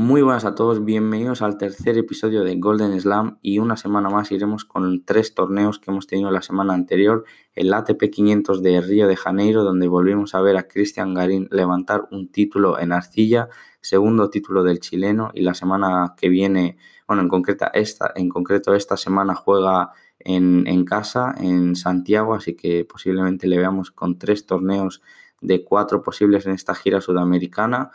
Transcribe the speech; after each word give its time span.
Muy 0.00 0.22
buenas 0.22 0.46
a 0.46 0.54
todos, 0.54 0.82
bienvenidos 0.82 1.42
al 1.42 1.58
tercer 1.58 1.98
episodio 1.98 2.42
de 2.42 2.56
Golden 2.56 2.98
Slam 2.98 3.36
y 3.42 3.58
una 3.58 3.76
semana 3.76 4.08
más 4.08 4.32
iremos 4.32 4.64
con 4.64 5.04
tres 5.04 5.34
torneos 5.34 5.78
que 5.78 5.90
hemos 5.90 6.06
tenido 6.06 6.30
la 6.30 6.40
semana 6.40 6.72
anterior, 6.72 7.26
el 7.52 7.70
ATP 7.74 8.08
500 8.10 8.62
de 8.62 8.80
Río 8.80 9.06
de 9.06 9.16
Janeiro, 9.16 9.62
donde 9.62 9.88
volvimos 9.88 10.34
a 10.34 10.40
ver 10.40 10.56
a 10.56 10.68
Cristian 10.68 11.12
Garín 11.12 11.48
levantar 11.50 12.08
un 12.12 12.32
título 12.32 12.78
en 12.80 12.92
arcilla, 12.92 13.50
segundo 13.82 14.30
título 14.30 14.62
del 14.62 14.80
chileno 14.80 15.32
y 15.34 15.42
la 15.42 15.52
semana 15.52 16.14
que 16.16 16.30
viene, 16.30 16.78
bueno, 17.06 17.20
en, 17.20 17.28
concreta 17.28 17.66
esta, 17.66 18.10
en 18.16 18.30
concreto 18.30 18.74
esta 18.74 18.96
semana 18.96 19.34
juega 19.34 19.90
en, 20.18 20.66
en 20.66 20.86
casa, 20.86 21.34
en 21.36 21.76
Santiago, 21.76 22.32
así 22.32 22.56
que 22.56 22.86
posiblemente 22.86 23.46
le 23.46 23.58
veamos 23.58 23.90
con 23.90 24.18
tres 24.18 24.46
torneos 24.46 25.02
de 25.42 25.62
cuatro 25.62 26.00
posibles 26.00 26.46
en 26.46 26.52
esta 26.52 26.74
gira 26.74 27.02
sudamericana. 27.02 27.90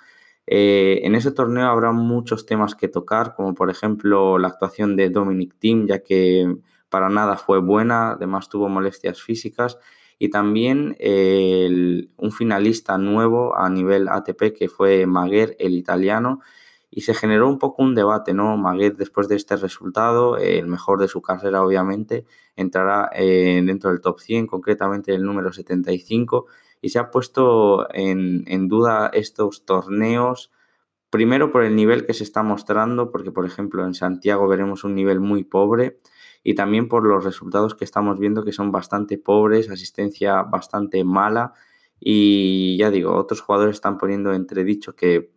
Eh, 0.48 1.02
en 1.04 1.16
ese 1.16 1.32
torneo 1.32 1.68
habrá 1.68 1.92
muchos 1.92 2.46
temas 2.46 2.76
que 2.76 2.88
tocar, 2.88 3.36
como 3.36 3.56
por 3.56 3.70
ejemplo 3.70 4.38
la 4.38 4.50
actuación 4.50 4.96
de 4.96 5.10
Dominic 5.10 5.56
Thiem, 5.58 5.88
ya 5.88 6.00
que 6.04 6.56
para 6.90 7.10
nada 7.10 7.38
fue 7.38 7.60
buena, 7.60 8.12
además 8.12 8.50
tuvo 8.50 8.70
molestias 8.70 9.22
físicas, 9.22 9.80
y 10.18 10.30
también 10.30 10.96
un 12.18 12.32
finalista 12.32 12.98
nuevo 12.98 13.58
a 13.58 13.70
nivel 13.70 14.08
ATP 14.08 14.54
que 14.58 14.70
fue 14.70 15.06
Maguer, 15.06 15.56
el 15.60 15.74
italiano, 15.74 16.42
y 16.96 17.02
se 17.02 17.14
generó 17.14 17.50
un 17.50 17.60
poco 17.60 17.84
un 17.84 17.94
debate, 17.94 18.34
¿no? 18.34 18.56
Maguer 18.56 18.96
después 18.96 19.28
de 19.28 19.36
este 19.36 19.58
resultado, 19.58 20.38
el 20.38 20.68
mejor 20.68 21.00
de 21.00 21.10
su 21.10 21.22
carrera 21.22 21.62
obviamente, 21.62 22.26
entrará 22.56 23.10
eh, 23.14 23.62
dentro 23.66 23.90
del 23.90 24.00
top 24.00 24.22
100, 24.22 24.48
concretamente 24.48 25.14
el 25.14 25.24
número 25.24 25.52
75, 25.52 26.46
y 26.82 26.90
se 26.90 27.00
ha 27.00 27.12
puesto 27.12 27.88
en, 27.94 28.68
duda 28.68 29.10
estos 29.14 29.66
torneos, 29.66 30.52
primero 31.10 31.52
por 31.52 31.64
el 31.64 31.76
nivel 31.76 32.06
que 32.06 32.14
se 32.14 32.24
está 32.24 32.44
mostrando, 32.44 33.12
porque 33.12 33.32
por 33.32 33.46
ejemplo 33.46 33.86
en 33.86 33.94
Santiago 33.94 34.48
veremos 34.48 34.84
un 34.84 34.96
nivel 34.96 35.20
muy 35.20 35.44
pobre, 35.44 36.00
y 36.44 36.54
también 36.54 36.88
por 36.88 37.04
los 37.04 37.24
resultados 37.24 37.74
que 37.74 37.86
estamos 37.86 38.20
viendo 38.20 38.44
que 38.44 38.52
son 38.52 38.72
bastante 38.72 39.18
pobres, 39.18 39.70
asistencia 39.70 40.44
bastante 40.44 41.04
mala, 41.04 41.54
y 42.00 42.78
ya 42.78 42.92
digo, 42.92 43.16
otros 43.16 43.42
jugadores 43.42 43.76
están 43.76 43.98
poniendo 43.98 44.34
entredicho 44.34 44.96
que, 44.96 45.32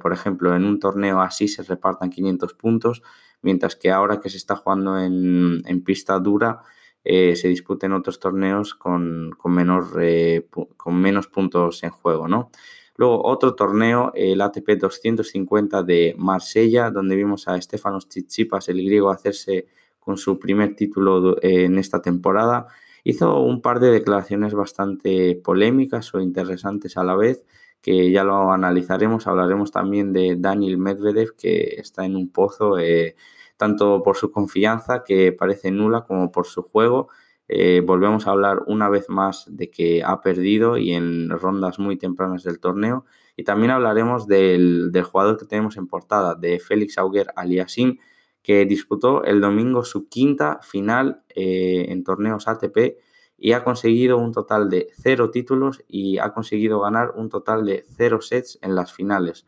por 0.00 0.12
ejemplo, 0.12 0.54
en 0.54 0.64
un 0.64 0.78
torneo 0.80 1.20
así 1.20 1.48
se 1.48 1.62
repartan 1.62 2.10
500 2.10 2.54
puntos, 2.54 3.02
mientras 3.42 3.76
que 3.76 3.90
ahora 3.90 4.20
que 4.20 4.30
se 4.30 4.38
está 4.38 4.56
jugando 4.56 4.98
en, 4.98 5.62
en 5.66 5.84
pista 5.84 6.18
dura, 6.20 6.62
eh, 7.08 7.36
se 7.36 7.46
disputen 7.46 7.92
otros 7.92 8.18
torneos 8.18 8.74
con, 8.74 9.36
menor, 9.44 10.02
eh, 10.02 10.48
con 10.76 11.00
menos 11.00 11.28
puntos 11.28 11.84
en 11.84 11.90
juego, 11.90 12.26
¿no? 12.26 12.50
Luego 12.96 13.24
otro 13.24 13.54
torneo, 13.54 14.10
el 14.16 14.40
ATP 14.40 14.70
250 14.76 15.84
de 15.84 16.16
Marsella, 16.18 16.90
donde 16.90 17.14
vimos 17.14 17.46
a 17.46 17.60
Stefanos 17.60 18.08
Tsitsipas, 18.08 18.68
el 18.70 18.84
griego, 18.84 19.10
hacerse 19.10 19.66
con 20.00 20.16
su 20.16 20.40
primer 20.40 20.74
título 20.74 21.36
en 21.42 21.78
esta 21.78 22.02
temporada. 22.02 22.66
Hizo 23.04 23.40
un 23.40 23.62
par 23.62 23.78
de 23.78 23.92
declaraciones 23.92 24.54
bastante 24.54 25.36
polémicas 25.36 26.12
o 26.12 26.20
interesantes 26.20 26.96
a 26.96 27.04
la 27.04 27.14
vez, 27.14 27.44
que 27.80 28.10
ya 28.10 28.24
lo 28.24 28.50
analizaremos. 28.50 29.28
Hablaremos 29.28 29.70
también 29.70 30.12
de 30.12 30.34
Daniel 30.36 30.76
Medvedev, 30.76 31.36
que 31.36 31.76
está 31.78 32.04
en 32.04 32.16
un 32.16 32.30
pozo. 32.30 32.78
Eh, 32.80 33.14
tanto 33.56 34.02
por 34.02 34.16
su 34.16 34.30
confianza, 34.30 35.02
que 35.04 35.32
parece 35.32 35.70
nula, 35.70 36.04
como 36.04 36.30
por 36.30 36.46
su 36.46 36.62
juego. 36.62 37.08
Eh, 37.48 37.82
volvemos 37.84 38.26
a 38.26 38.32
hablar 38.32 38.62
una 38.66 38.88
vez 38.88 39.08
más 39.08 39.44
de 39.48 39.70
que 39.70 40.02
ha 40.04 40.20
perdido 40.20 40.78
y 40.78 40.92
en 40.92 41.30
rondas 41.30 41.78
muy 41.78 41.96
tempranas 41.96 42.42
del 42.42 42.60
torneo. 42.60 43.04
Y 43.36 43.44
también 43.44 43.70
hablaremos 43.70 44.26
del, 44.26 44.90
jugador 45.04 45.38
que 45.38 45.46
tenemos 45.46 45.76
en 45.76 45.86
portada, 45.86 46.34
de 46.34 46.58
Félix 46.58 46.98
Auger 46.98 47.28
Aliasim, 47.36 47.98
que 48.42 48.64
disputó 48.64 49.24
el 49.24 49.40
domingo 49.40 49.84
su 49.84 50.08
quinta 50.08 50.60
final 50.62 51.22
eh, 51.34 51.86
en 51.88 52.04
torneos 52.04 52.48
ATP 52.48 52.96
y 53.38 53.52
ha 53.52 53.64
conseguido 53.64 54.18
un 54.18 54.32
total 54.32 54.70
de 54.70 54.88
cero 54.94 55.30
títulos 55.30 55.82
y 55.88 56.18
ha 56.18 56.32
conseguido 56.32 56.80
ganar 56.80 57.12
un 57.16 57.28
total 57.28 57.66
de 57.66 57.84
cero 57.96 58.20
sets 58.20 58.58
en 58.62 58.74
las 58.74 58.92
finales. 58.92 59.46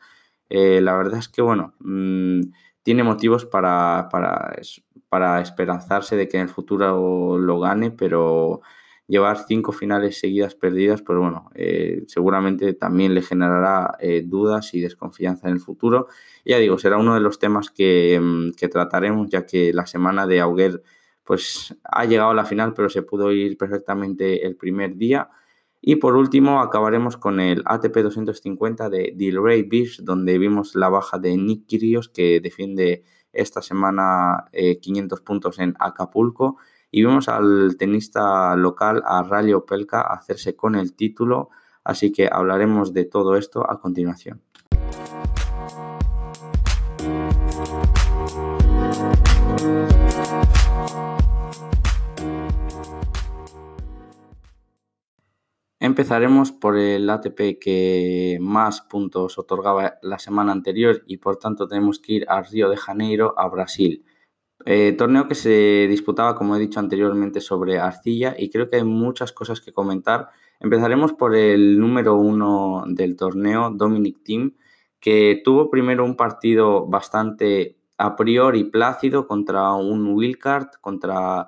Eh, 0.50 0.80
la 0.80 0.96
verdad 0.96 1.18
es 1.18 1.28
que, 1.28 1.42
bueno, 1.42 1.74
mm, 1.80 2.40
tiene 2.88 3.02
motivos 3.02 3.44
para, 3.44 4.08
para, 5.10 5.42
esperanzarse 5.42 6.16
de 6.16 6.26
que 6.26 6.38
en 6.38 6.44
el 6.44 6.48
futuro 6.48 7.36
lo 7.36 7.60
gane, 7.60 7.90
pero 7.90 8.62
llevar 9.06 9.44
cinco 9.46 9.72
finales 9.72 10.18
seguidas 10.18 10.54
perdidas, 10.54 11.02
pues 11.02 11.18
bueno, 11.18 11.50
eh, 11.54 12.04
seguramente 12.06 12.72
también 12.72 13.14
le 13.14 13.20
generará 13.20 13.98
eh, 14.00 14.22
dudas 14.24 14.72
y 14.72 14.80
desconfianza 14.80 15.48
en 15.48 15.56
el 15.56 15.60
futuro. 15.60 16.08
ya 16.46 16.56
digo, 16.56 16.78
será 16.78 16.96
uno 16.96 17.12
de 17.12 17.20
los 17.20 17.38
temas 17.38 17.70
que, 17.70 18.18
mm, 18.18 18.52
que, 18.52 18.68
trataremos, 18.68 19.28
ya 19.28 19.44
que 19.44 19.74
la 19.74 19.84
semana 19.84 20.26
de 20.26 20.40
Auger 20.40 20.82
pues 21.24 21.76
ha 21.84 22.06
llegado 22.06 22.30
a 22.30 22.34
la 22.34 22.46
final, 22.46 22.72
pero 22.72 22.88
se 22.88 23.02
pudo 23.02 23.32
ir 23.32 23.58
perfectamente 23.58 24.46
el 24.46 24.56
primer 24.56 24.96
día. 24.96 25.28
Y 25.80 25.96
por 25.96 26.16
último, 26.16 26.60
acabaremos 26.60 27.16
con 27.16 27.40
el 27.40 27.62
ATP 27.64 27.98
250 27.98 28.90
de 28.90 29.12
Dilray 29.16 29.62
Beach, 29.62 30.00
donde 30.02 30.38
vimos 30.38 30.74
la 30.74 30.88
baja 30.88 31.18
de 31.18 31.36
Nick 31.36 31.66
Kyrgios, 31.66 32.08
que 32.08 32.40
defiende 32.40 33.04
esta 33.32 33.62
semana 33.62 34.46
500 34.52 35.18
eh, 35.18 35.22
puntos 35.24 35.58
en 35.58 35.74
Acapulco. 35.78 36.56
Y 36.90 37.02
vimos 37.02 37.28
al 37.28 37.76
tenista 37.78 38.56
local, 38.56 39.02
a 39.06 39.22
Rally 39.22 39.52
Opelka, 39.52 40.00
hacerse 40.00 40.56
con 40.56 40.74
el 40.74 40.94
título. 40.94 41.50
Así 41.84 42.12
que 42.12 42.28
hablaremos 42.30 42.92
de 42.92 43.04
todo 43.04 43.36
esto 43.36 43.70
a 43.70 43.80
continuación. 43.80 44.42
Empezaremos 55.80 56.50
por 56.50 56.76
el 56.76 57.08
ATP 57.08 57.60
que 57.60 58.38
más 58.40 58.80
puntos 58.80 59.38
otorgaba 59.38 59.98
la 60.02 60.18
semana 60.18 60.50
anterior 60.50 61.04
y 61.06 61.18
por 61.18 61.36
tanto 61.36 61.68
tenemos 61.68 62.00
que 62.00 62.14
ir 62.14 62.26
a 62.28 62.42
Río 62.42 62.68
de 62.68 62.76
Janeiro, 62.76 63.34
a 63.38 63.48
Brasil. 63.48 64.04
Eh, 64.64 64.94
torneo 64.98 65.28
que 65.28 65.36
se 65.36 65.86
disputaba, 65.88 66.34
como 66.34 66.56
he 66.56 66.58
dicho 66.58 66.80
anteriormente, 66.80 67.40
sobre 67.40 67.78
arcilla 67.78 68.34
y 68.36 68.50
creo 68.50 68.68
que 68.68 68.76
hay 68.76 68.84
muchas 68.84 69.32
cosas 69.32 69.60
que 69.60 69.72
comentar. 69.72 70.30
Empezaremos 70.58 71.12
por 71.12 71.36
el 71.36 71.78
número 71.78 72.16
uno 72.16 72.82
del 72.88 73.16
torneo, 73.16 73.70
Dominic 73.70 74.24
Thiem, 74.24 74.56
que 74.98 75.40
tuvo 75.44 75.70
primero 75.70 76.04
un 76.04 76.16
partido 76.16 76.86
bastante 76.86 77.78
a 77.98 78.16
priori 78.16 78.64
plácido 78.64 79.28
contra 79.28 79.72
un 79.74 80.08
wildcard, 80.08 80.70
contra 80.80 81.46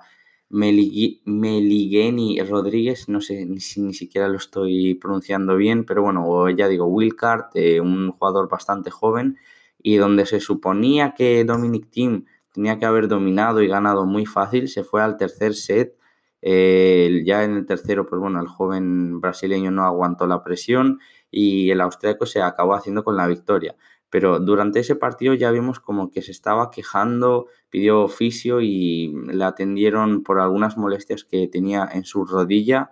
Meligeni 0.51 2.39
Rodríguez, 2.41 3.09
no 3.09 3.21
sé 3.21 3.47
si 3.59 3.81
ni 3.81 3.93
siquiera 3.93 4.27
lo 4.27 4.37
estoy 4.37 4.95
pronunciando 4.95 5.55
bien, 5.55 5.85
pero 5.85 6.01
bueno, 6.03 6.49
ya 6.49 6.67
digo, 6.67 6.85
Wilcard, 6.85 7.45
eh, 7.55 7.79
un 7.79 8.11
jugador 8.11 8.49
bastante 8.49 8.91
joven, 8.91 9.37
y 9.81 9.95
donde 9.95 10.25
se 10.25 10.39
suponía 10.39 11.13
que 11.15 11.43
Dominic 11.43 11.89
Thiem 11.89 12.25
tenía 12.53 12.77
que 12.77 12.85
haber 12.85 13.07
dominado 13.07 13.61
y 13.61 13.67
ganado 13.67 14.05
muy 14.05 14.25
fácil, 14.25 14.67
se 14.67 14.83
fue 14.83 15.01
al 15.01 15.17
tercer 15.17 15.55
set. 15.55 15.97
Ya 16.43 17.43
en 17.43 17.55
el 17.55 17.65
tercero, 17.65 18.05
pues 18.07 18.19
bueno, 18.19 18.39
el 18.41 18.47
joven 18.47 19.21
brasileño 19.21 19.71
no 19.71 19.85
aguantó 19.85 20.27
la 20.27 20.43
presión 20.43 20.99
y 21.29 21.69
el 21.71 21.81
austriaco 21.81 22.25
se 22.25 22.41
acabó 22.41 22.73
haciendo 22.73 23.03
con 23.03 23.15
la 23.15 23.27
victoria. 23.27 23.75
Pero 24.11 24.39
durante 24.39 24.81
ese 24.81 24.95
partido 24.95 25.33
ya 25.33 25.49
vimos 25.51 25.79
como 25.79 26.11
que 26.11 26.21
se 26.21 26.31
estaba 26.31 26.69
quejando, 26.69 27.47
pidió 27.69 28.01
oficio 28.01 28.59
y 28.59 29.15
le 29.27 29.43
atendieron 29.45 30.21
por 30.21 30.39
algunas 30.39 30.77
molestias 30.77 31.23
que 31.23 31.47
tenía 31.47 31.89
en 31.91 32.03
su 32.03 32.25
rodilla. 32.25 32.91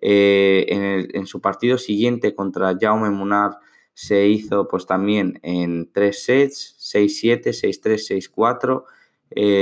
Eh, 0.00 1.06
en, 1.12 1.26
su 1.26 1.40
partido 1.40 1.78
siguiente 1.78 2.34
contra 2.34 2.76
Jaume 2.78 3.10
Munar 3.10 3.58
se 3.92 4.26
hizo 4.26 4.66
pues 4.66 4.86
también 4.86 5.38
en 5.42 5.90
tres 5.92 6.24
sets, 6.24 6.76
6-7, 6.94 7.52
6-3, 7.52 8.32
6-4. 8.34 8.84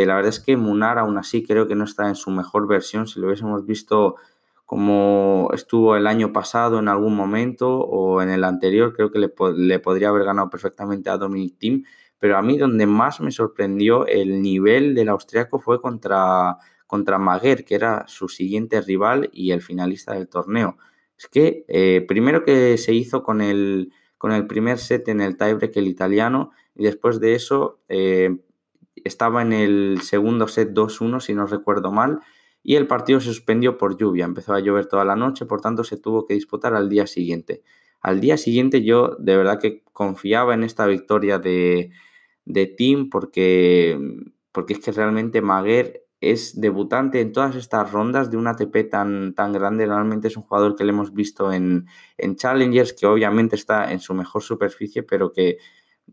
la 0.07 0.15
verdad 0.15 0.31
es 0.31 0.41
que 0.41 0.57
Munar 0.57 0.99
aún 0.99 1.19
así 1.19 1.43
creo 1.43 1.67
que 1.67 1.75
no 1.75 1.85
está 1.85 2.09
en 2.09 2.15
su 2.15 2.31
mejor 2.31 2.69
versión. 2.69 3.09
Si 3.09 3.19
lo 3.19 3.27
hubiésemos 3.27 3.67
visto 3.67 4.17
como 4.73 5.51
estuvo 5.53 5.97
el 5.97 6.07
año 6.07 6.33
pasado 6.33 6.79
en 6.79 6.89
algún 6.89 7.15
momento 7.15 7.81
o 7.81 8.23
en 8.23 8.31
el 8.31 8.43
anterior, 8.43 8.95
creo 8.95 9.11
que 9.13 9.19
le, 9.19 9.29
podría 9.79 10.09
haber 10.09 10.25
ganado 10.25 10.49
perfectamente 10.49 11.11
a 11.11 11.19
Dominic 11.19 11.59
Thiem, 11.59 11.85
pero 12.19 12.39
a 12.39 12.43
mí 12.43 12.57
donde 12.57 12.87
más 12.87 13.21
me 13.21 13.33
sorprendió 13.33 14.07
el 14.07 14.41
nivel 14.41 14.95
del 14.95 15.11
austriaco 15.11 15.59
fue 15.59 15.83
contra, 15.83 16.57
contra 16.87 17.19
Maguer, 17.19 17.67
que 17.67 17.75
era 17.75 18.07
su 18.09 18.31
siguiente 18.31 18.81
rival 18.81 19.29
y 19.31 19.51
el 19.51 19.61
finalista 19.61 20.15
del 20.15 20.31
torneo. 20.31 20.79
Es 21.19 21.29
que 21.29 21.67
eh, 21.69 22.03
primero 22.09 22.43
que 22.43 22.79
se 22.79 22.95
hizo 22.95 23.23
con 23.23 23.43
el, 23.43 23.93
con 24.17 24.33
el 24.33 24.47
primer 24.47 24.79
set 24.79 25.07
en 25.09 25.21
el 25.21 25.37
tiebreak 25.37 25.77
el 25.77 25.87
italiano 25.87 26.53
y 26.75 26.85
después 26.85 27.21
de 27.21 27.35
eso 27.35 27.79
eh, 27.91 28.39
estaba 29.05 29.43
en 29.43 29.53
el 29.53 29.99
segundo 30.01 30.49
set 30.49 30.71
2-1 30.71 31.21
si 31.21 31.35
no 31.35 31.45
recuerdo 31.45 31.93
mal 31.93 32.21
y 32.63 32.77
el 32.77 32.87
partido 32.87 33.21
se 33.21 33.27
suspendió 33.27 33.77
por 33.79 33.97
lluvia. 33.97 34.25
Empezó 34.25 34.55
a 34.55 34.61
llover 34.61 34.87
toda 34.87 35.05
la 35.05 35.17
noche, 35.17 35.47
por 35.47 35.61
tanto 35.61 35.85
se 35.85 35.97
tuvo 35.97 36.27
que 36.27 36.35
disputar 36.35 36.75
al 36.75 36.89
día 36.89 37.07
siguiente. 37.07 37.63
Al 38.01 38.21
día 38.21 38.37
siguiente 38.37 38.83
yo 38.83 39.17
de 39.19 39.37
verdad 39.37 39.61
que 39.61 39.83
confiaba 39.93 40.55
en 40.55 40.65
esta 40.65 40.87
victoria 40.87 41.39
de, 41.39 41.91
de 42.45 42.67
Team 42.67 43.09
porque, 43.11 43.99
porque 44.53 44.75
es 44.75 44.81
que 44.81 44.93
realmente 44.93 45.41
Maguer 45.41 46.03
es 46.21 46.61
debutante 46.61 47.21
en 47.21 47.33
todas 47.33 47.57
estas 47.57 47.91
rondas 47.91 48.31
de 48.31 48.37
un 48.37 48.47
ATP 48.47 48.89
tan, 48.89 49.35
tan 49.35 49.53
grande. 49.53 49.87
Realmente 49.87 50.29
es 50.29 50.37
un 50.37 50.45
jugador 50.45 50.77
que 50.77 50.85
le 50.85 50.91
hemos 50.91 51.13
visto 51.13 51.53
en, 51.53 51.87
en 52.17 52.37
Challengers, 52.37 52.93
que 52.93 53.07
obviamente 53.07 53.57
está 53.57 53.93
en 53.93 53.99
su 53.99 54.15
mejor 54.15 54.43
superficie, 54.43 55.03
pero 55.03 55.33
que 55.33 55.59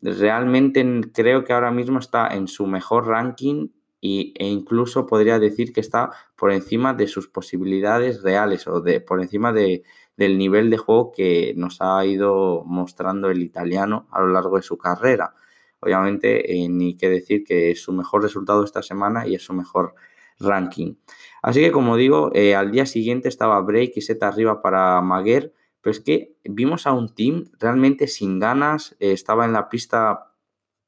realmente 0.02 0.84
creo 1.14 1.44
que 1.44 1.54
ahora 1.54 1.72
mismo 1.72 2.00
está 2.00 2.28
en 2.36 2.48
su 2.48 2.66
mejor 2.66 3.08
ranking 3.08 3.70
y, 4.02 4.34
e 4.38 4.48
incluso 4.48 5.06
podría 5.06 5.40
decir 5.40 5.74
que 5.74 5.82
está 5.82 6.12
por 6.36 6.52
encima 6.52 6.94
de 6.94 7.08
sus 7.08 7.28
posibilidades 7.28 8.24
reales 8.24 8.68
o 8.68 8.82
de, 8.82 9.02
por 9.02 9.22
encima 9.22 9.52
de, 9.52 9.84
del 10.18 10.38
nivel 10.38 10.70
de 10.70 10.78
juego 10.78 11.12
que 11.12 11.54
nos 11.56 11.82
ha 11.82 12.06
ido 12.06 12.64
mostrando 12.66 13.30
el 13.30 13.42
italiano 13.42 14.08
a 14.12 14.22
lo 14.22 14.28
largo 14.28 14.58
de 14.58 14.64
su 14.64 14.78
carrera. 14.78 15.34
Obviamente, 15.82 16.54
eh, 16.54 16.68
ni 16.68 16.98
que 16.98 17.10
decir 17.10 17.44
que 17.44 17.72
es 17.72 17.82
su 17.82 17.94
mejor 17.94 18.24
resultado 18.24 18.64
esta 18.64 18.82
semana 18.82 19.28
y 19.28 19.36
es 19.36 19.44
su 19.44 19.54
mejor 19.54 19.96
ranking. 20.40 20.96
Así 21.42 21.62
que, 21.62 21.72
como 21.72 21.96
digo, 21.96 22.32
eh, 22.34 22.56
al 22.56 22.72
día 22.72 22.86
siguiente 22.86 23.30
estaba 23.30 23.62
break 23.62 23.94
y 23.96 24.02
set 24.02 24.22
arriba 24.24 24.62
para 24.62 25.02
Maguer, 25.02 25.54
pero 25.82 25.92
es 25.92 26.02
que 26.02 26.36
vimos 26.44 26.86
a 26.88 26.92
un 26.92 27.14
team 27.14 27.46
realmente 27.60 28.08
sin 28.08 28.40
ganas, 28.40 28.96
eh, 29.00 29.14
estaba 29.14 29.46
en 29.46 29.54
la 29.54 29.70
pista 29.70 30.34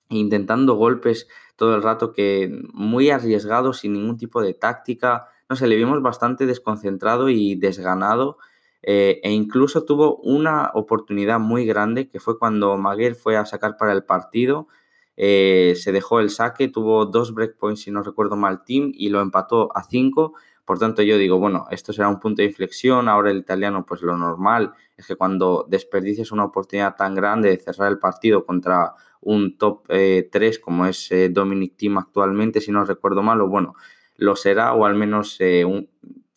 intentando 0.10 0.76
golpes 0.76 1.28
todo 1.62 1.76
el 1.76 1.84
rato 1.84 2.12
que 2.12 2.50
muy 2.74 3.12
arriesgado, 3.12 3.72
sin 3.74 3.94
ningún 3.94 4.18
tipo 4.18 4.42
de 4.42 4.56
táctica. 4.56 5.28
No 5.48 5.56
sé, 5.56 5.68
le 5.68 5.76
vimos 5.76 6.02
bastante 6.02 6.48
desconcentrado 6.48 7.30
y 7.30 7.54
desganado. 7.54 8.40
Eh, 8.82 9.20
e 9.22 9.30
incluso 9.30 9.86
tuvo 9.86 10.16
una 10.24 10.72
oportunidad 10.74 11.40
muy 11.40 11.68
grande 11.68 12.10
que 12.10 12.20
fue 12.20 12.40
cuando 12.40 12.76
Maguer 12.78 13.14
fue 13.14 13.38
a 13.38 13.46
sacar 13.46 13.78
para 13.78 13.92
el 13.92 14.04
partido. 14.06 14.70
Eh, 15.18 15.76
se 15.78 15.92
dejó 15.92 16.20
el 16.20 16.32
saque, 16.32 16.68
tuvo 16.68 17.06
dos 17.06 17.32
breakpoints, 17.36 17.82
si 17.82 17.92
no 17.92 18.02
recuerdo 18.02 18.36
mal, 18.36 18.64
team 18.64 18.92
y 18.96 19.10
lo 19.10 19.22
empató 19.22 19.70
a 19.78 19.84
cinco. 19.84 20.34
Por 20.66 20.80
tanto, 20.80 21.04
yo 21.04 21.20
digo, 21.20 21.38
bueno, 21.38 21.68
esto 21.70 21.94
será 21.94 22.10
un 22.10 22.20
punto 22.20 22.42
de 22.42 22.48
inflexión. 22.48 23.08
Ahora 23.08 23.30
el 23.30 23.38
italiano, 23.38 23.86
pues 23.86 24.02
lo 24.02 24.18
normal 24.18 24.74
es 24.98 25.06
que 25.06 25.16
cuando 25.16 25.68
desperdicies 25.70 26.32
una 26.32 26.46
oportunidad 26.46 26.96
tan 26.96 27.14
grande 27.14 27.50
de 27.50 27.58
cerrar 27.60 27.92
el 27.92 28.00
partido 28.00 28.48
contra 28.48 28.96
un 29.22 29.58
top 29.58 29.88
3 29.88 30.30
eh, 30.34 30.60
como 30.60 30.86
es 30.86 31.12
eh, 31.12 31.30
Dominic 31.30 31.76
Thiem 31.78 31.98
actualmente, 31.98 32.60
si 32.60 32.72
no 32.72 32.84
recuerdo 32.84 33.24
mal, 33.24 33.40
o 33.42 33.48
bueno, 33.48 33.76
lo 34.18 34.36
será, 34.36 34.74
o 34.74 34.86
al 34.86 34.96
menos 34.96 35.38
eh, 35.40 35.64
un 35.64 35.90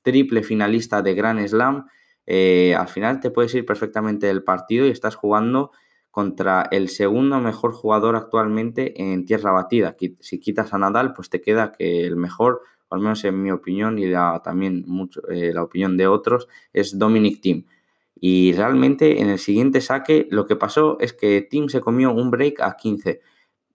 triple 0.02 0.42
finalista 0.42 1.02
de 1.02 1.14
Grand 1.14 1.46
Slam, 1.46 1.86
al 2.26 2.88
final 2.88 3.20
te 3.20 3.30
puedes 3.30 3.54
ir 3.54 3.66
perfectamente 3.66 4.26
del 4.26 4.42
partido 4.42 4.86
y 4.86 4.90
estás 4.90 5.14
jugando 5.14 5.72
contra 6.10 6.68
el 6.70 6.88
segundo 6.88 7.40
mejor 7.40 7.72
jugador 7.72 8.16
actualmente 8.16 9.00
en 9.02 9.24
tierra 9.24 9.50
batida. 9.50 9.96
Si 10.20 10.38
quitas 10.38 10.72
a 10.72 10.78
Nadal, 10.78 11.12
pues 11.12 11.28
te 11.28 11.40
queda 11.40 11.72
que 11.72 12.06
el 12.06 12.16
mejor, 12.16 12.62
al 12.90 13.00
menos 13.00 13.24
en 13.24 13.42
mi 13.42 13.50
opinión 13.50 13.98
y 13.98 14.12
también 14.42 14.84
mucho, 14.86 15.22
la 15.28 15.62
opinión 15.62 15.96
de 15.96 16.06
otros, 16.06 16.48
es 16.72 16.98
Dominic 16.98 17.40
Thiem. 17.40 17.64
Y 18.16 18.52
realmente 18.52 19.20
en 19.20 19.28
el 19.28 19.38
siguiente 19.38 19.80
saque 19.80 20.26
lo 20.30 20.46
que 20.46 20.56
pasó 20.56 20.98
es 21.00 21.12
que 21.12 21.42
Tim 21.42 21.68
se 21.68 21.80
comió 21.80 22.12
un 22.12 22.30
break 22.30 22.60
a 22.60 22.76
15. 22.76 23.20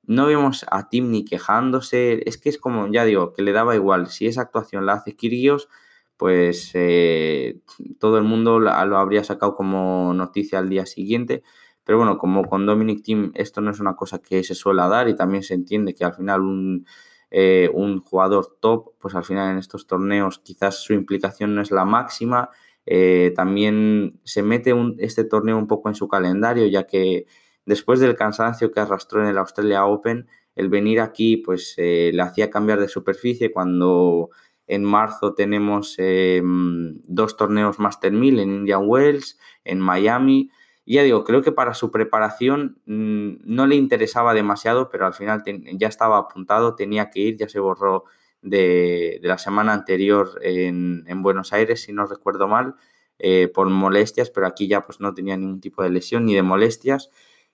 No 0.03 0.25
vemos 0.25 0.65
a 0.71 0.89
Tim 0.89 1.12
ni 1.12 1.25
quejándose, 1.25 2.27
es 2.27 2.38
que 2.38 2.50
es 2.50 2.57
como, 2.57 2.88
ya 2.91 3.06
digo, 3.06 3.33
que 3.33 3.44
le 3.44 3.51
daba 3.51 3.75
igual. 3.75 4.07
Si 4.07 4.27
esa 4.27 4.41
actuación 4.41 4.86
la 4.86 4.94
hace 4.94 5.15
Kyrgios, 5.15 5.69
pues 6.18 6.71
eh, 6.74 7.62
todo 8.00 8.18
el 8.18 8.24
mundo 8.24 8.59
lo 8.59 8.97
habría 8.97 9.24
sacado 9.24 9.56
como 9.56 10.13
noticia 10.13 10.59
al 10.59 10.69
día 10.69 10.85
siguiente. 10.85 11.44
Pero 11.83 11.97
bueno, 11.97 12.18
como 12.18 12.45
con 12.45 12.65
Dominic 12.65 13.03
Tim 13.03 13.31
esto 13.35 13.62
no 13.62 13.71
es 13.71 13.80
una 13.80 13.95
cosa 13.95 14.19
que 14.19 14.44
se 14.44 14.56
suele 14.56 14.81
dar 14.89 15.09
y 15.09 15.15
también 15.15 15.44
se 15.44 15.53
entiende 15.56 15.95
que 15.95 16.06
al 16.06 16.13
final 16.13 16.42
un, 16.42 16.85
eh, 17.31 17.69
un 17.74 18.01
jugador 18.01 18.57
top, 18.59 18.94
pues 19.00 19.15
al 19.15 19.24
final 19.24 19.51
en 19.51 19.57
estos 19.57 19.88
torneos 19.88 20.39
quizás 20.39 20.83
su 20.83 20.94
implicación 20.94 21.56
no 21.56 21.62
es 21.62 21.71
la 21.71 21.85
máxima 21.85 22.50
eh, 22.91 23.33
también 23.36 24.19
se 24.24 24.41
mete 24.41 24.74
este 24.97 25.24
torneo 25.24 25.59
un 25.59 25.68
poco 25.68 25.89
en 25.89 25.95
su 25.95 26.07
calendario, 26.07 26.65
ya 26.65 26.88
que 26.88 27.27
después 27.63 28.00
del 28.00 28.15
cansancio 28.15 28.71
que 28.71 28.80
arrastró 28.80 29.21
en 29.21 29.27
el 29.27 29.38
Australia 29.38 29.86
Open, 29.86 30.27
el 30.56 30.69
venir 30.69 31.00
aquí 31.00 31.38
pues 31.38 31.75
eh, 31.77 32.09
le 32.12 32.21
hacía 32.24 32.50
cambiar 32.50 32.80
de 32.80 32.88
superficie 32.88 33.51
cuando 33.51 34.31
en 34.65 34.83
marzo 34.83 35.36
tenemos 35.36 35.94
eh, 36.00 36.41
dos 36.44 37.38
torneos 37.38 37.77
Master 37.77 38.12
1000 38.12 38.39
en 38.39 38.51
Indian 38.56 38.81
Wells, 38.83 39.38
en 39.65 39.80
Miami. 39.80 40.50
Ya 40.88 41.03
digo, 41.03 41.24
creo 41.25 41.44
que 41.44 41.51
para 41.51 41.75
su 41.75 41.92
preparación 41.92 42.81
mm, 42.88 43.33
no 43.44 43.68
le 43.68 43.75
interesaba 43.75 44.33
demasiado, 44.33 44.89
pero 44.89 45.06
al 45.06 45.13
final 45.13 45.44
ya 45.74 45.88
estaba 45.88 46.18
apuntado, 46.18 46.74
tenía 46.74 47.12
que 47.12 47.19
ir, 47.19 47.38
ya 47.38 47.47
se 47.47 47.59
borró 47.59 48.06
de, 48.41 49.19
la 49.24 49.38
semana 49.38 49.74
anterior 49.74 50.39
en, 50.41 51.03
Buenos 51.21 51.53
Aires, 51.53 51.81
si 51.81 51.94
no 51.94 52.06
recuerdo 52.06 52.47
mal, 52.47 52.75
eh, 53.18 53.50
por 53.53 53.69
molestias, 53.69 54.30
pero 54.30 54.47
aquí 54.47 54.68
ya 54.68 54.86
pues 54.86 55.00
no 55.00 55.13
tenía 55.13 55.36
ningún 55.38 55.59
tipo 55.62 55.83
de 55.83 55.89
lesión 55.89 56.25
ni 56.25 56.36
de 56.36 56.44
molestias. 56.44 57.09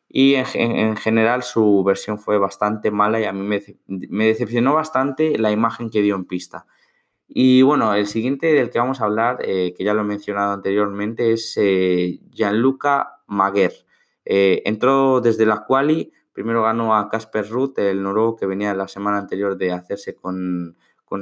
Y 0.08 0.36
en, 0.36 0.96
general 0.98 1.44
su 1.44 1.84
versión 1.84 2.20
fue 2.20 2.38
bastante 2.38 2.92
mala 2.92 3.20
y 3.20 3.26
a 3.26 3.34
mí 3.34 3.42
me, 3.88 4.26
decepcionó 4.26 4.76
bastante 4.76 5.38
la 5.40 5.52
imagen 5.52 5.90
que 5.90 6.02
dio 6.02 6.16
en 6.16 6.26
pista. 6.26 6.68
Y 7.28 7.64
bueno, 7.64 7.96
el 7.96 8.06
siguiente 8.06 8.54
del 8.54 8.70
que 8.70 8.78
vamos 8.78 9.02
a 9.02 9.06
hablar, 9.06 9.40
eh, 9.42 9.74
que 9.76 9.84
ya 9.84 9.96
lo 9.96 10.02
he 10.02 10.06
mencionado 10.06 10.54
anteriormente, 10.54 11.34
es 11.34 11.58
eh, 11.58 12.20
Gianluca 12.32 13.22
Maguer. 13.28 13.74
entró 14.26 15.22
desde 15.22 15.46
la 15.46 15.66
quali 15.66 16.12
Primero 16.36 16.64
ganó 16.64 16.94
a 16.94 17.08
Casper 17.08 17.50
Ruth, 17.50 17.80
el 17.80 18.04
noruego 18.04 18.36
que 18.36 18.46
venía 18.46 18.74
la 18.74 18.90
semana 18.90 19.20
anterior 19.20 19.56
de 19.56 19.72
hacerse 19.72 20.16
con, 20.16 20.76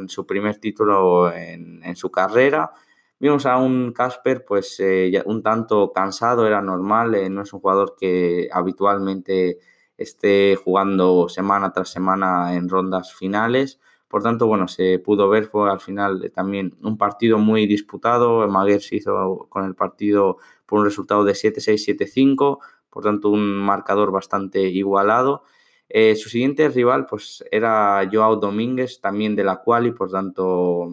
su 0.07 0.25
primer 0.25 0.57
título 0.57 1.31
en, 1.31 1.95
su 1.95 2.09
carrera. 2.09 2.71
Vimos 3.19 3.45
a 3.45 3.57
un 3.57 3.93
Casper 3.93 4.43
pues 4.43 4.79
eh, 4.79 5.21
un 5.27 5.43
tanto 5.43 5.91
cansado, 5.93 6.47
era 6.47 6.63
normal, 6.63 7.13
eh, 7.13 7.29
no 7.29 7.43
es 7.43 7.53
un 7.53 7.59
jugador 7.59 7.95
que 7.95 8.49
habitualmente 8.51 9.59
esté 9.97 10.55
jugando 10.55 11.29
semana 11.29 11.71
tras 11.71 11.89
semana 11.89 12.55
en 12.55 12.67
rondas 12.67 13.13
finales. 13.13 13.79
Por 14.07 14.23
tanto, 14.23 14.47
bueno, 14.47 14.67
se 14.67 14.97
pudo 14.97 15.29
ver, 15.29 15.45
fue 15.45 15.69
al 15.69 15.79
final 15.79 16.31
también 16.33 16.75
un 16.81 16.97
partido 16.97 17.37
muy 17.37 17.67
disputado. 17.67 18.47
Maguer 18.47 18.81
se 18.81 18.95
hizo 18.95 19.45
con 19.47 19.65
el 19.65 19.75
partido 19.75 20.37
por 20.65 20.79
un 20.79 20.85
resultado 20.85 21.23
de 21.23 21.33
7-6, 21.33 21.99
7-5 21.99 22.57
por 22.93 23.03
tanto 23.03 23.29
un 23.29 23.57
marcador 23.57 24.11
bastante 24.11 24.61
igualado. 24.61 25.43
Eh, 25.89 26.15
su 26.15 26.29
siguiente 26.29 26.69
rival 26.69 27.07
pues 27.07 27.43
era 27.51 28.07
Joao 28.11 28.35
Domínguez, 28.35 29.01
también 29.01 29.35
de 29.35 29.43
la 29.43 29.57
cual 29.57 29.87
y 29.87 29.91
por 29.91 30.11
tanto 30.11 30.89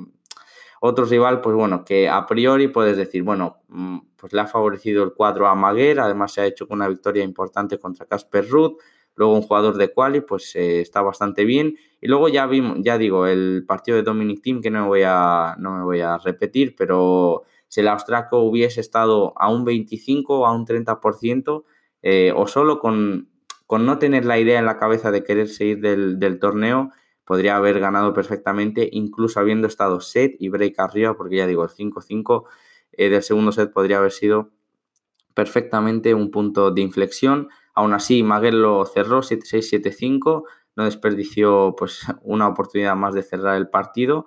otro 0.81 1.05
rival 1.05 1.43
pues 1.43 1.55
bueno 1.55 1.85
que 1.85 2.09
a 2.09 2.27
priori 2.27 2.69
puedes 2.69 2.97
decir 2.97 3.23
bueno 3.23 3.59
mm, 3.69 3.99
pues 4.17 4.33
le 4.33 4.41
ha 4.41 4.47
favorecido 4.47 5.05
el 5.05 5.13
cuadro 5.13 5.47
a 5.47 5.55
Maguer, 5.55 6.01
además 6.01 6.33
se 6.33 6.41
ha 6.41 6.47
hecho 6.47 6.67
con 6.67 6.79
una 6.79 6.89
victoria 6.89 7.23
importante 7.23 7.79
contra 7.79 8.07
Casper 8.07 8.49
Ruth, 8.49 8.79
luego 9.15 9.35
un 9.35 9.43
jugador 9.43 9.77
de 9.77 9.93
quali 9.93 10.23
pues 10.23 10.57
eh, 10.57 10.81
está 10.81 11.03
bastante 11.03 11.45
bien 11.45 11.77
y 12.01 12.09
luego 12.09 12.29
ya 12.29 12.47
vimos 12.47 12.79
ya 12.81 12.97
digo 12.97 13.27
el 13.27 13.65
partido 13.67 13.99
de 13.99 14.03
Dominic 14.03 14.43
Team 14.43 14.63
que 14.63 14.71
no 14.71 14.89
voy 14.89 15.03
a 15.05 15.55
no 15.59 15.77
me 15.77 15.85
voy 15.85 16.01
a 16.01 16.17
repetir 16.17 16.75
pero 16.77 17.45
si 17.69 17.81
el 17.81 17.89
austraco 17.89 18.41
hubiese 18.41 18.81
estado 18.81 19.33
a 19.37 19.51
un 19.51 19.65
25 19.65 20.41
o 20.41 20.47
a 20.47 20.53
un 20.53 20.67
30% 20.67 21.65
eh, 22.03 22.33
o 22.35 22.47
solo 22.47 22.79
con, 22.79 23.29
no 23.69 23.99
tener 23.99 24.25
la 24.25 24.39
idea 24.39 24.59
en 24.59 24.67
la 24.67 24.79
cabeza 24.79 25.11
de 25.11 25.23
querer 25.23 25.49
seguir 25.49 25.81
del, 25.81 26.39
torneo, 26.41 26.91
podría 27.25 27.57
haber 27.57 27.79
ganado 27.79 28.13
perfectamente, 28.13 28.89
incluso 28.93 29.39
habiendo 29.39 29.67
estado 29.69 30.01
set 30.01 30.35
y 30.39 30.49
break 30.49 30.79
arriba, 30.79 31.17
porque 31.17 31.37
ya 31.37 31.47
digo, 31.47 31.63
el 31.65 31.71
5-5 31.71 32.45
eh, 32.93 33.09
del 33.09 33.23
segundo 33.23 33.53
set 33.53 33.73
podría 33.73 33.99
haber 33.99 34.13
sido 34.13 34.51
perfectamente 35.35 36.15
un 36.15 36.31
punto 36.31 36.71
de 36.71 36.81
inflexión. 36.81 37.49
Aún 37.75 37.93
así, 37.93 38.23
Maguel 38.23 38.61
lo 38.61 38.85
cerró 38.87 39.23
7-6, 39.23 39.81
7-5, 39.81 40.45
no 40.77 40.85
desperdició 40.85 41.75
pues, 41.79 42.01
una 42.23 42.49
oportunidad 42.49 42.97
más 42.97 43.15
de 43.15 43.23
cerrar 43.23 43.57
el 43.57 43.69
partido. 43.69 44.27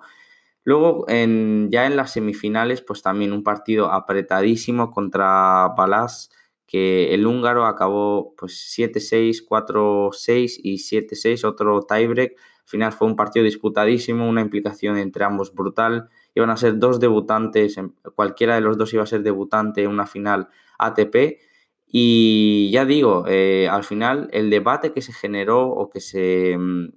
Luego, 0.62 1.04
en, 1.08 1.68
ya 1.70 1.84
en 1.84 1.96
las 1.96 2.12
semifinales, 2.12 2.80
pues 2.80 3.02
también 3.02 3.34
un 3.34 3.44
partido 3.44 3.92
apretadísimo 3.92 4.90
contra 4.90 5.74
Balas 5.76 6.30
que 6.66 7.14
el 7.14 7.26
húngaro 7.26 7.66
acabó 7.66 8.34
pues 8.36 8.74
7-6, 8.76 9.46
4-6 9.46 10.60
y 10.62 10.76
7-6, 10.76 11.44
otro 11.44 11.82
tiebreak. 11.82 12.32
Al 12.32 12.68
final 12.68 12.92
fue 12.92 13.06
un 13.06 13.16
partido 13.16 13.44
disputadísimo, 13.44 14.28
una 14.28 14.40
implicación 14.40 14.96
entre 14.96 15.24
ambos 15.24 15.52
brutal. 15.54 16.08
Iban 16.34 16.50
a 16.50 16.56
ser 16.56 16.78
dos 16.78 16.98
debutantes, 16.98 17.76
cualquiera 18.14 18.54
de 18.54 18.62
los 18.62 18.78
dos 18.78 18.92
iba 18.94 19.02
a 19.02 19.06
ser 19.06 19.22
debutante 19.22 19.82
en 19.82 19.90
una 19.90 20.06
final 20.06 20.48
ATP. 20.78 21.38
Y 21.86 22.70
ya 22.72 22.84
digo, 22.84 23.24
eh, 23.28 23.68
al 23.70 23.84
final 23.84 24.28
el 24.32 24.50
debate 24.50 24.92
que 24.92 25.02
se 25.02 25.12
generó 25.12 25.68
o 25.68 25.90
que 25.90 26.00
se 26.00 26.56
mm, 26.58 26.88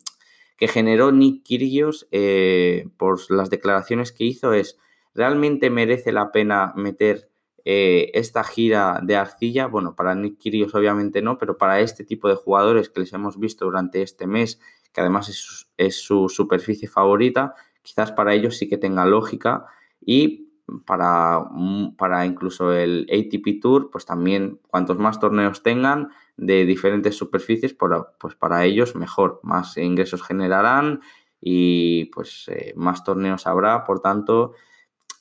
que 0.58 0.68
generó 0.68 1.12
Nick 1.12 1.44
Kyrgios 1.44 2.08
eh, 2.12 2.88
por 2.98 3.20
las 3.32 3.50
declaraciones 3.50 4.12
que 4.12 4.26
hizo 4.26 4.54
es, 4.54 4.78
¿realmente 5.14 5.70
merece 5.70 6.12
la 6.12 6.32
pena 6.32 6.74
meter 6.76 7.30
eh, 7.70 8.12
esta 8.14 8.46
gira 8.46 9.02
de 9.04 9.18
arcilla, 9.18 9.68
bueno, 9.68 9.94
para 9.94 10.16
Nick 10.16 10.38
Kyrgios 10.38 10.74
obviamente 10.74 11.22
no, 11.22 11.38
pero 11.38 11.58
para 11.58 11.82
este 11.82 12.06
tipo 12.06 12.30
de 12.30 12.36
jugadores 12.36 12.88
que 12.88 13.02
les 13.02 13.12
hemos 13.12 13.38
visto 13.38 13.66
durante 13.66 14.02
este 14.02 14.26
mes, 14.26 14.62
que 14.94 15.02
además 15.02 15.68
es, 15.76 15.96
su 16.02 16.30
superficie 16.30 16.88
favorita, 16.88 17.56
quizás 17.82 18.14
para 18.14 18.34
ellos 18.34 18.56
sí 18.56 18.70
que 18.70 18.78
tenga 18.78 19.06
lógica 19.06 19.66
y 20.00 20.48
para, 20.86 21.42
mm, 21.52 21.98
para 21.98 22.26
incluso 22.26 22.72
el 22.72 23.06
ATP 23.12 23.60
Tour, 23.62 23.92
pues 23.92 24.06
también 24.06 24.62
cuantos 24.70 24.98
más 24.98 25.20
torneos 25.20 25.62
tengan 25.62 26.12
de 26.38 26.66
diferentes 26.66 27.18
superficies, 27.18 27.74
pues 27.74 28.36
para 28.36 28.64
ellos 28.64 28.96
mejor, 28.96 29.42
más 29.44 29.76
ingresos 29.76 30.24
generarán 30.24 31.02
y 31.42 32.06
pues 32.16 32.46
eh, 32.48 32.74
más 32.78 33.04
torneos 33.04 33.46
habrá, 33.46 33.84
por 33.84 34.00
tanto 34.00 34.54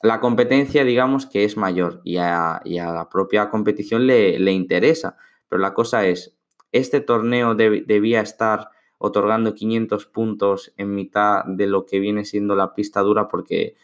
la 0.01 0.19
competencia, 0.19 0.83
digamos 0.83 1.25
que 1.25 1.43
es 1.43 1.57
mayor 1.57 2.01
y 2.03 2.17
a, 2.17 2.61
la 2.65 3.09
propia 3.09 3.49
competición 3.49 4.07
le, 4.07 4.51
interesa. 4.51 5.17
Pero 5.49 5.61
la 5.61 5.73
cosa 5.73 6.05
es, 6.05 6.35
este 6.71 6.99
torneo 6.99 7.55
debía 7.55 8.21
estar 8.21 8.69
otorgando 8.99 9.53
500 9.53 10.05
puntos 10.07 10.73
en 10.77 10.93
mitad 10.93 11.45
de 11.45 11.67
lo 11.67 11.85
que 11.85 11.99
viene 11.99 12.25
siendo 12.25 12.55
la 12.55 12.73
pista 12.73 13.01
dura 13.01 13.27
porque 13.27 13.75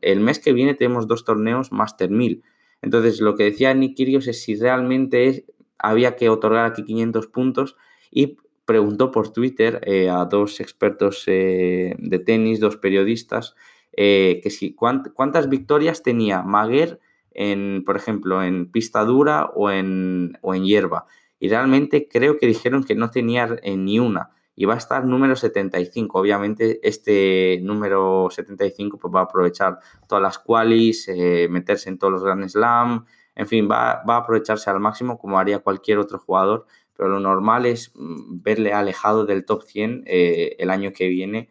el 0.00 0.20
mes 0.20 0.38
que 0.38 0.52
viene 0.52 0.74
tenemos 0.74 1.06
dos 1.06 1.24
torneos 1.24 1.72
Master 1.72 2.10
1000. 2.10 2.42
Entonces, 2.82 3.20
lo 3.20 3.34
que 3.34 3.44
decía 3.44 3.72
Nick 3.74 3.96
Kyrgios 3.96 4.26
es 4.26 4.42
si 4.42 4.56
realmente 4.56 5.46
había 5.78 6.16
que 6.16 6.28
otorgar 6.28 6.66
aquí 6.66 6.84
500 6.84 7.26
puntos 7.28 7.76
y 8.10 8.36
preguntó 8.64 9.10
por 9.10 9.32
Twitter 9.32 9.80
eh, 9.84 10.08
a 10.08 10.24
dos 10.24 10.60
expertos 10.60 11.24
eh, 11.26 11.94
de 11.98 12.18
tenis, 12.18 12.60
dos 12.60 12.76
periodistas, 12.76 13.54
eh, 13.96 14.40
que 14.42 14.50
si, 14.50 14.74
cuántas 14.74 15.48
victorias 15.48 16.02
tenía 16.02 16.42
Maguer 16.42 17.00
en, 17.30 17.82
por 17.84 17.96
ejemplo, 17.96 18.42
en 18.42 18.70
pista 18.70 19.04
dura 19.04 19.50
o 19.54 19.70
en, 19.70 20.38
o 20.42 20.54
en 20.54 20.64
hierba. 20.64 21.06
Y 21.38 21.48
realmente 21.48 22.08
creo 22.08 22.38
que 22.38 22.46
dijeron 22.46 22.84
que 22.84 22.94
no 22.94 23.10
tenía 23.10 23.48
ni 23.64 23.98
una. 23.98 24.30
Y 24.56 24.66
va 24.66 24.74
a 24.74 24.78
estar 24.78 25.04
número 25.04 25.34
75. 25.34 26.18
Obviamente 26.18 26.80
este 26.86 27.58
número 27.62 28.28
75 28.30 28.98
pues 28.98 29.12
va 29.12 29.20
a 29.20 29.24
aprovechar 29.24 29.78
todas 30.08 30.22
las 30.22 30.38
qualis, 30.38 31.08
eh, 31.08 31.48
meterse 31.50 31.88
en 31.88 31.98
todos 31.98 32.12
los 32.12 32.24
Grand 32.24 32.48
Slam. 32.48 33.04
En 33.34 33.48
fin, 33.48 33.68
va, 33.68 34.02
va 34.08 34.14
a 34.14 34.18
aprovecharse 34.18 34.70
al 34.70 34.78
máximo 34.78 35.18
como 35.18 35.38
haría 35.38 35.58
cualquier 35.58 35.98
otro 35.98 36.18
jugador. 36.18 36.66
Pero 36.96 37.08
lo 37.08 37.18
normal 37.18 37.66
es 37.66 37.92
mm, 37.96 38.42
verle 38.42 38.72
alejado 38.72 39.26
del 39.26 39.44
top 39.44 39.64
100 39.64 40.04
eh, 40.06 40.54
el 40.58 40.70
año 40.70 40.92
que 40.92 41.08
viene 41.08 41.48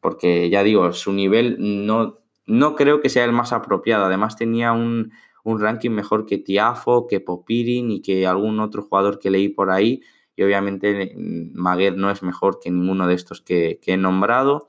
porque 0.00 0.50
ya 0.50 0.62
digo, 0.62 0.92
su 0.92 1.12
nivel 1.12 1.56
no, 1.58 2.18
no 2.46 2.74
creo 2.74 3.00
que 3.00 3.10
sea 3.10 3.24
el 3.24 3.32
más 3.32 3.52
apropiado. 3.52 4.06
Además 4.06 4.36
tenía 4.36 4.72
un, 4.72 5.12
ranking 5.44 5.90
mejor 5.90 6.26
que 6.26 6.36
Tiafo, 6.36 7.06
que 7.06 7.20
Popirin 7.20 7.90
y 7.90 8.02
que 8.02 8.26
algún 8.26 8.60
otro 8.60 8.82
jugador 8.82 9.18
que 9.18 9.30
leí 9.30 9.48
por 9.48 9.70
ahí. 9.70 10.02
Y 10.36 10.42
obviamente 10.42 11.14
mm, 11.16 11.58
Maguer 11.58 11.96
no 11.96 12.10
es 12.10 12.22
mejor 12.22 12.60
que 12.60 12.70
ninguno 12.70 13.06
de 13.06 13.14
estos 13.14 13.40
que, 13.40 13.80
he 13.84 13.96
nombrado. 13.96 14.68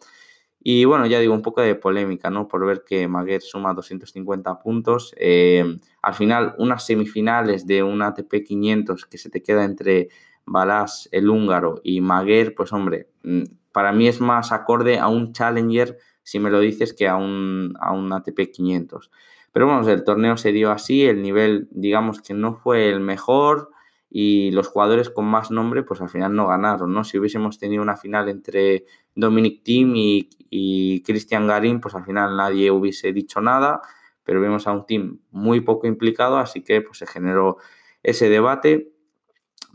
Y 0.62 0.86
bueno, 0.86 1.06
ya 1.06 1.20
digo, 1.20 1.34
un 1.34 1.42
poco 1.42 1.62
de 1.62 1.76
polémica, 1.76 2.30
¿no? 2.30 2.48
Por 2.48 2.66
ver 2.66 2.84
que 2.86 3.08
Maguer 3.08 3.42
suma 3.42 3.74
250 3.74 4.60
puntos. 4.60 5.14
Eh, 5.18 5.78
al 6.02 6.14
final, 6.14 6.56
unas 6.58 6.86
semifinales 6.86 7.66
de 7.66 7.84
un 7.84 8.02
ATP 8.02 8.44
500 8.46 9.06
que 9.06 9.18
se 9.18 9.30
te 9.30 9.42
queda 9.42 9.64
entre 9.64 10.10
Balás, 10.46 11.08
el 11.12 11.30
húngaro, 11.30 11.80
y 11.84 12.02
Maguer, 12.02 12.56
pues 12.56 12.74
hombre, 12.74 13.10
mm, 13.24 13.44
para 13.72 13.92
mí 13.92 14.08
es 14.08 14.22
más 14.22 14.52
acorde 14.52 15.00
a 15.00 15.08
un 15.08 15.34
Challenger, 15.34 15.98
si 16.24 16.40
me 16.40 16.50
lo 16.50 16.60
dices, 16.60 16.94
que 16.94 17.08
a 17.08 17.16
un, 17.16 17.76
a 17.80 17.92
un 17.92 18.12
ATP 18.12 18.52
500. 18.52 19.12
Pero 19.52 19.66
bueno, 19.66 19.88
el 19.90 20.04
torneo 20.04 20.38
se 20.38 20.52
dio 20.52 20.72
así, 20.72 21.06
el 21.06 21.22
nivel, 21.22 21.68
digamos 21.72 22.22
que 22.22 22.34
no 22.34 22.54
fue 22.54 22.90
el 22.90 23.00
mejor 23.00 23.72
y 24.10 24.52
los 24.52 24.68
jugadores 24.68 25.10
con 25.10 25.26
más 25.26 25.52
nombre, 25.52 25.84
pues 25.84 26.02
al 26.02 26.10
final 26.10 26.36
no 26.36 26.48
ganaron, 26.48 26.94
¿no? 26.94 27.04
Si 27.04 27.18
hubiésemos 27.18 27.60
tenido 27.60 27.82
una 27.82 27.96
final 27.96 28.30
entre 28.30 28.86
Dominic 29.16 29.64
Thiem 29.64 29.96
y, 29.96 30.30
y 30.50 31.04
Christian 31.04 31.48
Garín, 31.48 31.80
pues 31.80 31.96
al 31.96 32.06
final 32.06 32.36
nadie 32.36 32.72
hubiese 32.72 33.14
dicho 33.14 33.42
nada, 33.42 33.82
pero 34.24 34.42
vemos 34.42 34.68
a 34.68 34.72
un 34.72 34.86
team 34.86 35.20
muy 35.32 35.62
poco 35.62 35.88
implicado, 35.88 36.38
así 36.38 36.64
que 36.64 36.82
pues 36.82 37.00
se 37.00 37.08
generó 37.08 37.58
ese 38.04 38.30
debate. 38.30 38.92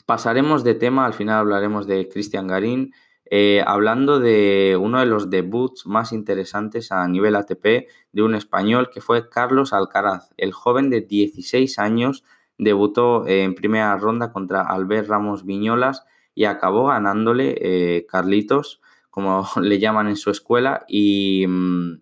Pasaremos 0.06 0.64
de 0.64 0.74
tema, 0.74 1.06
al 1.06 1.14
final 1.14 1.38
hablaremos 1.38 1.86
de 1.86 2.08
Christian 2.08 2.46
Garín, 2.46 2.92
eh, 3.26 3.62
hablando 3.66 4.20
de 4.20 4.78
uno 4.80 5.00
de 5.00 5.06
los 5.06 5.30
debuts 5.30 5.86
más 5.86 6.12
interesantes 6.12 6.92
a 6.92 7.06
nivel 7.08 7.36
ATP 7.36 7.88
de 8.12 8.22
un 8.22 8.34
español 8.34 8.90
que 8.92 9.00
fue 9.00 9.28
Carlos 9.28 9.72
Alcaraz. 9.72 10.30
El 10.36 10.52
joven 10.52 10.90
de 10.90 11.00
16 11.00 11.78
años 11.78 12.24
debutó 12.58 13.26
en 13.26 13.54
primera 13.54 13.96
ronda 13.96 14.32
contra 14.32 14.62
Albert 14.62 15.08
Ramos 15.08 15.44
Viñolas 15.44 16.04
y 16.34 16.44
acabó 16.44 16.86
ganándole 16.86 17.54
eh, 17.60 18.06
Carlitos, 18.06 18.80
como 19.10 19.46
le 19.60 19.78
llaman 19.78 20.08
en 20.08 20.16
su 20.16 20.30
escuela. 20.30 20.84
Y, 20.86 21.46
mm, 21.48 22.00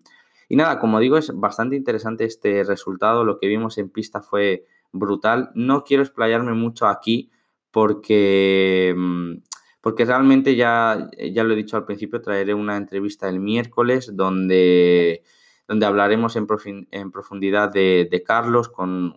y 0.49 0.57
nada, 0.57 0.79
como 0.79 0.99
digo, 0.99 1.17
es 1.19 1.31
bastante 1.35 1.77
interesante 1.77 2.25
este 2.25 2.65
resultado. 2.65 3.25
Lo 3.25 3.39
que 3.39 3.47
vimos 3.47 3.79
en 3.79 3.91
pista 3.91 4.23
fue 4.23 4.67
brutal. 4.93 5.51
No 5.55 5.85
quiero 5.85 6.03
explayarme 6.03 6.53
mucho 6.53 6.87
aquí 6.87 7.31
porque 7.71 8.95
mm, 8.97 9.33
porque 9.83 10.05
realmente 10.05 10.55
ya, 10.55 11.11
ya 11.19 11.45
lo 11.45 11.53
he 11.53 11.57
dicho 11.57 11.77
al 11.77 11.85
principio, 11.85 12.23
traeré 12.23 12.55
una 12.55 12.77
entrevista 12.77 13.29
el 13.29 13.41
miércoles 13.41 14.13
donde, 14.15 15.25
donde 15.67 15.87
hablaremos 15.87 16.37
en, 16.37 16.47
profundidad 16.47 17.73
de, 17.73 18.23
Carlos 18.25 18.69
con, 18.69 19.13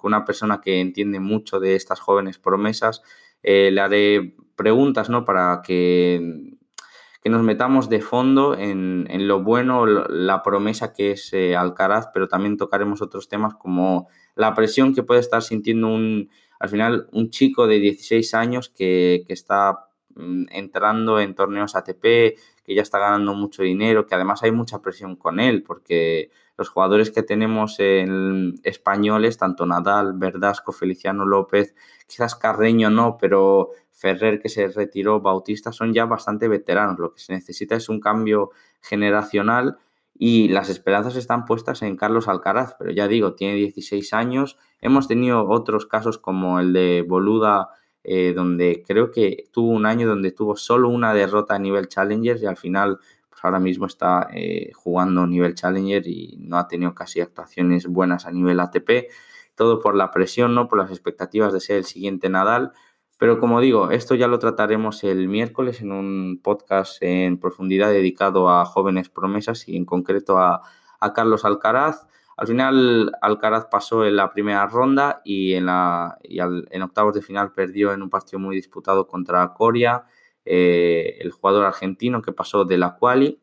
una 0.00 0.24
persona 0.24 0.60
que 0.60 0.80
entiende 0.80 1.18
mucho 1.18 1.58
de 1.58 1.74
estas 1.74 1.98
jóvenes 1.98 2.38
promesas. 2.38 3.02
Eh, 3.42 3.72
le 3.72 3.80
haré 3.80 4.36
preguntas 4.54 5.10
¿no? 5.10 5.24
para 5.24 5.60
que, 5.64 6.54
que 7.20 7.28
nos 7.28 7.42
metamos 7.42 7.88
de 7.88 8.00
fondo 8.00 8.56
en, 8.56 9.06
lo 9.26 9.42
bueno, 9.42 9.86
la 9.86 10.42
promesa 10.44 10.92
que 10.92 11.12
es 11.12 11.32
eh, 11.32 11.56
Alcaraz, 11.56 12.10
pero 12.14 12.28
también 12.28 12.56
tocaremos 12.56 13.02
otros 13.02 13.28
temas 13.28 13.54
como 13.54 14.08
la 14.36 14.54
presión 14.54 14.94
que 14.94 15.02
puede 15.02 15.18
estar 15.18 15.42
sintiendo 15.42 15.88
un 15.88 16.30
al 16.60 16.68
final 16.68 17.08
un 17.10 17.30
chico 17.30 17.66
de 17.66 17.80
16 17.80 18.34
años 18.34 18.68
que, 18.68 19.24
está 19.28 19.88
mm, 20.14 20.44
entrando 20.50 21.18
en 21.18 21.34
torneos 21.34 21.74
ATP, 21.74 22.02
que 22.02 22.74
ya 22.74 22.82
está 22.82 22.98
ganando 22.98 23.34
mucho 23.34 23.62
dinero, 23.62 24.06
que 24.06 24.14
además 24.14 24.42
hay 24.44 24.52
mucha 24.52 24.80
presión 24.80 25.16
con 25.16 25.40
él, 25.40 25.64
porque 25.64 26.30
los 26.56 26.68
jugadores 26.68 27.10
que 27.10 27.22
tenemos 27.22 27.80
en 27.80 28.60
españoles, 28.62 29.38
tanto 29.38 29.64
Nadal, 29.64 30.12
Verdasco, 30.18 30.70
Feliciano 30.72 31.24
López, 31.24 31.74
quizás 32.06 32.36
Carreño 32.36 32.90
no, 32.90 33.16
pero 33.18 33.70
Ferrer 33.90 34.40
que 34.40 34.50
se 34.50 34.68
retiró, 34.68 35.20
Bautista, 35.20 35.72
son 35.72 35.94
ya 35.94 36.04
bastante 36.04 36.48
veteranos. 36.48 36.98
Lo 36.98 37.14
que 37.14 37.20
se 37.20 37.32
necesita 37.32 37.76
es 37.76 37.88
un 37.88 38.00
cambio 38.00 38.50
generacional 38.82 39.78
y 40.14 40.48
las 40.48 40.68
esperanzas 40.68 41.16
están 41.16 41.46
puestas 41.46 41.80
en 41.80 41.96
Carlos 41.96 42.28
Alcaraz, 42.28 42.74
pero 42.78 42.90
ya 42.90 43.08
digo, 43.08 43.34
tiene 43.34 43.54
16 43.54 44.12
años. 44.12 44.58
Hemos 44.80 45.08
tenido 45.08 45.48
otros 45.48 45.86
casos 45.86 46.18
como 46.18 46.60
el 46.60 46.72
de 46.72 47.04
Boluda, 47.06 47.70
eh, 48.02 48.32
donde 48.34 48.82
creo 48.86 49.10
que 49.10 49.48
tuvo 49.52 49.70
un 49.70 49.86
año 49.86 50.08
donde 50.08 50.32
tuvo 50.32 50.56
solo 50.56 50.88
una 50.88 51.12
derrota 51.12 51.54
a 51.54 51.58
nivel 51.58 51.88
Challenger 51.88 52.38
y 52.42 52.46
al 52.46 52.56
final 52.56 52.98
pues 53.28 53.44
ahora 53.44 53.60
mismo 53.60 53.86
está 53.86 54.28
eh, 54.32 54.72
jugando 54.74 55.22
a 55.22 55.26
nivel 55.26 55.54
Challenger 55.54 56.06
y 56.06 56.36
no 56.40 56.58
ha 56.58 56.68
tenido 56.68 56.94
casi 56.94 57.20
actuaciones 57.20 57.86
buenas 57.86 58.26
a 58.26 58.32
nivel 58.32 58.60
ATP. 58.60 59.08
Todo 59.54 59.80
por 59.80 59.94
la 59.94 60.10
presión, 60.10 60.54
¿no? 60.54 60.68
Por 60.68 60.78
las 60.78 60.90
expectativas 60.90 61.52
de 61.52 61.60
ser 61.60 61.76
el 61.76 61.84
siguiente 61.84 62.28
Nadal. 62.28 62.72
Pero 63.20 63.38
como 63.38 63.60
digo, 63.60 63.90
esto 63.90 64.14
ya 64.14 64.28
lo 64.28 64.38
trataremos 64.38 65.04
el 65.04 65.28
miércoles 65.28 65.82
en 65.82 65.92
un 65.92 66.40
podcast 66.42 67.02
en 67.02 67.38
profundidad 67.38 67.90
dedicado 67.90 68.48
a 68.48 68.64
jóvenes 68.64 69.10
promesas 69.10 69.68
y 69.68 69.76
en 69.76 69.84
concreto 69.84 70.38
a, 70.38 70.62
Carlos 71.14 71.44
Alcaraz. 71.44 72.06
Al 72.40 72.46
final 72.46 73.12
Alcaraz 73.20 73.66
pasó 73.66 74.06
en 74.06 74.16
la 74.16 74.32
primera 74.32 74.66
ronda 74.66 75.20
y 75.26 75.52
en, 75.52 75.66
la, 75.66 76.16
en 76.22 76.80
octavos 76.80 77.12
de 77.12 77.20
final 77.20 77.52
perdió 77.52 77.92
en 77.92 78.00
un 78.00 78.08
partido 78.08 78.38
muy 78.38 78.56
disputado 78.56 79.06
contra 79.06 79.52
Coria, 79.52 80.04
eh, 80.46 81.18
el 81.20 81.32
jugador 81.32 81.66
argentino 81.66 82.22
que 82.22 82.32
pasó 82.32 82.64
de 82.64 82.78
la 82.78 82.96
quali. 82.96 83.38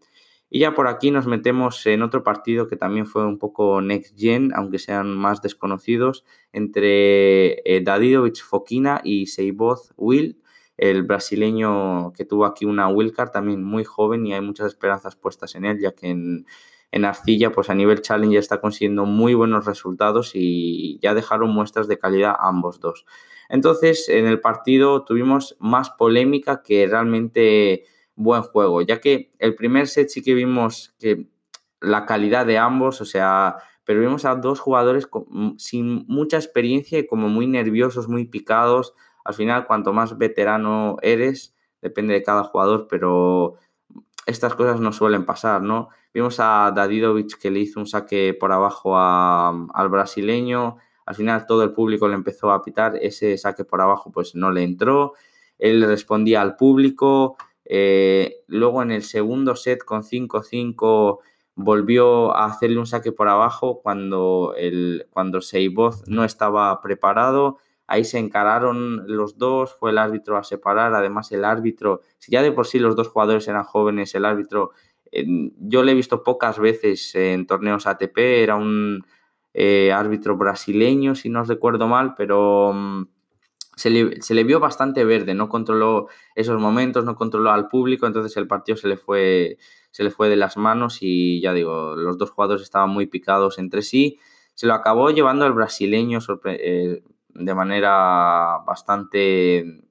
Y 0.50 0.62
ya 0.62 0.74
por 0.74 0.88
aquí 0.88 1.12
nos 1.12 1.28
metemos 1.28 1.86
en 1.86 2.02
otro 2.02 2.24
partido 2.24 2.68
que 2.68 2.76
también 2.76 3.06
fue 3.06 3.24
un 3.24 3.38
poco 3.38 3.82
next 3.82 4.18
gen, 4.18 4.52
aunque 4.56 4.80
sean 4.80 5.16
más 5.16 5.44
desconocidos, 5.44 6.26
entre 6.52 7.62
eh, 7.72 7.82
Dadidovic 7.84 8.42
Fokina 8.44 9.02
y 9.04 9.28
Seiboz 9.28 9.94
Will, 9.96 10.42
el 10.76 11.04
brasileño 11.04 12.14
que 12.14 12.26
tuvo 12.26 12.48
aquí 12.48 12.66
una 12.66 12.88
wildcard 12.88 13.30
también 13.30 13.64
muy 13.64 13.84
joven 13.84 14.26
y 14.26 14.34
hay 14.34 14.42
muchas 14.42 14.66
esperanzas 14.66 15.16
puestas 15.16 15.54
en 15.54 15.66
él, 15.66 15.80
ya 15.80 15.92
que 15.92 16.08
en, 16.08 16.48
en 16.92 17.06
Arcilla, 17.06 17.52
pues 17.52 17.70
a 17.70 17.76
nivel 17.76 18.02
challenge 18.02 18.38
está 18.38 18.62
consiguiendo 18.62 19.06
muy 19.06 19.34
buenos 19.34 19.66
resultados 19.66 20.32
y 20.34 21.00
ya 21.02 21.14
dejaron 21.14 21.50
muestras 21.50 21.88
de 21.88 22.00
calidad 22.00 22.36
ambos 22.40 22.80
dos. 22.80 23.06
Entonces, 23.50 24.10
en 24.10 24.26
el 24.26 24.40
partido 24.40 25.04
tuvimos 25.04 25.56
más 25.60 25.90
polémica 25.92 26.62
que 26.64 26.88
realmente 26.88 27.86
buen 28.16 28.42
juego, 28.42 28.82
ya 28.82 29.00
que 29.00 29.32
el 29.40 29.56
primer 29.56 29.88
set 29.88 30.10
sí 30.10 30.22
que 30.22 30.34
vimos 30.34 30.96
que 31.00 31.28
la 31.80 32.06
calidad 32.06 32.46
de 32.46 32.58
ambos, 32.58 33.02
o 33.02 33.06
sea, 33.06 33.58
pero 33.84 34.02
vimos 34.02 34.26
a 34.26 34.36
dos 34.36 34.60
jugadores 34.60 35.08
sin 35.58 36.06
mucha 36.08 36.38
experiencia 36.38 37.00
y 37.00 37.08
como 37.08 37.30
muy 37.30 37.48
nerviosos, 37.48 38.10
muy 38.10 38.26
picados. 38.26 38.94
Al 39.24 39.34
final, 39.34 39.68
cuanto 39.68 39.94
más 39.94 40.18
veterano 40.18 40.98
eres, 41.02 41.56
depende 41.82 42.14
de 42.14 42.24
cada 42.24 42.44
jugador, 42.44 42.88
pero 42.90 43.56
estas 44.28 44.54
cosas 44.56 44.80
no 44.80 44.92
suelen 44.92 45.26
pasar, 45.26 45.62
¿no? 45.62 45.90
Vimos 46.14 46.40
a 46.40 46.72
Dadidovic 46.76 47.40
que 47.40 47.50
le 47.50 47.60
hizo 47.62 47.80
un 47.80 47.88
saque 47.88 48.34
por 48.34 48.52
abajo 48.52 48.98
al 48.98 49.90
brasileño, 49.90 50.78
al 51.06 51.16
final 51.16 51.46
todo 51.48 51.64
el 51.64 51.72
público 51.72 52.08
le 52.08 52.16
empezó 52.16 52.52
a 52.52 52.62
pitar, 52.62 52.98
ese 53.02 53.38
saque 53.38 53.64
por 53.64 53.82
abajo 53.82 54.12
pues 54.12 54.36
no 54.36 54.52
le 54.52 54.64
entró, 54.64 55.14
él 55.58 55.82
respondía 55.84 56.42
al 56.42 56.58
público, 56.58 57.38
eh, 57.64 58.44
luego 58.48 58.84
en 58.84 58.92
el 58.92 59.04
segundo 59.04 59.56
set 59.56 59.84
con 59.84 60.04
5-5 60.04 61.20
volvió 61.56 62.36
a 62.36 62.46
hacerle 62.46 62.78
un 62.78 62.86
saque 62.86 63.12
por 63.12 63.30
abajo 63.30 63.82
cuando, 63.82 64.54
el, 64.58 65.08
cuando 65.10 65.42
Seiboz 65.42 66.04
no 66.08 66.24
estaba 66.24 66.80
preparado. 66.82 67.58
Ahí 67.88 68.04
se 68.04 68.20
encararon 68.20 69.04
los 69.08 69.38
dos, 69.38 69.76
fue 69.76 69.92
el 69.92 69.98
árbitro 69.98 70.38
a 70.38 70.44
separar. 70.44 70.94
Además, 70.94 71.32
el 71.32 71.46
árbitro, 71.46 72.02
si 72.18 72.32
ya 72.32 72.42
de 72.42 72.52
por 72.52 72.68
sí 72.68 72.80
los 72.80 72.96
dos 72.96 73.08
jugadores 73.08 73.48
eran 73.48 73.64
jóvenes, 73.64 74.14
el 74.16 74.26
árbitro, 74.26 74.72
yo 75.12 75.84
le 75.84 75.94
he 75.94 75.96
visto 75.96 76.22
pocas 76.24 76.60
veces 76.60 77.16
en 77.16 77.48
torneos 77.48 77.88
ATP, 77.88 78.18
era 78.18 78.56
un 78.56 79.06
eh, 79.54 79.92
árbitro 79.92 80.38
brasileño, 80.38 81.16
si 81.16 81.30
no 81.30 81.44
recuerdo 81.44 81.88
mal, 81.88 82.14
pero 82.16 82.74
mm, 82.74 83.08
se 83.76 83.90
le, 83.90 84.22
se 84.22 84.34
le, 84.34 84.44
vio 84.44 84.60
bastante 84.60 85.06
verde, 85.06 85.34
no 85.34 85.48
controló 85.50 86.08
esos 86.36 86.60
momentos, 86.60 87.06
no 87.06 87.16
controló 87.16 87.52
al 87.52 87.70
público, 87.70 88.06
entonces 88.06 88.36
el 88.38 88.48
partido 88.48 88.76
se 88.78 88.88
le 88.88 88.98
fue 88.98 89.58
se 89.98 90.04
le 90.04 90.12
fue 90.12 90.30
de 90.30 90.36
las 90.36 90.58
manos 90.58 91.00
y 91.02 91.42
ya 91.42 91.54
digo, 91.54 91.96
los 91.96 92.20
dos 92.20 92.30
jugadores 92.30 92.62
estaban 92.62 92.92
muy 92.92 93.08
picados 93.08 93.58
entre 93.58 93.82
sí. 93.82 94.20
Se 94.54 94.68
lo 94.68 94.76
acabó 94.76 95.10
llevando 95.10 95.48
el 95.48 95.54
brasileño 95.54 96.20
eh, 96.46 97.02
de 97.38 97.54
manera 97.54 98.60
bastante 98.66 99.84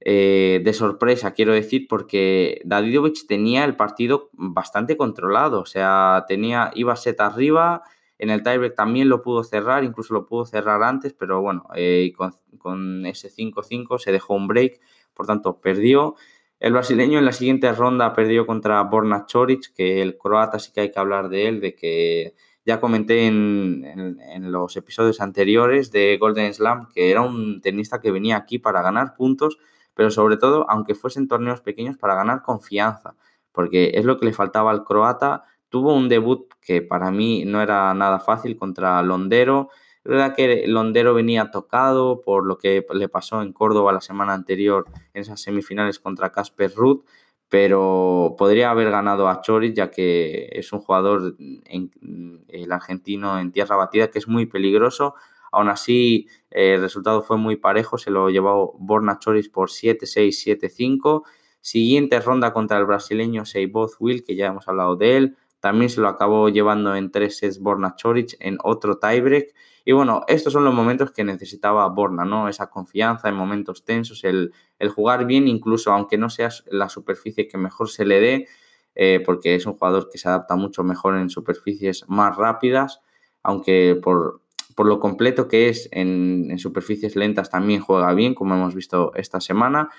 eh, 0.00 0.60
de 0.64 0.72
sorpresa, 0.72 1.32
quiero 1.32 1.52
decir, 1.52 1.86
porque 1.88 2.60
Dadidovic 2.64 3.26
tenía 3.26 3.64
el 3.64 3.76
partido 3.76 4.30
bastante 4.32 4.96
controlado, 4.96 5.60
o 5.60 5.66
sea, 5.66 6.24
tenía, 6.26 6.70
iba 6.74 6.96
set 6.96 7.20
arriba, 7.20 7.82
en 8.18 8.30
el 8.30 8.42
tiebreak 8.42 8.74
también 8.74 9.08
lo 9.08 9.22
pudo 9.22 9.44
cerrar, 9.44 9.84
incluso 9.84 10.14
lo 10.14 10.26
pudo 10.26 10.44
cerrar 10.46 10.82
antes, 10.82 11.12
pero 11.12 11.40
bueno, 11.40 11.66
eh, 11.74 12.12
con, 12.16 12.34
con, 12.58 13.06
ese 13.06 13.30
5-5 13.30 13.98
se 13.98 14.12
dejó 14.12 14.34
un 14.34 14.46
break, 14.48 14.80
por 15.14 15.26
tanto 15.26 15.60
perdió. 15.60 16.16
El 16.58 16.74
brasileño 16.74 17.18
en 17.18 17.24
la 17.24 17.32
siguiente 17.32 17.72
ronda 17.72 18.12
perdió 18.14 18.46
contra 18.46 18.82
Borna 18.82 19.24
Choric, 19.26 19.72
que 19.74 20.02
el 20.02 20.18
croata 20.18 20.58
sí 20.58 20.72
que 20.72 20.82
hay 20.82 20.90
que 20.90 21.00
hablar 21.00 21.30
de 21.30 21.48
él, 21.48 21.60
de 21.60 21.74
que 21.74 22.34
ya 22.70 22.80
comenté 22.80 23.26
en, 23.26 24.16
los 24.52 24.76
episodios 24.76 25.20
anteriores 25.20 25.90
de 25.90 26.16
Golden 26.18 26.54
Slam 26.54 26.88
que 26.94 27.10
era 27.10 27.20
un 27.20 27.60
tenista 27.60 28.00
que 28.00 28.12
venía 28.12 28.36
aquí 28.36 28.60
para 28.60 28.80
ganar 28.80 29.14
puntos, 29.16 29.58
pero 29.94 30.12
sobre 30.12 30.36
todo, 30.36 30.70
aunque 30.70 30.94
fuesen 30.94 31.26
torneos 31.26 31.60
pequeños, 31.60 31.96
para 31.96 32.14
ganar 32.14 32.42
confianza, 32.42 33.16
porque 33.50 33.90
es 33.94 34.04
lo 34.04 34.18
que 34.18 34.26
le 34.26 34.32
faltaba 34.32 34.70
al 34.70 34.84
croata. 34.84 35.42
Tuvo 35.68 35.94
un 35.94 36.08
debut 36.08 36.46
que 36.60 36.80
para 36.80 37.10
mí 37.10 37.44
no 37.44 37.60
era 37.60 37.92
nada 37.94 38.20
fácil 38.20 38.56
contra 38.56 39.02
Londero, 39.02 39.70
es 40.04 40.10
verdad 40.10 40.34
que 40.36 40.64
Londero 40.68 41.12
venía 41.12 41.50
tocado 41.50 42.22
por 42.22 42.46
lo 42.46 42.56
que 42.56 42.86
le 42.94 43.08
pasó 43.08 43.42
en 43.42 43.52
Córdoba 43.52 43.92
la 43.92 44.00
semana 44.00 44.32
anterior 44.32 44.86
en 45.12 45.22
esas 45.22 45.42
semifinales 45.42 45.98
contra 45.98 46.30
Casper 46.30 46.72
Ruth, 46.74 47.04
pero 47.50 48.36
podría 48.38 48.70
haber 48.70 48.90
ganado 48.90 49.28
a 49.28 49.42
Choric 49.42 49.74
ya 49.74 49.90
que 49.90 50.48
es 50.52 50.72
un 50.72 50.78
jugador, 50.80 51.36
el 51.36 52.72
argentino 52.72 53.40
en 53.40 53.50
tierra 53.50 53.74
batida, 53.74 54.08
que 54.08 54.20
es 54.20 54.28
muy 54.28 54.46
peligroso. 54.46 55.16
Aún 55.50 55.68
así, 55.68 56.28
el 56.50 56.80
resultado 56.80 57.22
fue 57.22 57.36
muy 57.36 57.56
parejo, 57.56 57.98
se 57.98 58.12
lo 58.12 58.30
llevó 58.30 58.76
Borna 58.78 59.18
Choric 59.18 59.50
por 59.50 59.68
7-6, 59.68 60.60
7-5. 60.60 61.24
Siguiente 61.60 62.20
ronda 62.20 62.52
contra 62.52 62.78
el 62.78 62.86
brasileño 62.86 63.44
Seiboth 63.44 63.94
Will, 63.98 64.22
que 64.22 64.36
ya 64.36 64.46
hemos 64.46 64.68
hablado 64.68 64.94
de 64.94 65.16
él. 65.16 65.36
También 65.58 65.90
se 65.90 66.00
lo 66.00 66.08
acabó 66.08 66.48
llevando 66.50 66.94
en 66.94 67.10
tres 67.10 67.38
sets 67.38 67.58
Borna 67.58 67.96
Choric 67.96 68.36
en 68.38 68.58
otro 68.62 68.98
tiebreak. 68.98 69.52
Y 69.84 69.92
bueno, 69.92 70.24
estos 70.28 70.52
son 70.52 70.64
los 70.64 70.74
momentos 70.74 71.12
que 71.12 71.24
necesitaba 71.24 71.88
Borna, 71.88 72.24
¿no? 72.24 72.48
Esa 72.48 72.68
confianza 72.68 73.28
en 73.28 73.34
momentos 73.34 73.84
tensos, 73.84 74.24
el, 74.24 74.52
jugar 74.94 75.26
bien, 75.26 75.48
incluso 75.48 75.92
aunque 75.92 76.18
no 76.18 76.30
sea 76.30 76.50
la 76.70 76.88
superficie 76.88 77.48
que 77.48 77.58
mejor 77.58 77.88
se 77.88 78.04
le 78.04 78.20
dé, 78.20 78.48
eh, 78.94 79.22
porque 79.24 79.54
es 79.54 79.66
un 79.66 79.74
jugador 79.74 80.08
que 80.10 80.18
se 80.18 80.28
adapta 80.28 80.56
mucho 80.56 80.84
mejor 80.84 81.16
en 81.16 81.30
superficies 81.30 82.04
más 82.08 82.36
rápidas, 82.36 83.00
aunque 83.42 83.98
por, 84.02 84.42
lo 84.78 84.98
completo 84.98 85.46
que 85.46 85.68
es 85.68 85.90
en, 85.92 86.50
en, 86.50 86.58
superficies 86.58 87.14
lentas 87.14 87.50
también 87.50 87.82
juega 87.82 88.14
bien, 88.14 88.34
como 88.34 88.54
hemos 88.54 88.74
visto 88.74 89.12
esta 89.14 89.38
semana. 89.38 89.90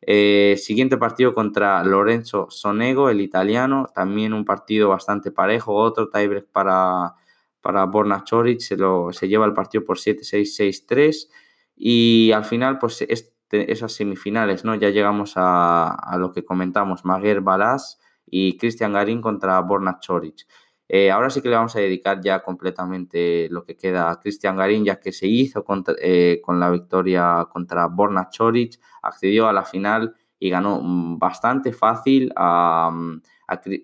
Eh, 0.00 0.56
siguiente 0.58 0.96
partido 0.96 1.34
contra 1.34 1.82
Lorenzo 1.82 2.46
Sonego, 2.50 3.10
el 3.10 3.20
italiano, 3.20 3.90
también 3.94 4.32
un 4.32 4.44
partido 4.44 4.88
bastante 4.88 5.32
parejo, 5.32 5.74
otro 5.74 6.08
tiebreak 6.08 6.46
para, 6.52 7.16
para 7.60 7.84
Borna 7.84 8.24
Choric, 8.24 8.60
se, 8.60 8.76
lo, 8.76 9.12
se 9.12 9.28
lleva 9.28 9.46
el 9.46 9.52
partido 9.52 9.84
por 9.84 9.98
7-6-6-3 9.98 11.28
y 11.76 12.32
al 12.32 12.44
final 12.44 12.78
pues 12.78 13.02
este, 13.02 13.72
esas 13.72 13.92
semifinales, 13.92 14.64
¿no? 14.64 14.74
Ya 14.74 14.90
llegamos 14.90 15.34
a, 15.36 16.16
lo 16.18 16.32
que 16.32 16.44
comentamos, 16.44 17.04
Maguer 17.04 17.40
Balas 17.40 17.98
y 18.26 18.56
Cristian 18.58 18.92
Garín 18.92 19.22
contra 19.22 19.60
Borna 19.60 19.98
Choric. 20.00 20.46
Eh, 20.90 21.10
ahora 21.10 21.28
sí 21.30 21.42
que 21.42 21.50
le 21.50 21.56
vamos 21.56 21.76
a 21.76 21.80
dedicar 21.80 22.20
ya 22.22 22.42
completamente 22.42 23.48
lo 23.50 23.64
que 23.64 23.76
queda 23.76 24.10
a 24.10 24.18
Cristian 24.20 24.56
Garín, 24.56 24.84
ya 24.84 24.98
que 24.98 25.12
se 25.12 25.26
hizo 25.26 25.64
eh, 26.00 26.40
con 26.42 26.58
la 26.58 26.70
victoria 26.70 27.46
contra 27.50 27.86
Borna 27.86 28.28
Choric, 28.30 28.80
accedió 29.02 29.48
a 29.48 29.52
la 29.52 29.64
final 29.64 30.14
y 30.38 30.50
ganó 30.50 30.80
mm, 30.80 31.18
bastante 31.18 31.72
fácil 31.72 32.32
a, 32.36 32.90
mm, 32.92 33.22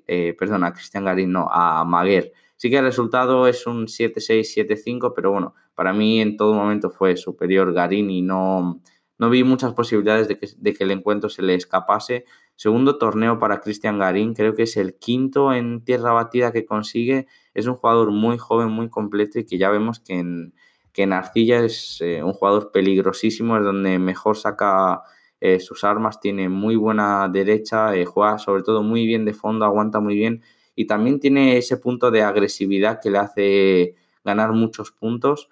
eh, 0.07 0.35
perdón, 0.39 0.65
a 0.65 0.73
Cristian 0.73 1.05
Garín, 1.05 1.33
no, 1.33 1.49
a 1.51 1.85
Maguer. 1.85 2.33
Sí 2.57 2.71
que 2.71 2.79
el 2.79 2.85
resultado 2.85 3.47
es 3.47 3.67
un 3.67 3.87
7-6, 3.87 4.45
7-5, 4.45 5.13
pero 5.15 5.33
bueno, 5.33 5.55
para 5.75 5.93
mí 5.93 6.21
en 6.21 6.37
todo 6.37 6.55
momento 6.55 6.91
fue 6.91 7.17
superior 7.17 7.73
Garín 7.73 8.11
y 8.11 8.23
no, 8.23 8.81
no 9.19 9.31
vi 9.31 9.45
muchas 9.45 9.73
posibilidades 9.75 10.29
de 10.29 10.37
que, 10.37 10.49
de 10.57 10.73
que 10.73 10.85
el 10.85 10.91
encuentro 10.91 11.29
se 11.29 11.43
le 11.43 11.55
escapase. 11.55 12.25
Segundo 12.57 12.99
torneo 12.99 13.39
para 13.39 13.61
Cristian 13.61 13.99
Garín, 13.99 14.35
creo 14.35 14.55
que 14.55 14.63
es 14.63 14.77
el 14.77 14.95
quinto 14.95 15.53
en 15.53 15.85
tierra 15.85 16.13
batida 16.13 16.53
que 16.53 16.65
consigue. 16.65 17.27
Es 17.53 17.67
un 17.67 17.75
jugador 17.75 18.13
muy 18.13 18.39
joven, 18.39 18.71
muy 18.71 18.89
completo 18.89 19.39
y 19.41 19.45
que 19.45 19.59
ya 19.59 19.71
vemos 19.71 19.99
que 19.99 20.15
en, 20.15 20.55
que 20.93 21.03
en 21.03 21.13
Arcilla 21.13 21.65
es 21.65 22.01
eh, 22.01 22.23
un 22.23 22.33
jugador 22.33 22.71
peligrosísimo, 22.73 23.57
es 23.57 23.65
donde 23.65 23.99
mejor 23.99 24.37
saca 24.37 25.03
eh, 25.41 25.59
sus 25.59 25.83
armas, 25.83 26.21
tiene 26.21 26.49
muy 26.49 26.77
buena 26.77 27.29
derecha, 27.29 27.95
eh, 27.97 28.05
juega 28.05 28.39
sobre 28.39 28.63
todo 28.63 28.83
muy 28.83 29.05
bien 29.05 29.25
de 29.25 29.35
fondo, 29.35 29.65
aguanta 29.65 29.99
muy 29.99 30.15
bien 30.15 30.43
y 30.75 30.87
también 30.87 31.21
tiene 31.21 31.57
ese 31.57 31.77
punto 31.77 32.11
de 32.11 32.23
agresividad 32.23 33.01
que 33.01 33.11
le 33.11 33.19
hace 33.19 33.95
ganar 34.25 34.53
muchos 34.53 34.91
puntos. 34.93 35.49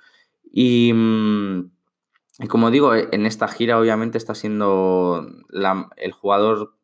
Y. 0.51 0.93
Mm, 0.93 1.71
como 2.49 2.71
digo, 2.71 2.95
en 2.95 3.27
esta 3.27 3.47
gira 3.47 3.79
obviamente 3.79 4.19
está 4.19 4.35
siendo 4.35 5.27
el 5.97 6.13
jugador 6.13 6.75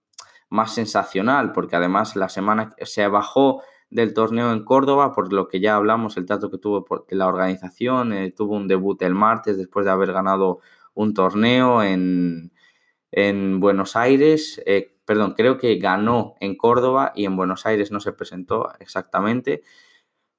más 0.50 0.74
sensacional, 0.74 1.52
porque 1.52 1.76
además 1.76 2.16
la 2.16 2.28
semana 2.28 2.74
se 2.82 3.06
bajó 3.08 3.62
del 3.90 4.14
torneo 4.14 4.52
en 4.52 4.64
Córdoba, 4.64 5.12
por 5.14 5.32
lo 5.32 5.48
que 5.48 5.60
ya 5.60 5.76
hablamos, 5.76 6.16
el 6.16 6.26
trato 6.26 6.50
que 6.50 6.58
tuvo 6.58 6.84
la 7.08 7.26
organización, 7.26 8.12
eh, 8.12 8.30
tuvo 8.30 8.56
un 8.56 8.68
debut 8.68 9.00
el 9.02 9.14
martes 9.14 9.56
después 9.56 9.86
de 9.86 9.92
haber 9.92 10.12
ganado 10.12 10.60
un 10.94 11.14
torneo 11.14 11.82
en, 11.82 12.50
Buenos 13.60 13.96
Aires, 13.96 14.62
eh, 14.66 14.97
perdón, 15.08 15.32
creo 15.34 15.56
que 15.56 15.76
ganó 15.76 16.34
en 16.38 16.54
Córdoba 16.54 17.12
y 17.16 17.24
en 17.24 17.34
Buenos 17.34 17.64
Aires 17.64 17.90
no 17.90 17.98
se 17.98 18.12
presentó 18.12 18.72
exactamente. 18.78 19.62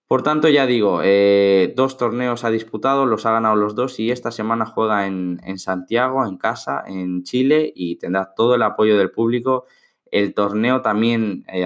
Por 0.07 0.21
tanto, 0.21 0.47
ya 0.47 0.67
digo, 0.67 1.01
eh, 1.03 1.73
dos 1.75 1.97
torneos 1.97 2.43
ha 2.43 2.51
disputado, 2.51 3.07
los 3.07 3.25
ha 3.25 3.31
ganado 3.31 3.55
los 3.55 3.73
dos 3.73 3.99
y 3.99 4.11
esta 4.11 4.31
semana 4.31 4.67
juega 4.67 5.07
en, 5.07 5.39
Santiago, 5.57 6.23
en 6.23 6.37
casa, 6.37 6.83
en 6.85 7.23
Chile 7.23 7.73
y 7.75 7.95
tendrá 7.97 8.35
todo 8.35 8.53
el 8.53 8.61
apoyo 8.61 8.95
del 8.95 9.09
público 9.11 9.65
el 10.11 10.33
torneo 10.33 10.81
también 10.81 11.45
eh, 11.47 11.65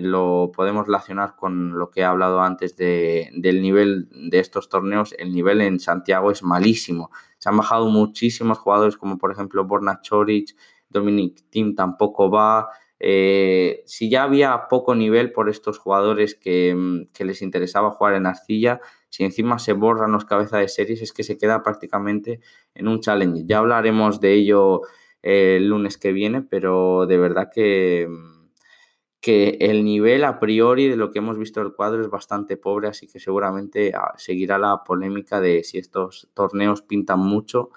lo 0.00 0.50
podemos 0.54 0.86
relacionar 0.86 1.36
con 1.36 1.78
lo 1.78 1.90
que 1.90 2.00
he 2.00 2.04
hablado 2.04 2.40
antes 2.40 2.76
de, 2.76 3.30
del 3.34 3.62
nivel 3.62 4.08
de 4.10 4.38
estos 4.38 4.68
torneos. 4.68 5.14
El 5.18 5.32
nivel 5.32 5.60
en 5.60 5.78
Santiago 5.78 6.30
es 6.30 6.42
malísimo. 6.42 7.10
Se 7.38 7.48
han 7.48 7.56
bajado 7.56 7.86
muchísimos 7.88 8.58
jugadores, 8.58 8.96
como 8.96 9.18
por 9.18 9.30
ejemplo 9.30 9.64
Borna 9.64 10.00
Choric, 10.02 10.56
Dominic 10.94 11.50
Thiem 11.50 11.74
tampoco 11.74 12.30
va. 12.30 12.68
Eh, 12.98 13.82
si 13.84 14.08
ya 14.08 14.22
había 14.22 14.68
poco 14.70 14.94
nivel 14.94 15.32
por 15.32 15.50
estos 15.50 15.78
jugadores 15.78 16.34
que, 16.34 17.04
que, 17.12 17.24
les 17.26 17.42
interesaba 17.42 17.90
jugar 17.90 18.14
en 18.14 18.24
arcilla, 18.24 18.80
si 19.10 19.24
encima 19.24 19.58
se 19.58 19.74
borran 19.74 20.12
los 20.12 20.24
cabezas 20.24 20.60
de 20.60 20.68
series, 20.68 21.02
es 21.02 21.12
que 21.12 21.22
se 21.22 21.36
queda 21.36 21.62
prácticamente 21.62 22.40
en 22.74 22.88
un 22.88 23.00
challenge. 23.00 23.44
Ya 23.46 23.58
hablaremos 23.58 24.20
de 24.20 24.32
ello 24.32 24.80
el 25.20 25.68
lunes 25.68 25.98
que 25.98 26.12
viene, 26.12 26.42
pero 26.42 27.06
de 27.06 27.18
verdad 27.18 27.50
que, 27.52 28.08
que 29.20 29.56
el 29.60 29.82
nivel 29.82 30.22
a 30.22 30.38
priori 30.38 30.86
de 30.86 30.96
lo 30.96 31.10
que 31.10 31.18
hemos 31.18 31.38
visto 31.38 31.60
del 31.60 31.72
cuadro 31.72 32.02
es 32.02 32.10
bastante 32.10 32.58
pobre, 32.58 32.88
así 32.88 33.06
que 33.06 33.18
seguramente 33.18 33.92
ah, 33.94 34.12
seguirá 34.18 34.58
la 34.58 34.84
polémica 34.84 35.40
de 35.40 35.64
si 35.64 35.78
estos 35.78 36.28
torneos 36.34 36.82
pintan 36.82 37.20
mucho 37.20 37.70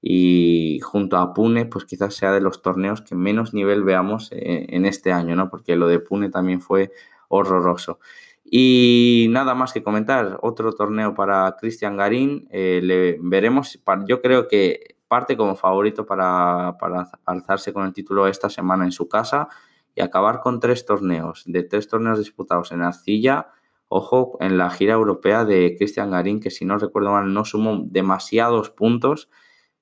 y 0.00 0.80
junto 0.80 1.16
a 1.16 1.34
Pune, 1.34 1.66
pues 1.66 1.84
quizás 1.84 2.14
sea 2.14 2.32
de 2.32 2.40
los 2.40 2.62
torneos 2.62 3.02
que 3.02 3.14
menos 3.14 3.52
nivel 3.52 3.82
veamos 3.82 4.30
eh, 4.32 4.66
en 4.68 4.86
este 4.86 5.12
año, 5.12 5.34
¿no? 5.34 5.50
Porque 5.50 5.76
lo 5.76 5.88
de 5.88 5.98
Pune 5.98 6.30
también 6.30 6.60
fue 6.60 6.92
horroroso. 7.28 7.98
Y 8.44 9.26
nada 9.30 9.54
más 9.54 9.72
que 9.72 9.82
comentar, 9.82 10.38
otro 10.42 10.72
torneo 10.72 11.14
para 11.14 11.54
Cristian 11.60 11.96
Garín, 11.96 12.48
eh, 12.50 12.80
le 12.82 13.18
veremos, 13.20 13.78
yo 14.06 14.22
creo 14.22 14.48
que 14.48 14.96
parte 15.08 15.36
como 15.36 15.56
favorito 15.56 16.06
para, 16.06 16.76
para 16.78 17.10
alzarse 17.26 17.72
con 17.72 17.84
el 17.84 17.92
título 17.92 18.26
esta 18.26 18.48
semana 18.48 18.84
en 18.84 18.92
su 18.92 19.08
casa 19.08 19.48
y 19.94 20.00
acabar 20.00 20.40
con 20.40 20.60
tres 20.60 20.86
torneos, 20.86 21.42
de 21.46 21.62
tres 21.62 21.88
torneos 21.88 22.18
disputados 22.18 22.72
en 22.72 22.82
Arcilla, 22.82 23.48
ojo, 23.88 24.36
en 24.40 24.56
la 24.56 24.70
gira 24.70 24.94
europea 24.94 25.44
de 25.44 25.74
Cristian 25.76 26.10
Garín, 26.10 26.40
que 26.40 26.50
si 26.50 26.64
no 26.64 26.78
recuerdo 26.78 27.12
mal 27.12 27.32
no 27.32 27.44
sumó 27.44 27.82
demasiados 27.84 28.70
puntos 28.70 29.28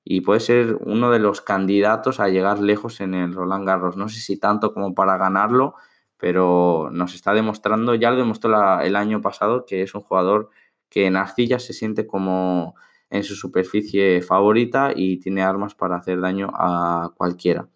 y 0.09 0.21
puede 0.21 0.39
ser 0.39 0.79
uno 0.83 1.11
de 1.11 1.19
los 1.19 1.41
candidatos 1.41 2.21
a 2.21 2.29
llegar 2.29 2.61
lejos 2.61 3.01
en 3.01 3.13
el 3.13 3.35
Roland 3.35 3.67
Garros. 3.67 3.97
No 3.97 4.09
sé 4.09 4.21
si 4.21 4.39
tanto 4.39 4.73
como 4.73 4.95
para 4.95 5.17
ganarlo, 5.17 5.75
pero 6.17 6.91
nos 6.93 7.17
está 7.17 7.35
demostrando, 7.35 7.93
ya 7.97 8.13
lo 8.13 8.17
demostró 8.17 8.81
el 8.81 8.95
año 8.95 9.21
pasado, 9.21 9.67
que 9.67 9.83
es 9.83 9.97
un 9.97 10.03
jugador 10.03 10.51
que 10.89 11.07
en 11.07 11.17
Arcilla 11.17 11.59
se 11.59 11.73
siente 11.73 12.07
como 12.07 12.77
en 13.11 13.25
su 13.25 13.35
superficie 13.35 14.23
favorita 14.23 14.93
y 14.95 15.19
tiene 15.19 15.43
armas 15.43 15.75
para 15.75 15.97
hacer 15.97 16.21
daño 16.21 16.53
a 16.55 17.11
cualquiera. 17.17 17.69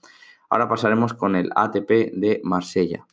Ahora 0.48 0.68
pasaremos 0.68 1.14
con 1.14 1.34
el 1.34 1.50
ATP 1.52 2.12
de 2.12 2.40
Marsella. 2.44 3.08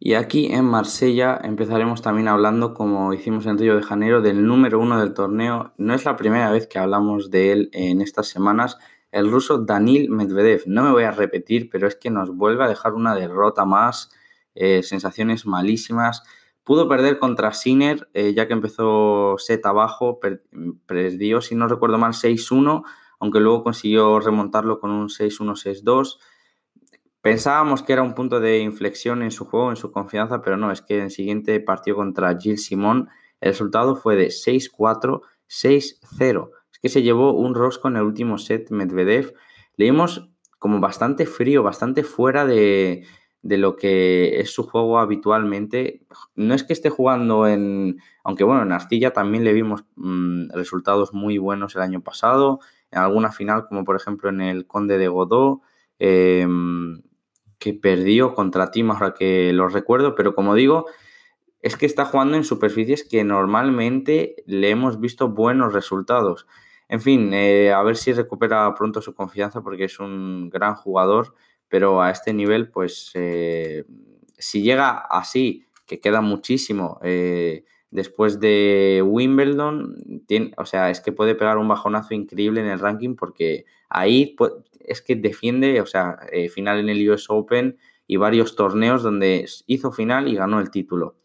Y 0.00 0.14
aquí 0.14 0.46
en 0.52 0.64
Marsella 0.64 1.40
empezaremos 1.42 2.02
también 2.02 2.28
hablando, 2.28 2.72
como 2.72 3.12
hicimos 3.12 3.46
en 3.46 3.58
Río 3.58 3.74
de 3.74 3.82
Janeiro, 3.82 4.22
del 4.22 4.46
número 4.46 4.78
uno 4.78 5.00
del 5.00 5.12
torneo. 5.12 5.72
No 5.76 5.92
es 5.92 6.04
la 6.04 6.16
primera 6.16 6.52
vez 6.52 6.68
que 6.68 6.78
hablamos 6.78 7.30
de 7.30 7.50
él 7.52 7.70
en 7.72 8.00
estas 8.00 8.28
semanas, 8.28 8.78
el 9.10 9.30
ruso 9.30 9.58
Danil 9.58 10.08
Medvedev. 10.10 10.62
No 10.66 10.84
me 10.84 10.92
voy 10.92 11.02
a 11.02 11.10
repetir, 11.10 11.68
pero 11.68 11.88
es 11.88 11.96
que 11.96 12.10
nos 12.10 12.30
vuelve 12.36 12.62
a 12.62 12.68
dejar 12.68 12.94
una 12.94 13.14
derrota 13.16 13.64
más 13.64 14.10
eh, 14.54 14.84
sensaciones 14.84 15.46
malísimas. 15.46 16.22
Pudo 16.62 16.88
perder 16.88 17.18
contra 17.18 17.52
Sinner, 17.52 18.08
eh, 18.14 18.34
ya 18.34 18.46
que 18.46 18.52
empezó 18.52 19.36
set 19.38 19.66
abajo, 19.66 20.20
perdió, 20.86 21.40
si 21.40 21.56
no 21.56 21.66
recuerdo 21.66 21.98
mal, 21.98 22.12
6-1, 22.12 22.84
aunque 23.18 23.40
luego 23.40 23.64
consiguió 23.64 24.20
remontarlo 24.20 24.78
con 24.78 24.90
un 24.90 25.08
6-1-6-2. 25.08 26.18
Pensábamos 27.20 27.82
que 27.82 27.92
era 27.92 28.02
un 28.02 28.14
punto 28.14 28.40
de 28.40 28.60
inflexión 28.60 29.22
en 29.22 29.30
su 29.30 29.44
juego, 29.44 29.70
en 29.70 29.76
su 29.76 29.90
confianza, 29.90 30.40
pero 30.40 30.56
no, 30.56 30.70
es 30.70 30.82
que 30.82 30.98
en 30.98 31.04
el 31.04 31.10
siguiente 31.10 31.58
partido 31.60 31.96
contra 31.96 32.38
Gilles 32.38 32.64
Simón, 32.64 33.08
el 33.40 33.50
resultado 33.50 33.96
fue 33.96 34.16
de 34.16 34.28
6-4, 34.28 35.22
6-0. 35.48 36.50
Es 36.72 36.78
que 36.80 36.88
se 36.88 37.02
llevó 37.02 37.32
un 37.32 37.54
rosco 37.54 37.88
en 37.88 37.96
el 37.96 38.02
último 38.02 38.38
set 38.38 38.70
Medvedev. 38.70 39.34
Leímos 39.76 40.30
como 40.58 40.80
bastante 40.80 41.26
frío, 41.26 41.62
bastante 41.62 42.02
fuera 42.02 42.46
de, 42.46 43.04
de 43.42 43.58
lo 43.58 43.76
que 43.76 44.40
es 44.40 44.52
su 44.52 44.64
juego 44.64 44.98
habitualmente. 44.98 46.06
No 46.34 46.54
es 46.54 46.64
que 46.64 46.72
esté 46.72 46.90
jugando 46.90 47.46
en, 47.46 47.98
aunque 48.24 48.44
bueno, 48.44 48.62
en 48.62 48.72
Arcilla 48.72 49.12
también 49.12 49.44
le 49.44 49.52
vimos 49.52 49.84
mm, 49.96 50.50
resultados 50.52 51.14
muy 51.14 51.38
buenos 51.38 51.74
el 51.76 51.82
año 51.82 52.02
pasado, 52.02 52.60
en 52.90 53.00
alguna 53.00 53.32
final 53.32 53.66
como 53.68 53.84
por 53.84 53.96
ejemplo 53.96 54.28
en 54.30 54.40
el 54.40 54.66
Conde 54.66 54.98
de 54.98 55.08
Godó, 55.08 55.62
em, 55.98 57.02
que 57.58 57.74
perdió 57.74 58.34
contra 58.34 58.70
Tim, 58.70 58.90
ahora 58.90 59.14
que 59.14 59.52
lo 59.52 59.68
recuerdo, 59.68 60.14
pero 60.14 60.34
como 60.34 60.54
digo, 60.54 60.86
es 61.60 61.76
que 61.76 61.86
está 61.86 62.04
jugando 62.04 62.36
en 62.36 62.44
superficies 62.44 63.04
que 63.04 63.24
normalmente 63.24 64.36
le 64.46 64.70
hemos 64.70 65.00
visto 65.00 65.28
buenos 65.28 65.72
resultados. 65.72 66.46
En 66.88 67.00
fin, 67.00 67.32
eh, 67.34 67.72
a 67.72 67.82
ver 67.82 67.96
si 67.96 68.12
recupera 68.12 68.72
pronto 68.74 69.02
su 69.02 69.14
confianza 69.14 69.62
porque 69.62 69.84
es 69.84 69.98
un 70.00 70.48
gran 70.50 70.74
jugador 70.74 71.34
pero 71.68 72.02
a 72.02 72.10
este 72.10 72.32
nivel, 72.32 72.70
pues 72.70 73.10
eh, 73.14 73.84
si 74.38 74.62
llega 74.62 74.90
así, 74.90 75.66
que 75.86 76.00
queda 76.00 76.20
muchísimo 76.20 76.98
eh, 77.02 77.64
después 77.90 78.40
de 78.40 79.02
Wimbledon, 79.06 80.22
tiene, 80.26 80.52
o 80.56 80.66
sea, 80.66 80.90
es 80.90 81.00
que 81.00 81.12
puede 81.12 81.34
pegar 81.34 81.58
un 81.58 81.68
bajonazo 81.68 82.14
increíble 82.14 82.60
en 82.60 82.66
el 82.66 82.78
ranking 82.78 83.14
porque 83.16 83.64
ahí 83.88 84.36
es 84.88 85.02
que 85.02 85.16
defiende, 85.16 85.80
o 85.80 85.86
sea, 85.86 86.18
eh, 86.32 86.48
final 86.48 86.78
en 86.80 86.88
el 86.88 87.10
US 87.10 87.26
Open 87.28 87.78
y 88.06 88.16
varios 88.16 88.56
torneos 88.56 89.02
donde 89.02 89.46
hizo 89.66 89.92
final 89.92 90.28
y 90.28 90.34
ganó 90.34 90.60
el 90.60 90.70
título. 90.70 91.16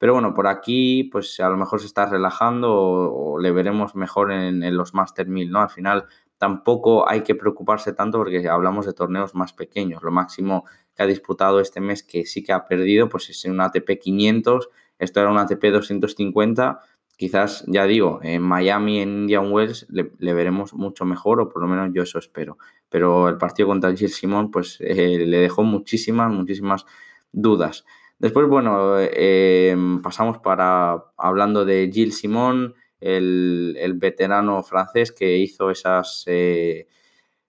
Pero 0.00 0.14
bueno, 0.14 0.32
por 0.32 0.46
aquí, 0.46 1.04
pues 1.12 1.38
a 1.40 1.50
lo 1.50 1.58
mejor 1.58 1.80
se 1.80 1.86
está 1.86 2.06
relajando 2.06 2.72
o, 2.72 3.38
le 3.38 3.52
veremos 3.52 3.94
mejor 3.94 4.32
en, 4.32 4.74
los 4.74 4.94
Master 4.94 5.28
1000, 5.28 5.50
¿no? 5.50 5.60
Al 5.60 5.68
final 5.68 6.06
tampoco 6.38 7.06
hay 7.06 7.20
que 7.20 7.34
preocuparse 7.34 7.92
tanto 7.92 8.16
porque 8.16 8.48
hablamos 8.48 8.86
de 8.86 8.94
torneos 8.94 9.34
más 9.34 9.52
pequeños. 9.52 10.02
Lo 10.02 10.10
máximo 10.10 10.64
que 10.96 11.02
ha 11.02 11.06
disputado 11.06 11.60
este 11.60 11.82
mes 11.82 12.02
que 12.02 12.24
sí 12.24 12.42
que 12.42 12.54
ha 12.54 12.66
perdido, 12.66 13.10
pues 13.10 13.28
es 13.28 13.44
un 13.44 13.60
ATP 13.60 13.98
500, 14.00 14.70
esto 14.98 15.20
era 15.20 15.30
un 15.30 15.36
ATP 15.36 15.64
250. 15.66 16.80
Quizás, 17.18 17.64
ya 17.66 17.84
digo, 17.84 18.20
en 18.22 18.40
Miami, 18.40 19.00
en 19.00 19.10
Indian 19.10 19.52
Wells, 19.52 19.86
le, 19.90 20.32
veremos 20.32 20.72
mucho 20.72 21.04
mejor, 21.04 21.42
o 21.42 21.50
por 21.50 21.60
lo 21.60 21.68
menos 21.68 21.90
yo 21.92 22.04
eso 22.04 22.18
espero. 22.18 22.56
Pero 22.90 23.28
el 23.28 23.38
partido 23.38 23.68
contra 23.68 23.94
Gilles 23.94 24.16
Simón, 24.16 24.50
pues 24.50 24.78
eh, 24.80 25.24
le 25.26 25.38
dejó 25.38 25.62
muchísimas, 25.62 26.30
muchísimas 26.30 26.84
dudas. 27.32 27.84
Después, 28.18 28.46
bueno, 28.48 28.96
eh, 28.98 29.74
pasamos 30.02 30.38
para 30.38 31.04
hablando 31.16 31.64
de 31.64 31.90
Gilles 31.92 32.18
Simón, 32.18 32.74
el, 33.00 33.94
veterano 33.96 34.62
francés 34.62 35.12
que 35.12 35.38
hizo 35.38 35.70
esas 35.70 36.24
eh, 36.26 36.86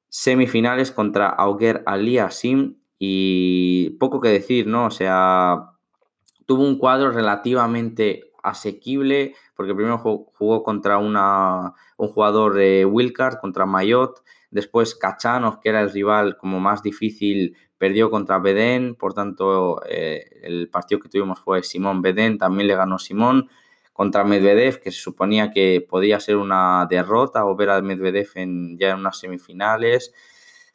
semifinales 0.08 0.92
contra 0.92 1.28
Auger 1.28 1.84
Aliasim 1.86 2.78
y 2.98 3.92
poco 4.00 4.22
que 4.22 4.30
decir, 4.30 4.68
¿no? 4.68 4.86
O 4.86 4.92
sea, 4.92 5.72
tuvo 6.46 6.64
un 6.66 6.78
cuadro 6.78 7.12
relativamente 7.12 8.31
asequible 8.44 9.36
porque 9.56 9.76
primero 9.76 9.98
jugó 10.00 10.64
contra 10.64 10.98
una, 10.98 11.74
un 11.98 12.08
jugador 12.08 12.56
de 12.56 12.86
Wilcard, 12.86 13.40
contra 13.40 13.66
Mayotte, 13.66 14.22
después 14.50 14.96
Kachanov, 14.96 15.60
que 15.60 15.70
era 15.70 15.82
el 15.82 15.92
rival 15.92 16.38
como 16.38 16.60
más 16.60 16.82
difícil, 16.82 17.56
perdió 17.78 18.10
contra 18.10 18.40
Bedén, 18.40 18.96
por 18.96 19.14
tanto 19.14 19.82
eh, 19.88 20.40
el 20.44 20.70
partido 20.70 21.00
que 21.00 21.10
tuvimos 21.10 21.40
fue 21.40 21.64
Simón 21.64 22.02
Bedén, 22.02 22.38
también 22.38 22.68
le 22.68 22.76
ganó 22.76 23.00
Simón, 23.00 23.50
contra 23.94 24.24
Medvedev, 24.24 24.80
que 24.80 24.92
se 24.92 25.00
suponía 25.00 25.52
que 25.52 25.86
podía 25.88 26.20
ser 26.20 26.38
una 26.38 26.88
derrota 26.90 27.46
o 27.46 27.56
ver 27.56 27.70
a 27.70 27.82
Medvedev 27.82 28.30
en, 28.36 28.78
ya 28.80 28.92
en 28.92 29.00
unas 29.00 29.20
semifinales. 29.20 30.14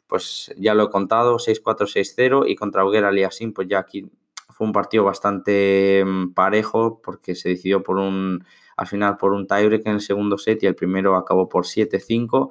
Pues 0.07 0.53
ya 0.57 0.73
lo 0.73 0.83
he 0.83 0.89
contado, 0.89 1.37
6-4, 1.37 1.87
6-0 1.87 2.45
y 2.47 2.55
contra 2.55 2.83
Auger 2.83 3.03
Aliasim, 3.03 3.51
pues 3.51 3.67
ya 3.67 3.79
aquí 3.79 4.09
fue 4.57 4.65
un 4.65 4.73
partido 4.73 5.03
bastante 5.03 6.03
mm, 6.03 6.33
parejo 6.33 6.99
porque 7.03 7.35
se 7.35 7.49
decidió 7.49 7.83
por 7.83 7.97
un, 7.97 8.43
al 8.75 8.87
final 8.87 9.17
por 9.17 9.33
un 9.33 9.45
tiebreak 9.45 9.85
en 9.85 9.93
el 9.93 10.01
segundo 10.01 10.39
set 10.39 10.63
y 10.63 10.65
el 10.65 10.73
primero 10.73 11.15
acabó 11.15 11.47
por 11.47 11.65
7-5. 11.65 12.49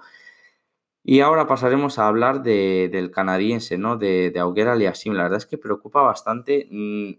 Y 1.02 1.20
ahora 1.20 1.48
pasaremos 1.48 1.98
a 1.98 2.06
hablar 2.06 2.42
del 2.42 3.10
canadiense, 3.10 3.76
¿no? 3.76 3.96
De, 3.96 4.30
de 4.30 4.38
Auger 4.38 4.68
Aliasim. 4.68 5.14
La 5.14 5.24
verdad 5.24 5.38
es 5.38 5.46
que 5.46 5.58
preocupa 5.58 6.02
bastante. 6.02 6.68
Mm, 6.70 7.12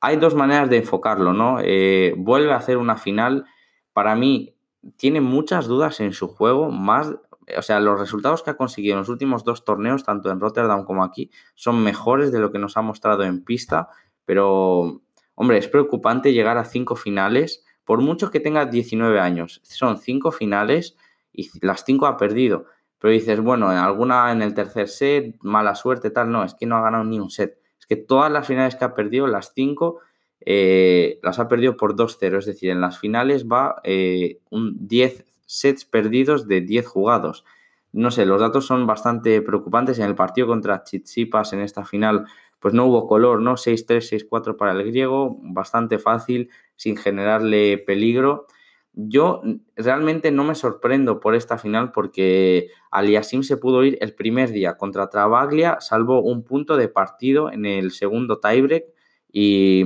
hay 0.00 0.16
dos 0.16 0.34
maneras 0.34 0.68
de 0.68 0.78
enfocarlo, 0.78 1.32
¿no? 1.32 1.58
Eh, 1.62 2.14
vuelve 2.18 2.52
a 2.52 2.56
hacer 2.56 2.76
una 2.76 2.98
final. 2.98 3.46
Para 3.94 4.14
mí, 4.14 4.54
tiene 4.96 5.22
muchas 5.22 5.66
dudas 5.66 6.00
en 6.00 6.12
su 6.12 6.28
juego, 6.28 6.70
más, 6.70 7.14
o 7.56 7.62
sea, 7.62 7.80
los 7.80 7.98
resultados 7.98 8.42
que 8.42 8.50
ha 8.50 8.56
conseguido 8.56 8.94
en 8.94 9.00
los 9.00 9.08
últimos 9.08 9.44
dos 9.44 9.64
torneos, 9.64 10.04
tanto 10.04 10.30
en 10.30 10.40
Rotterdam 10.40 10.84
como 10.84 11.04
aquí, 11.04 11.30
son 11.54 11.82
mejores 11.82 12.32
de 12.32 12.40
lo 12.40 12.52
que 12.52 12.58
nos 12.58 12.76
ha 12.76 12.82
mostrado 12.82 13.24
en 13.24 13.44
pista, 13.44 13.88
pero, 14.24 15.02
hombre, 15.34 15.58
es 15.58 15.68
preocupante 15.68 16.32
llegar 16.32 16.58
a 16.58 16.64
cinco 16.64 16.96
finales, 16.96 17.64
por 17.84 18.00
mucho 18.00 18.30
que 18.30 18.40
tenga 18.40 18.66
19 18.66 19.20
años, 19.20 19.60
son 19.64 19.98
cinco 19.98 20.32
finales 20.32 20.96
y 21.32 21.50
las 21.60 21.84
cinco 21.84 22.06
ha 22.06 22.16
perdido. 22.16 22.66
Pero 22.98 23.12
dices, 23.12 23.40
bueno, 23.40 23.70
en 23.70 23.78
alguna 23.78 24.32
en 24.32 24.40
el 24.40 24.54
tercer 24.54 24.88
set, 24.88 25.36
mala 25.42 25.74
suerte, 25.74 26.10
tal, 26.10 26.30
no, 26.30 26.44
es 26.44 26.54
que 26.54 26.64
no 26.66 26.76
ha 26.76 26.82
ganado 26.82 27.04
ni 27.04 27.20
un 27.20 27.30
set 27.30 27.58
que 27.86 27.96
todas 27.96 28.30
las 28.30 28.46
finales 28.46 28.76
que 28.76 28.84
ha 28.84 28.94
perdido, 28.94 29.26
las 29.26 29.52
cinco, 29.54 30.00
eh, 30.40 31.18
las 31.22 31.38
ha 31.38 31.48
perdido 31.48 31.76
por 31.76 31.96
2-0. 31.96 32.38
Es 32.38 32.46
decir, 32.46 32.70
en 32.70 32.80
las 32.80 32.98
finales 32.98 33.46
va 33.46 33.80
eh, 33.84 34.40
un 34.50 34.86
10 34.86 35.24
sets 35.46 35.84
perdidos 35.84 36.48
de 36.48 36.60
10 36.60 36.86
jugados. 36.86 37.44
No 37.92 38.10
sé, 38.10 38.26
los 38.26 38.40
datos 38.40 38.66
son 38.66 38.86
bastante 38.86 39.40
preocupantes. 39.42 39.98
En 39.98 40.06
el 40.06 40.14
partido 40.14 40.46
contra 40.46 40.82
Chichipas 40.82 41.52
en 41.52 41.60
esta 41.60 41.84
final, 41.84 42.26
pues 42.64 42.72
no 42.72 42.86
hubo 42.86 43.06
color, 43.06 43.42
¿no? 43.42 43.58
6-3, 43.58 44.00
6-4 44.30 44.56
para 44.56 44.72
el 44.72 44.82
griego, 44.86 45.36
bastante 45.42 45.98
fácil, 45.98 46.48
sin 46.76 46.96
generarle 46.96 47.76
peligro. 47.76 48.46
yo 48.94 49.42
realmente 49.76 50.30
no 50.30 50.44
me 50.44 50.54
sorprendo 50.54 51.20
por 51.20 51.34
esta 51.34 51.58
final 51.58 51.92
porque 51.92 52.70
Aliasim 52.90 53.42
se 53.42 53.58
pudo 53.58 53.84
ir 53.84 53.98
el 54.00 54.14
primer 54.14 54.50
día 54.50 54.78
contra 54.78 55.10
Travaglia, 55.10 55.76
salvó 55.80 56.22
un 56.22 56.42
punto 56.42 56.78
de 56.78 56.88
partido 56.88 57.52
en 57.52 57.66
el 57.66 57.90
segundo 57.90 58.40
tiebreak 58.40 58.86
y, 59.30 59.84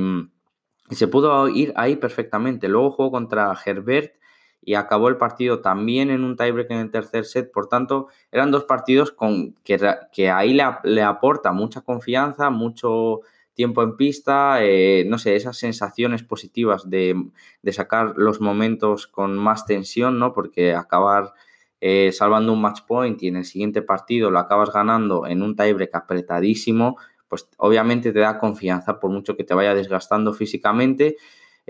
y 0.88 0.94
se 0.94 1.08
pudo 1.08 1.48
ir 1.48 1.72
ahí 1.74 1.96
perfectamente. 1.96 2.68
Luego 2.68 2.92
jugó 2.92 3.10
contra 3.10 3.58
Herbert 3.66 4.12
y 4.68 4.74
acabó 4.74 5.08
el 5.08 5.16
partido 5.16 5.62
también 5.62 6.10
en 6.10 6.24
un 6.24 6.36
tiebreak 6.36 6.70
en 6.72 6.76
el 6.76 6.90
tercer 6.90 7.24
set. 7.24 7.50
Por 7.50 7.68
tanto, 7.68 8.08
eran 8.30 8.50
dos 8.50 8.64
partidos 8.64 9.10
con, 9.10 9.54
que, 9.64 10.30
ahí 10.30 10.52
le, 10.52 10.62
le, 10.84 11.00
aporta 11.00 11.52
mucha 11.52 11.80
confianza, 11.80 12.50
mucho 12.50 13.20
tiempo 13.54 13.82
en 13.82 13.96
pista, 13.96 14.58
eh, 14.62 15.06
no 15.06 15.16
sé, 15.16 15.36
esas 15.36 15.56
sensaciones 15.56 16.22
positivas 16.22 16.90
de, 16.90 17.16
de, 17.62 17.72
sacar 17.72 18.12
los 18.18 18.42
momentos 18.42 19.06
con 19.06 19.38
más 19.38 19.64
tensión, 19.64 20.18
¿no? 20.18 20.34
Porque 20.34 20.74
acabar 20.74 21.32
eh, 21.80 22.12
salvando 22.12 22.52
un 22.52 22.60
match 22.60 22.82
point 22.86 23.22
y 23.22 23.28
en 23.28 23.36
el 23.36 23.46
siguiente 23.46 23.80
partido 23.80 24.30
lo 24.30 24.38
acabas 24.38 24.70
ganando 24.70 25.26
en 25.26 25.40
un 25.40 25.56
tiebreak 25.56 25.94
apretadísimo, 25.94 26.98
pues 27.26 27.48
obviamente 27.56 28.12
te 28.12 28.18
da 28.18 28.38
confianza 28.38 29.00
por 29.00 29.10
mucho 29.10 29.34
que 29.34 29.44
te 29.44 29.54
vaya 29.54 29.74
desgastando 29.74 30.34
físicamente 30.34 31.16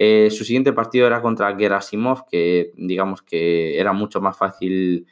eh, 0.01 0.31
su 0.31 0.45
siguiente 0.45 0.73
partido 0.73 1.09
era 1.09 1.21
contra 1.21 1.57
Gerasimov, 1.57 2.25
que 2.31 2.71
digamos 2.77 3.21
que 3.21 3.81
era 3.81 3.93
mucho 3.93 4.21
más 4.21 4.39
fácil 4.39 5.09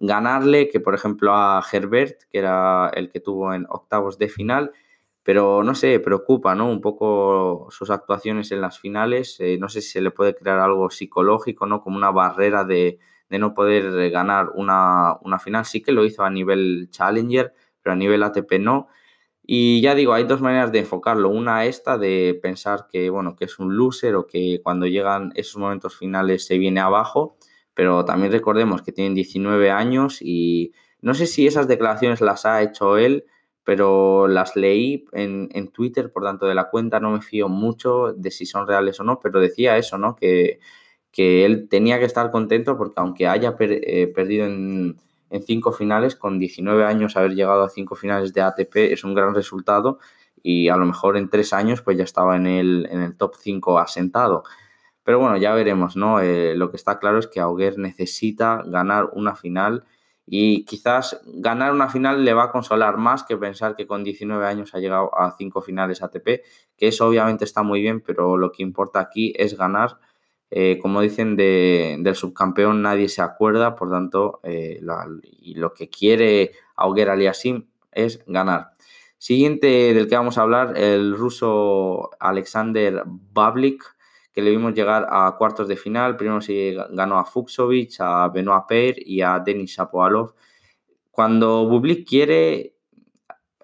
ganarle 0.00 0.70
que, 0.70 0.80
por 0.80 0.94
ejemplo, 0.94 1.34
a 1.34 1.62
Herbert, 1.70 2.22
que 2.30 2.38
era 2.38 2.90
el 2.94 3.10
que 3.10 3.20
tuvo 3.20 3.52
en 3.52 3.66
octavos 3.68 4.16
de 4.16 4.30
final. 4.30 4.72
Pero 5.22 5.62
no 5.62 5.74
sé, 5.74 6.00
preocupa, 6.00 6.54
¿no? 6.54 6.70
Un 6.70 6.80
poco 6.80 7.68
sus 7.70 7.90
actuaciones 7.90 8.50
en 8.52 8.62
las 8.62 8.78
finales. 8.78 9.36
Eh, 9.38 9.58
no 9.60 9.68
sé 9.68 9.82
si 9.82 9.90
se 9.90 10.00
le 10.00 10.10
puede 10.10 10.34
crear 10.34 10.60
algo 10.60 10.88
psicológico, 10.88 11.66
¿no? 11.66 11.82
Como 11.82 11.98
una 11.98 12.10
barrera 12.10 12.64
de, 12.64 12.98
no 13.28 13.52
poder 13.52 14.10
ganar 14.10 14.48
una 14.54 15.38
final. 15.44 15.66
Sí 15.66 15.82
que 15.82 15.92
lo 15.92 16.06
hizo 16.06 16.24
a 16.24 16.30
nivel 16.30 16.88
Challenger, 16.90 17.52
pero 17.82 17.92
a 17.92 17.96
nivel 17.96 18.22
ATP 18.22 18.58
no. 18.58 18.88
Y 19.44 19.80
ya 19.80 19.94
digo, 19.94 20.12
hay 20.14 20.24
dos 20.24 20.40
maneras 20.40 20.70
de 20.72 20.80
enfocarlo. 20.80 21.28
Una 21.28 21.64
esta 21.64 21.98
de 21.98 22.38
pensar 22.40 22.86
que, 22.90 23.10
bueno, 23.10 23.34
que 23.36 23.46
es 23.46 23.58
un 23.58 23.76
loser 23.76 24.14
o 24.14 24.26
que 24.26 24.60
cuando 24.62 24.86
llegan 24.86 25.32
esos 25.34 25.56
momentos 25.56 25.96
finales 25.96 26.46
se 26.46 26.58
viene 26.58 26.80
abajo, 26.80 27.36
pero 27.74 28.04
también 28.04 28.32
recordemos 28.32 28.82
que 28.82 28.92
tienen 28.92 29.14
19 29.14 29.70
años 29.70 30.18
y 30.20 30.72
no 31.00 31.14
sé 31.14 31.26
si 31.26 31.46
esas 31.46 31.66
declaraciones 31.68 32.20
las 32.20 32.46
ha 32.46 32.62
hecho 32.62 32.96
él, 32.98 33.24
pero 33.64 34.28
las 34.28 34.56
leí 34.56 35.04
en, 35.12 35.48
en 35.52 35.68
Twitter, 35.68 36.12
por 36.12 36.24
tanto 36.24 36.46
de 36.46 36.54
la 36.54 36.70
cuenta 36.70 37.00
no 37.00 37.10
me 37.10 37.20
fío 37.20 37.48
mucho 37.48 38.12
de 38.12 38.30
si 38.30 38.46
son 38.46 38.66
reales 38.66 39.00
o 39.00 39.04
no, 39.04 39.20
pero 39.20 39.40
decía 39.40 39.76
eso, 39.76 39.98
¿no? 39.98 40.16
Que, 40.16 40.60
que 41.12 41.44
él 41.44 41.68
tenía 41.68 41.98
que 41.98 42.06
estar 42.06 42.30
contento 42.30 42.76
porque 42.76 42.94
aunque 42.96 43.26
haya 43.28 43.54
eh, 43.60 44.06
perdido 44.14 44.46
en 44.46 44.96
en 45.32 45.42
cinco 45.42 45.72
finales, 45.72 46.14
con 46.14 46.38
19 46.38 46.84
años 46.84 47.16
haber 47.16 47.34
llegado 47.34 47.64
a 47.64 47.70
cinco 47.70 47.94
finales 47.94 48.32
de 48.34 48.42
ATP 48.42 48.76
es 48.92 49.02
un 49.02 49.14
gran 49.14 49.34
resultado 49.34 49.98
y 50.42 50.68
a 50.68 50.76
lo 50.76 50.84
mejor 50.84 51.16
en 51.16 51.30
tres 51.30 51.52
años 51.52 51.82
pues 51.82 51.96
ya 51.96 52.04
estaba 52.04 52.36
en 52.36 52.46
el, 52.46 52.86
en 52.90 53.00
el 53.00 53.16
top 53.16 53.36
5 53.38 53.78
asentado. 53.78 54.44
Pero 55.04 55.18
bueno, 55.18 55.36
ya 55.36 55.54
veremos, 55.54 55.96
¿no? 55.96 56.20
Eh, 56.20 56.54
lo 56.54 56.70
que 56.70 56.76
está 56.76 56.98
claro 56.98 57.18
es 57.18 57.26
que 57.26 57.40
Auger 57.40 57.78
necesita 57.78 58.62
ganar 58.66 59.10
una 59.14 59.34
final 59.34 59.84
y 60.26 60.64
quizás 60.64 61.20
ganar 61.24 61.72
una 61.72 61.88
final 61.88 62.24
le 62.24 62.34
va 62.34 62.44
a 62.44 62.52
consolar 62.52 62.96
más 62.96 63.24
que 63.24 63.36
pensar 63.36 63.74
que 63.74 63.86
con 63.86 64.04
19 64.04 64.46
años 64.46 64.74
ha 64.74 64.78
llegado 64.78 65.18
a 65.18 65.34
cinco 65.36 65.60
finales 65.60 66.02
ATP, 66.02 66.42
que 66.76 66.88
eso 66.88 67.08
obviamente 67.08 67.44
está 67.44 67.62
muy 67.62 67.80
bien, 67.80 68.00
pero 68.00 68.36
lo 68.36 68.52
que 68.52 68.62
importa 68.62 69.00
aquí 69.00 69.32
es 69.36 69.56
ganar 69.56 69.98
eh, 70.54 70.78
como 70.82 71.00
dicen, 71.00 71.34
de, 71.34 71.96
del 72.00 72.14
subcampeón 72.14 72.82
nadie 72.82 73.08
se 73.08 73.22
acuerda, 73.22 73.74
por 73.74 73.90
tanto, 73.90 74.40
eh, 74.42 74.82
y 75.40 75.54
lo 75.54 75.72
que 75.72 75.88
quiere 75.88 76.52
Auger 76.76 77.08
Aliasim 77.08 77.68
es 77.90 78.22
ganar. 78.26 78.72
Siguiente 79.16 79.94
del 79.94 80.08
que 80.08 80.14
vamos 80.14 80.36
a 80.36 80.42
hablar, 80.42 80.76
el 80.76 81.16
ruso 81.16 82.10
Alexander 82.20 83.02
Bablik, 83.06 83.82
que 84.34 84.42
le 84.42 84.50
vimos 84.50 84.74
llegar 84.74 85.06
a 85.08 85.34
cuartos 85.38 85.68
de 85.68 85.76
final. 85.76 86.18
Primero 86.18 86.42
se 86.42 86.76
ganó 86.90 87.18
a 87.18 87.24
Fuxovic, 87.24 87.94
a 88.00 88.28
Benoit 88.28 88.64
Paire 88.68 89.02
y 89.06 89.22
a 89.22 89.38
Denis 89.38 89.70
Shapovalov. 89.70 90.34
Cuando 91.10 91.66
Bublik 91.66 92.06
quiere, 92.06 92.74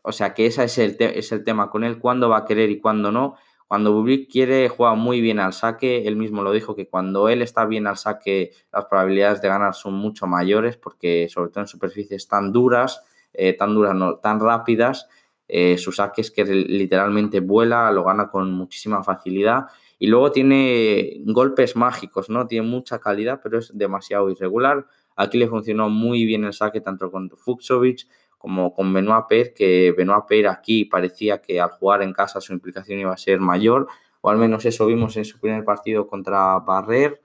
o 0.01 0.13
sea 0.13 0.33
que 0.33 0.47
ese 0.47 0.65
es 0.65 0.79
el, 0.79 0.97
es 0.99 1.33
el 1.33 1.45
tema 1.45 1.69
con 1.69 1.85
él, 1.85 1.99
cuándo 1.99 2.31
va 2.31 2.39
a 2.39 2.45
querer 2.47 2.71
y 2.71 2.81
cuándo 2.81 3.13
no, 3.13 3.37
cuando 3.69 3.93
Bublik 3.93 4.31
quiere, 4.31 4.71
juega 4.71 4.95
muy 4.95 5.21
bien 5.21 5.39
al 5.39 5.53
saque. 5.53 6.09
Él 6.09 6.17
mismo 6.17 6.43
lo 6.43 6.53
dijo 6.53 6.75
que 6.75 6.89
cuando 6.89 7.29
él 7.29 7.43
está 7.43 7.67
bien 7.67 7.87
al 7.87 7.99
saque, 7.99 8.53
las 8.73 8.87
probabilidades 8.87 9.43
de 9.43 9.49
ganar 9.49 9.75
son 9.75 9.93
mucho 9.95 10.27
mayores, 10.27 10.79
porque 10.79 11.29
sobre 11.29 11.51
todo 11.51 11.61
en 11.61 11.69
superficies 11.69 12.27
tan 12.27 12.51
duras, 12.51 13.03
eh, 13.35 13.53
tan 13.53 13.75
duras, 13.75 13.95
no, 13.95 14.17
tan 14.17 14.41
rápidas, 14.41 15.07
eh, 15.49 15.77
su 15.77 15.93
saque 15.93 16.23
es 16.23 16.31
que 16.31 16.45
literalmente 16.45 17.41
vuela, 17.41 17.93
lo 17.93 18.05
gana 18.05 18.31
con 18.31 18.51
muchísima 18.53 19.05
facilidad. 19.05 19.67
Y 19.99 20.07
luego 20.07 20.33
tiene 20.33 21.21
golpes 21.27 21.77
mágicos, 21.77 22.31
¿no? 22.31 22.47
Tiene 22.47 22.67
mucha 22.67 22.99
calidad, 22.99 23.41
pero 23.43 23.59
es 23.59 23.77
demasiado 23.77 24.31
irregular. 24.31 24.87
Aquí 25.15 25.37
le 25.37 25.47
funcionó 25.47 25.91
muy 25.91 26.25
bien 26.25 26.45
el 26.45 26.55
saque 26.55 26.81
tanto 26.81 27.11
con 27.11 27.29
Fuxovic 27.29 28.07
como 28.39 28.73
con 28.73 28.93
Benoit 28.93 29.27
Paire, 29.29 29.53
que 29.55 29.93
Benoit 29.97 30.25
Paire 30.29 30.49
aquí 30.49 30.85
parecía 30.85 31.43
que 31.43 31.61
al 31.61 31.71
jugar 31.71 32.03
en 32.03 32.13
casa 32.13 32.41
su 32.41 32.53
implicación 32.53 33.01
iba 33.01 33.13
a 33.13 33.17
ser 33.19 33.41
mayor, 33.41 33.89
o 34.21 34.31
al 34.31 34.39
menos 34.39 34.65
eso 34.65 34.87
vimos 34.87 35.17
en 35.17 35.25
su 35.25 35.39
primer 35.41 35.65
partido 35.65 36.07
contra 36.07 36.59
Barrer. 36.61 37.21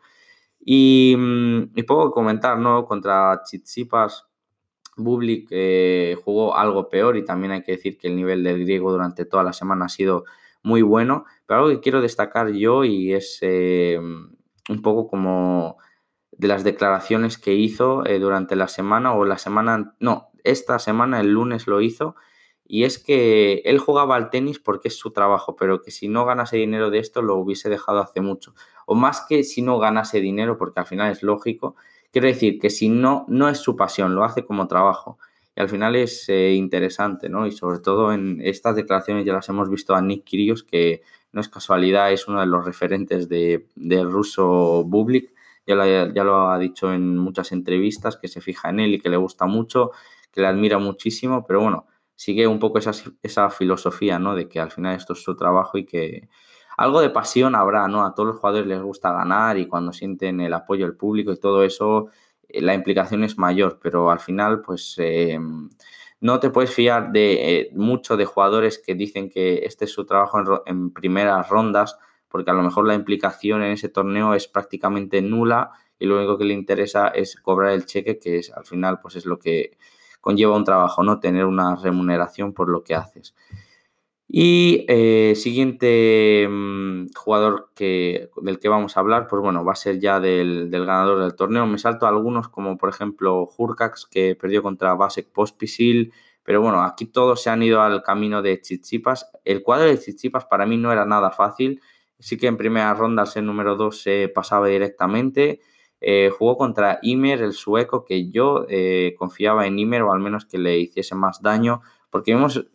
Y, 0.66 1.16
mm, 1.18 1.72
y 1.76 1.84
puedo 1.84 2.12
comentar, 2.12 2.58
¿no? 2.58 2.86
Contra 2.86 3.42
Chitsipas, 3.44 4.28
Bublik 4.98 5.50
jugó 6.24 6.56
algo 6.56 6.90
peor 6.90 7.18
y 7.18 7.26
también 7.26 7.52
hay 7.52 7.64
que 7.64 7.74
decir 7.74 7.98
que 7.98 8.08
el 8.08 8.16
nivel 8.16 8.44
del 8.44 8.60
griego 8.60 8.92
durante 8.92 9.26
toda 9.26 9.44
la 9.44 9.54
semana 9.54 9.86
ha 9.86 9.90
sido 9.90 10.26
muy 10.62 10.82
bueno. 10.82 11.26
Pero 11.46 11.60
algo 11.60 11.72
que 11.72 11.82
quiero 11.82 12.02
destacar 12.02 12.52
yo 12.52 12.84
y 12.84 13.14
es 13.14 13.40
eh, 13.42 14.00
un 14.00 14.82
poco 14.82 15.08
como 15.08 15.78
de 16.32 16.48
las 16.48 16.64
declaraciones 16.64 17.38
que 17.38 17.54
hizo 17.54 18.06
eh, 18.06 18.20
durante 18.20 18.56
la 18.56 18.68
semana 18.68 19.14
o 19.14 19.26
la 19.26 19.38
semana, 19.38 19.96
no, 20.00 20.30
esta 20.44 20.80
semana, 20.80 21.20
el 21.20 21.32
lunes 21.32 21.68
lo 21.68 21.82
hizo, 21.82 22.16
y 22.66 22.86
es 22.86 22.98
que 22.98 23.62
él 23.66 23.78
jugaba 23.78 24.16
al 24.16 24.30
tenis 24.30 24.60
porque 24.60 24.88
es 24.88 24.98
su 24.98 25.12
trabajo, 25.12 25.56
pero 25.56 25.82
que 25.82 25.92
si 25.92 26.08
no 26.08 26.26
ganase 26.26 26.58
dinero 26.58 26.90
de 26.90 27.00
esto 27.00 27.22
lo 27.22 27.36
hubiese 27.36 27.70
dejado 27.70 28.00
hace 28.00 28.22
mucho. 28.22 28.56
O 28.86 28.96
más 28.96 29.26
que 29.28 29.44
si 29.44 29.62
no 29.62 29.80
ganase 29.80 30.22
dinero, 30.22 30.58
porque 30.58 30.80
al 30.80 30.86
final 30.86 31.12
es 31.12 31.24
lógico, 31.24 31.76
quiero 32.12 32.28
decir 32.28 32.60
que 32.60 32.70
si 32.70 32.90
no, 32.90 33.26
no 33.28 33.50
es 33.50 33.60
su 33.60 33.76
pasión, 33.76 34.16
lo 34.16 34.24
hace 34.24 34.46
como 34.46 34.68
trabajo. 34.68 35.18
Y 35.56 35.62
al 35.62 35.70
final 35.70 35.96
es 35.96 36.28
eh, 36.30 36.54
interesante, 36.54 37.30
¿no? 37.30 37.46
Y 37.46 37.52
sobre 37.52 37.80
todo 37.80 38.12
en 38.12 38.42
estas 38.42 38.76
declaraciones 38.76 39.26
ya 39.26 39.34
las 39.34 39.50
hemos 39.50 39.70
visto 39.70 39.94
a 39.94 40.02
Nick 40.02 40.24
Kyrgios, 40.24 40.64
que 40.64 41.04
no 41.32 41.42
es 41.42 41.50
casualidad, 41.50 42.12
es 42.12 42.28
uno 42.28 42.40
de 42.40 42.48
los 42.48 42.66
referentes 42.66 43.30
de 43.30 43.66
ruso 44.04 44.84
Bublik. 44.84 45.32
Ya 45.66 45.76
lo, 45.76 45.86
ya 45.86 46.24
lo 46.24 46.50
ha 46.50 46.60
dicho 46.60 46.92
en 46.92 47.18
muchas 47.18 47.52
entrevistas, 47.52 48.18
que 48.18 48.28
se 48.28 48.42
fija 48.42 48.70
en 48.70 48.80
él 48.80 48.96
y 48.96 49.00
que 49.00 49.10
le 49.10 49.18
gusta 49.18 49.46
mucho 49.46 49.92
que 50.34 50.42
le 50.42 50.48
admira 50.48 50.80
muchísimo, 50.80 51.46
pero 51.46 51.62
bueno, 51.62 51.88
sigue 52.16 52.48
un 52.48 52.60
poco 52.60 52.80
esa, 52.80 52.92
esa 53.22 53.50
filosofía, 53.50 54.20
¿no? 54.20 54.36
De 54.36 54.50
que 54.50 54.60
al 54.60 54.72
final 54.72 54.96
esto 54.96 55.14
es 55.14 55.24
su 55.24 55.36
trabajo 55.36 55.78
y 55.78 55.86
que 55.86 56.30
algo 56.78 57.02
de 57.02 57.10
pasión 57.12 57.56
habrá, 57.56 57.88
¿no? 57.88 58.06
A 58.06 58.16
todos 58.16 58.28
los 58.28 58.38
jugadores 58.38 58.68
les 58.68 58.82
gusta 58.82 59.12
ganar 59.14 59.58
y 59.58 59.68
cuando 59.68 59.94
sienten 59.94 60.42
el 60.42 60.54
apoyo 60.54 60.86
del 60.86 60.98
público 60.98 61.32
y 61.32 61.40
todo 61.40 61.64
eso, 61.64 62.08
eh, 62.50 62.62
la 62.62 62.74
implicación 62.74 63.24
es 63.24 63.38
mayor, 63.38 63.80
pero 63.82 64.10
al 64.10 64.20
final, 64.20 64.62
pues 64.62 64.96
eh, 64.98 65.40
no 66.20 66.40
te 66.40 66.50
puedes 66.50 66.74
fiar 66.74 67.12
de 67.12 67.60
eh, 67.60 67.70
mucho 67.74 68.18
de 68.18 68.26
jugadores 68.26 68.80
que 68.80 68.96
dicen 68.96 69.30
que 69.30 69.66
este 69.66 69.86
es 69.86 69.92
su 69.92 70.06
trabajo 70.06 70.40
en, 70.40 70.48
en, 70.66 70.94
primeras 70.94 71.50
rondas, 71.50 71.98
porque 72.28 72.50
a 72.52 72.54
lo 72.54 72.64
mejor 72.64 72.88
la 72.88 72.96
implicación 72.96 73.62
en 73.64 73.72
ese 73.74 73.90
torneo 73.90 74.34
es 74.34 74.48
prácticamente 74.48 75.22
nula 75.22 75.72
y 76.00 76.06
lo 76.06 76.18
único 76.18 76.38
que 76.38 76.46
le 76.46 76.54
interesa 76.54 77.10
es 77.10 77.36
cobrar 77.36 77.72
el 77.72 77.86
cheque, 77.86 78.20
que 78.20 78.40
es 78.40 78.52
al 78.52 78.66
final, 78.66 79.00
pues 79.00 79.16
es 79.16 79.26
lo 79.26 79.38
que 79.38 79.78
conlleva 80.24 80.56
un 80.56 80.64
trabajo, 80.64 81.04
¿no? 81.04 81.20
Tener 81.20 81.44
una 81.44 81.76
remuneración 81.76 82.54
por 82.54 82.70
lo 82.70 82.82
que 82.82 82.96
haces. 82.96 83.36
Y 84.26 84.86
eh, 84.88 85.34
siguiente 85.36 86.48
mmm, 86.50 87.08
jugador 87.14 87.72
que, 87.76 88.30
del 88.42 88.58
que 88.58 88.70
vamos 88.70 88.96
a 88.96 89.02
hablar, 89.02 89.28
pues 89.28 89.42
bueno, 89.42 89.66
va 89.66 89.74
a 89.74 89.76
ser 89.76 90.00
ya 90.00 90.22
del, 90.22 90.72
del, 90.72 90.86
ganador 90.86 91.20
del 91.20 91.36
torneo. 91.36 91.66
Me 91.68 91.78
salto 91.78 92.08
algunos, 92.08 92.48
como 92.48 92.78
por 92.78 92.88
ejemplo 92.90 93.50
Hurkax, 93.58 94.06
que 94.08 94.36
perdió 94.36 94.64
contra 94.64 94.94
Vasek 94.96 95.30
Pospisil, 95.30 96.14
pero 96.44 96.62
bueno, 96.62 96.84
aquí 96.84 97.06
todos 97.06 97.44
se 97.44 97.50
han 97.50 97.62
ido 97.62 97.82
al 97.82 98.02
camino 98.02 98.42
de 98.42 98.62
Chichipas. 98.62 99.30
El 99.44 99.62
cuadro 99.62 99.90
de 99.90 100.00
Chichipas 100.00 100.46
para 100.46 100.66
mí 100.66 100.78
no 100.78 100.94
era 100.94 101.06
nada 101.06 101.32
fácil. 101.32 101.82
Sí 102.18 102.38
que 102.38 102.48
en 102.48 102.56
primera 102.56 102.94
ronda, 102.94 103.26
el 103.36 103.46
número 103.46 103.76
2 103.76 104.02
se 104.02 104.32
pasaba 104.34 104.68
directamente. 104.68 105.60
Eh, 106.06 106.30
jugó 106.38 106.58
contra 106.58 107.00
Imer, 107.02 107.42
el 107.42 107.54
sueco, 107.54 108.04
que 108.04 108.30
yo 108.30 108.66
eh, 108.68 109.16
confiaba 109.18 109.68
en 109.68 109.80
Imer 109.80 110.02
o 110.02 110.12
al 110.12 110.20
menos 110.20 110.46
que 110.46 110.58
le 110.58 110.78
hiciese 110.78 111.16
más 111.16 111.42
daño, 111.42 111.82
porque 112.10 112.36
vimos, 112.36 112.68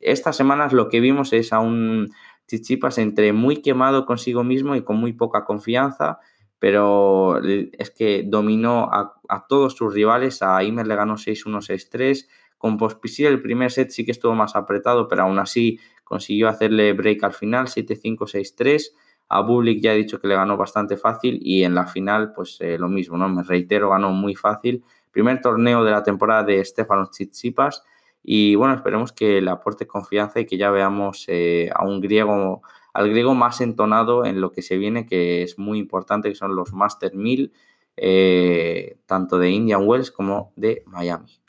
estas 0.00 0.36
semanas 0.36 0.72
lo 0.72 0.88
que 0.88 1.00
vimos 1.00 1.32
es 1.32 1.52
a 1.52 1.58
un 1.58 2.12
Chichipas 2.46 2.98
entre 2.98 3.32
muy 3.32 3.56
quemado 3.56 4.06
consigo 4.06 4.44
mismo 4.44 4.76
y 4.76 4.82
con 4.82 4.98
muy 4.98 5.12
poca 5.12 5.44
confianza, 5.44 6.20
pero 6.60 7.40
es 7.42 7.90
que 7.90 8.22
dominó 8.24 8.88
a, 8.92 9.46
todos 9.48 9.74
sus 9.74 9.92
rivales, 9.92 10.40
a 10.40 10.62
Imer 10.62 10.86
le 10.86 10.94
ganó 10.94 11.14
6-1, 11.14 11.62
6-3, 11.62 12.28
con 12.56 12.76
Pospisil 12.76 13.26
el 13.26 13.42
primer 13.42 13.72
set 13.72 13.90
sí 13.90 14.04
que 14.04 14.12
estuvo 14.12 14.36
más 14.36 14.54
apretado, 14.54 15.08
pero 15.08 15.22
aún 15.22 15.40
así 15.40 15.80
consiguió 16.04 16.48
hacerle 16.48 16.92
break 16.92 17.24
al 17.24 17.32
final, 17.32 17.66
7-5, 17.66 18.18
6-3. 18.18 18.92
A 19.32 19.42
Bublik 19.42 19.80
ya 19.80 19.94
he 19.94 19.96
dicho 19.96 20.20
que 20.20 20.26
le 20.26 20.34
ganó 20.34 20.56
bastante 20.56 20.96
fácil 20.96 21.38
y 21.40 21.62
en 21.62 21.72
la 21.72 21.86
final 21.86 22.32
pues 22.32 22.56
eh, 22.60 22.76
lo 22.78 22.88
mismo, 22.88 23.16
¿no? 23.16 23.28
Me 23.28 23.44
reitero, 23.44 23.90
ganó 23.90 24.10
muy 24.10 24.34
fácil. 24.34 24.82
Primer 25.12 25.40
torneo 25.40 25.84
de 25.84 25.92
la 25.92 26.02
temporada 26.02 26.42
de 26.42 26.64
Stefanos 26.64 27.12
Tsitsipas 27.12 27.84
y 28.24 28.56
bueno, 28.56 28.74
esperemos 28.74 29.12
que 29.12 29.40
le 29.40 29.50
aporte 29.52 29.86
confianza 29.86 30.40
y 30.40 30.46
que 30.46 30.58
ya 30.58 30.72
veamos 30.72 31.26
eh, 31.28 31.70
a 31.72 31.84
un 31.84 32.00
griego, 32.00 32.62
al 32.92 33.08
griego 33.08 33.36
más 33.36 33.60
entonado 33.60 34.24
en 34.24 34.40
lo 34.40 34.50
que 34.50 34.62
se 34.62 34.76
viene, 34.76 35.06
que 35.06 35.44
es 35.44 35.60
muy 35.60 35.78
importante, 35.78 36.28
que 36.28 36.34
son 36.34 36.56
los 36.56 36.72
Master 36.72 37.14
1000, 37.14 37.52
eh, 37.96 38.98
tanto 39.06 39.38
de 39.38 39.50
Indian 39.50 39.86
Wells 39.86 40.10
como 40.10 40.52
de 40.56 40.82
Miami. 40.86 41.40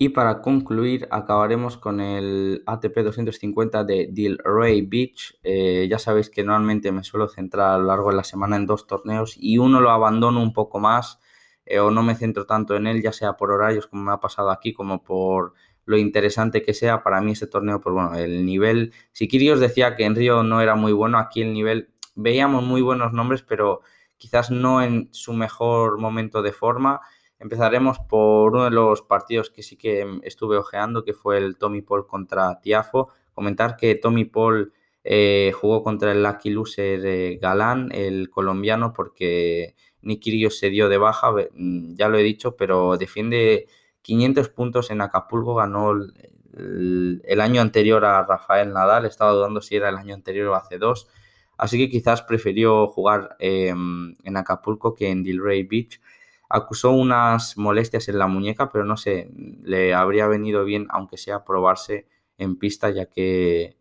Y 0.00 0.10
para 0.10 0.40
concluir, 0.42 1.08
acabaremos 1.10 1.76
con 1.76 2.00
el 2.00 2.62
ATP 2.66 2.98
250 2.98 3.82
de 3.82 4.08
Delray 4.12 4.82
Beach. 4.82 5.36
Eh, 5.42 5.88
ya 5.90 5.98
sabéis 5.98 6.30
que 6.30 6.44
normalmente 6.44 6.92
me 6.92 7.02
suelo 7.02 7.28
centrar 7.28 7.72
a 7.72 7.78
lo 7.78 7.86
largo 7.86 8.10
de 8.10 8.16
la 8.16 8.22
semana 8.22 8.54
en 8.54 8.66
dos 8.66 8.86
torneos 8.86 9.34
y 9.36 9.58
uno 9.58 9.80
lo 9.80 9.90
abandono 9.90 10.40
un 10.40 10.52
poco 10.52 10.78
más 10.78 11.18
eh, 11.66 11.80
o 11.80 11.90
no 11.90 12.04
me 12.04 12.14
centro 12.14 12.46
tanto 12.46 12.76
en 12.76 12.86
él, 12.86 13.02
ya 13.02 13.12
sea 13.12 13.36
por 13.36 13.50
horarios 13.50 13.88
como 13.88 14.04
me 14.04 14.12
ha 14.12 14.20
pasado 14.20 14.50
aquí, 14.50 14.72
como 14.72 15.02
por 15.02 15.54
lo 15.84 15.98
interesante 15.98 16.62
que 16.62 16.74
sea. 16.74 17.02
Para 17.02 17.20
mí 17.20 17.32
este 17.32 17.48
torneo, 17.48 17.80
pues 17.80 17.92
bueno, 17.92 18.14
el 18.14 18.46
nivel... 18.46 18.92
Si 19.10 19.50
os 19.50 19.58
decía 19.58 19.96
que 19.96 20.04
en 20.04 20.14
Río 20.14 20.44
no 20.44 20.60
era 20.60 20.76
muy 20.76 20.92
bueno, 20.92 21.18
aquí 21.18 21.42
el 21.42 21.52
nivel... 21.52 21.90
Veíamos 22.14 22.62
muy 22.62 22.82
buenos 22.82 23.12
nombres, 23.12 23.42
pero 23.42 23.80
quizás 24.16 24.50
no 24.50 24.80
en 24.80 25.08
su 25.12 25.32
mejor 25.32 25.98
momento 25.98 26.42
de 26.42 26.52
forma. 26.52 27.00
Empezaremos 27.40 27.98
por 28.00 28.52
uno 28.52 28.64
de 28.64 28.70
los 28.70 29.02
partidos 29.02 29.50
que 29.50 29.62
sí 29.62 29.76
que 29.76 30.20
estuve 30.22 30.56
ojeando, 30.56 31.04
que 31.04 31.14
fue 31.14 31.38
el 31.38 31.56
Tommy 31.56 31.82
Paul 31.82 32.06
contra 32.06 32.60
Tiafo. 32.60 33.08
Comentar 33.32 33.76
que 33.76 33.94
Tommy 33.94 34.24
Paul 34.24 34.72
eh, 35.04 35.52
jugó 35.54 35.82
contra 35.82 36.12
el 36.12 36.22
Lucky 36.22 36.50
Loser 36.50 37.38
Galán, 37.38 37.90
el 37.92 38.28
colombiano, 38.30 38.92
porque 38.92 39.74
Nick 40.02 40.50
se 40.50 40.70
dio 40.70 40.88
de 40.88 40.98
baja, 40.98 41.30
mm, 41.32 41.94
ya 41.94 42.08
lo 42.08 42.18
he 42.18 42.22
dicho, 42.22 42.56
pero 42.56 42.96
defiende 42.96 43.66
500 44.02 44.48
puntos 44.48 44.90
en 44.90 45.00
Acapulco, 45.00 45.54
ganó 45.54 45.92
el, 45.92 47.40
año 47.40 47.60
anterior 47.60 48.04
a 48.04 48.24
Rafael 48.24 48.72
Nadal, 48.72 49.06
estaba 49.06 49.32
dudando 49.32 49.60
si 49.60 49.76
era 49.76 49.88
el 49.88 49.96
año 49.96 50.14
anterior 50.14 50.48
o 50.48 50.54
hace 50.54 50.78
dos, 50.78 51.08
así 51.56 51.78
que 51.78 51.88
quizás 51.88 52.22
prefirió 52.22 52.86
jugar 52.88 53.36
em, 53.38 54.14
en 54.24 54.36
Acapulco 54.36 54.94
que 54.94 55.08
en 55.08 55.22
Delray 55.22 55.62
Beach 55.64 56.00
acusó 56.48 56.90
unas 56.92 57.56
molestias 57.56 58.08
en 58.08 58.18
la 58.18 58.26
muñeca, 58.26 58.70
pero 58.70 58.84
no 58.84 58.96
sé, 58.96 59.30
le 59.62 59.94
habría 59.94 60.26
venido 60.26 60.64
bien, 60.64 60.86
aunque 60.90 61.16
sea 61.16 61.44
probarse 61.44 62.06
en 62.38 62.56
pista, 62.58 62.90
ya 62.90 63.06
que 63.06 63.76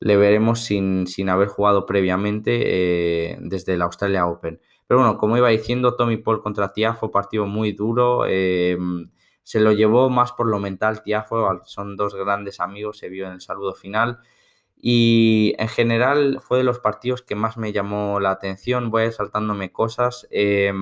le 0.00 0.16
veremos 0.16 0.60
sin, 0.60 1.06
haber 1.28 1.48
jugado 1.48 1.86
previamente 1.86 3.30
eh, 3.32 3.38
desde 3.40 3.74
el 3.74 3.82
Australia 3.82 4.26
Open. 4.26 4.60
Pero 4.86 5.00
bueno, 5.00 5.16
como 5.16 5.36
iba 5.36 5.48
diciendo, 5.48 5.94
Tommy 5.94 6.16
Paul 6.16 6.42
contra 6.42 6.72
Tiafo, 6.72 7.10
partido 7.10 7.46
muy 7.46 7.72
duro. 7.72 8.24
Eh, 8.28 8.76
se 9.44 9.60
lo 9.60 9.72
llevó 9.72 10.10
más 10.10 10.32
por 10.32 10.48
lo 10.48 10.58
mental 10.58 11.02
Tiafo, 11.02 11.62
son 11.64 11.96
dos 11.96 12.14
grandes 12.14 12.60
amigos, 12.60 12.98
se 12.98 13.08
vio 13.08 13.26
en 13.26 13.34
el 13.34 13.40
saludo 13.40 13.74
final. 13.74 14.18
Y 14.76 15.54
en 15.58 15.68
general 15.68 16.40
fue 16.42 16.58
de 16.58 16.64
los 16.64 16.80
partidos 16.80 17.22
que 17.22 17.36
más 17.36 17.56
me 17.56 17.72
llamó 17.72 18.18
la 18.18 18.32
atención. 18.32 18.90
Voy 18.90 19.10
saltándome 19.12 19.70
cosas. 19.70 20.26
Eh, 20.32 20.72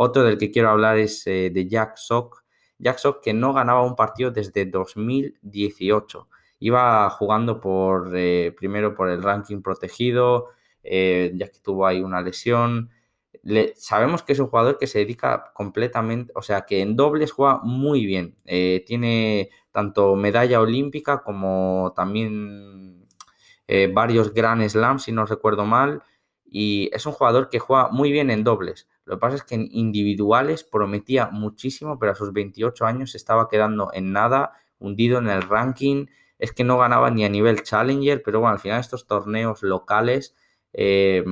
otro 0.00 0.22
del 0.22 0.38
que 0.38 0.52
quiero 0.52 0.70
hablar 0.70 0.96
es 0.96 1.26
eh, 1.26 1.50
de 1.52 1.68
Jack 1.68 1.96
Sock. 1.96 2.44
Jack 2.78 2.98
Sock 2.98 3.20
que 3.20 3.34
no 3.34 3.52
ganaba 3.52 3.82
un 3.82 3.96
partido 3.96 4.30
desde 4.30 4.64
2018. 4.64 6.28
Iba 6.60 7.10
jugando 7.10 7.58
por 7.60 8.12
eh, 8.14 8.54
primero 8.56 8.94
por 8.94 9.10
el 9.10 9.20
ranking 9.20 9.60
protegido, 9.60 10.50
eh, 10.84 11.32
ya 11.34 11.48
que 11.48 11.58
tuvo 11.58 11.84
ahí 11.84 12.00
una 12.00 12.22
lesión. 12.22 12.90
sabemos 13.74 14.22
que 14.22 14.34
es 14.34 14.38
un 14.38 14.46
jugador 14.46 14.78
que 14.78 14.86
se 14.86 15.00
dedica 15.00 15.50
completamente, 15.52 16.32
o 16.36 16.42
sea, 16.42 16.60
que 16.62 16.80
en 16.80 16.94
dobles 16.94 17.32
juega 17.32 17.60
muy 17.64 18.06
bien. 18.06 18.36
tiene 18.86 19.50
tanto 19.72 20.14
medalla 20.14 20.60
olímpica 20.60 21.22
como 21.24 21.92
también 21.96 23.08
varios 23.92 24.32
Grand 24.32 24.62
Slams, 24.68 25.02
si 25.02 25.12
no 25.12 25.26
recuerdo 25.26 25.64
mal. 25.66 26.02
Y 26.44 26.88
es 26.92 27.04
un 27.04 27.12
jugador 27.12 27.48
que 27.48 27.58
juega 27.58 27.88
muy 27.90 28.12
bien 28.12 28.30
en 28.30 28.44
dobles. 28.44 28.86
Lo 29.08 29.16
que 29.16 29.20
pasa 29.20 29.36
es 29.36 29.42
que 29.42 29.54
en 29.54 29.68
individuales 29.70 30.64
prometía 30.64 31.30
muchísimo, 31.30 31.98
pero 31.98 32.12
a 32.12 32.14
sus 32.14 32.30
28 32.34 32.84
años 32.84 33.12
se 33.12 33.16
estaba 33.16 33.48
quedando 33.48 33.90
en 33.94 34.12
nada, 34.12 34.52
hundido 34.78 35.18
en 35.18 35.28
el 35.28 35.40
ranking. 35.40 36.06
Es 36.38 36.52
que 36.52 36.62
no 36.62 36.76
ganaba 36.76 37.10
ni 37.10 37.24
a 37.24 37.30
nivel 37.30 37.62
challenger, 37.62 38.22
pero 38.22 38.40
bueno, 38.40 38.52
al 38.52 38.58
final 38.60 38.80
estos 38.80 39.06
torneos 39.06 39.62
locales, 39.62 40.36
eh, 40.74 41.24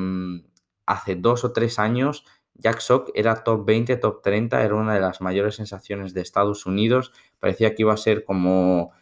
hace 0.87 1.17
dos 1.17 1.45
o 1.45 1.53
tres 1.53 1.79
años, 1.79 2.25
Jack 2.55 2.81
Sock 2.81 3.11
era 3.15 3.45
top 3.45 3.67
20, 3.67 3.95
top 3.97 4.23
30, 4.23 4.65
era 4.65 4.75
una 4.75 4.95
de 4.95 5.01
las 5.01 5.21
mayores 5.21 5.57
sensaciones 5.57 6.15
de 6.15 6.23
Estados 6.23 6.65
Unidos. 6.65 7.13
Parecía 7.39 7.75
que 7.75 7.83
iba 7.83 7.93
a 7.93 7.99
ser 7.99 8.25
como 8.25 8.93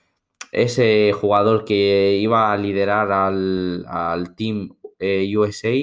ese 0.50 1.12
jugador 1.12 1.64
que 1.64 2.18
iba 2.20 2.52
a 2.52 2.56
liderar 2.56 3.12
al, 3.12 4.34
team 4.34 4.76
eh, 4.98 5.32
USA, 5.36 5.74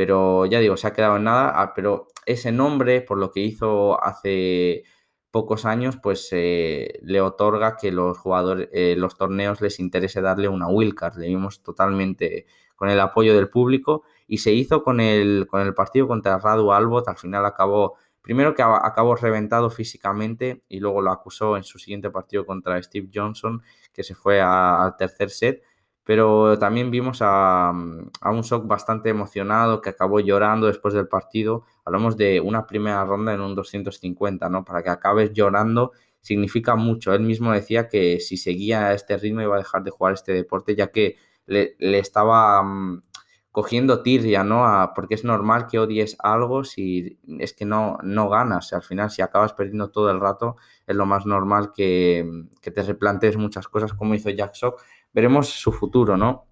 pero 0.00 0.46
ya 0.46 0.60
digo, 0.60 0.78
se 0.78 0.86
ha 0.86 0.94
quedado 0.94 1.16
en 1.18 1.24
nada, 1.24 1.52
ah, 1.60 1.74
pero 1.74 2.08
ese 2.24 2.52
nombre, 2.52 3.02
por 3.02 3.18
lo 3.18 3.30
que 3.30 3.40
hizo 3.40 4.02
hace 4.02 4.84
pocos 5.30 5.66
años, 5.66 5.98
pues 6.02 6.26
eh, 6.32 7.00
le 7.02 7.20
otorga 7.20 7.76
que 7.76 7.92
los 7.92 8.16
jugadores, 8.16 8.70
eh, 8.72 8.94
los 8.96 9.18
torneos 9.18 9.60
les 9.60 9.78
interese 9.78 10.22
darle 10.22 10.48
una 10.48 10.68
wildcard. 10.68 11.18
Le 11.18 11.26
vimos 11.28 11.62
totalmente 11.62 12.46
con 12.76 12.88
el 12.88 12.98
apoyo 12.98 13.34
del 13.34 13.50
público 13.50 14.04
y 14.26 14.38
se 14.38 14.54
hizo 14.54 14.82
con 14.82 15.00
el, 15.00 15.46
con 15.46 15.60
el 15.60 15.74
partido 15.74 16.08
contra 16.08 16.38
Radu 16.38 16.72
Albot. 16.72 17.06
Al 17.06 17.18
final 17.18 17.44
acabó, 17.44 17.98
primero 18.22 18.54
que 18.54 18.62
acabó 18.62 19.16
reventado 19.16 19.68
físicamente 19.68 20.62
y 20.70 20.80
luego 20.80 21.02
lo 21.02 21.10
acusó 21.10 21.58
en 21.58 21.62
su 21.64 21.78
siguiente 21.78 22.10
partido 22.10 22.46
contra 22.46 22.82
Steve 22.82 23.10
Johnson, 23.14 23.60
que 23.92 24.02
se 24.02 24.14
fue 24.14 24.40
al 24.40 24.96
tercer 24.96 25.28
set 25.28 25.62
pero 26.10 26.58
también 26.58 26.90
vimos 26.90 27.18
a, 27.20 27.70
un 27.70 28.42
Sok 28.42 28.66
bastante 28.66 29.10
emocionado 29.10 29.80
que 29.80 29.90
acabó 29.90 30.18
llorando 30.18 30.66
después 30.66 30.92
del 30.92 31.06
partido. 31.06 31.62
Hablamos 31.84 32.16
de 32.16 32.40
una 32.40 32.66
primera 32.66 33.04
ronda 33.04 33.32
en 33.32 33.40
un 33.40 33.54
250, 33.54 34.48
¿no? 34.48 34.64
Para 34.64 34.82
que 34.82 34.90
acabes 34.90 35.32
llorando 35.32 35.92
significa 36.20 36.74
mucho. 36.74 37.14
Él 37.14 37.20
mismo 37.20 37.52
decía 37.52 37.88
que 37.88 38.18
si 38.18 38.38
seguía 38.38 38.88
a 38.88 38.94
este 38.94 39.18
ritmo 39.18 39.42
iba 39.42 39.54
a 39.54 39.58
dejar 39.58 39.84
de 39.84 39.92
jugar 39.92 40.14
este 40.14 40.32
deporte, 40.32 40.74
ya 40.74 40.88
que 40.88 41.14
le, 41.46 41.76
estaba 41.78 42.60
mm, 42.60 43.04
cogiendo 43.52 44.02
tirria, 44.02 44.42
¿no? 44.42 44.64
porque 44.96 45.14
es 45.14 45.22
normal 45.22 45.68
que 45.68 45.78
odies 45.78 46.16
algo 46.18 46.64
si 46.64 47.20
es 47.38 47.54
que 47.54 47.66
no, 47.66 47.98
no 48.02 48.28
ganas. 48.28 48.72
Al 48.72 48.82
final, 48.82 49.12
si 49.12 49.22
acabas 49.22 49.52
perdiendo 49.52 49.90
todo 49.90 50.10
el 50.10 50.18
rato, 50.18 50.56
es 50.88 50.96
lo 50.96 51.06
más 51.06 51.24
normal 51.24 51.70
que, 51.72 52.28
que 52.60 52.72
te 52.72 52.82
replantees 52.82 53.36
muchas 53.36 53.68
cosas, 53.68 53.92
como 53.92 54.16
hizo 54.16 54.30
Jack 54.30 54.54
Sock 54.56 54.82
veremos 55.12 55.48
su 55.48 55.72
futuro, 55.72 56.16
¿no? 56.16 56.46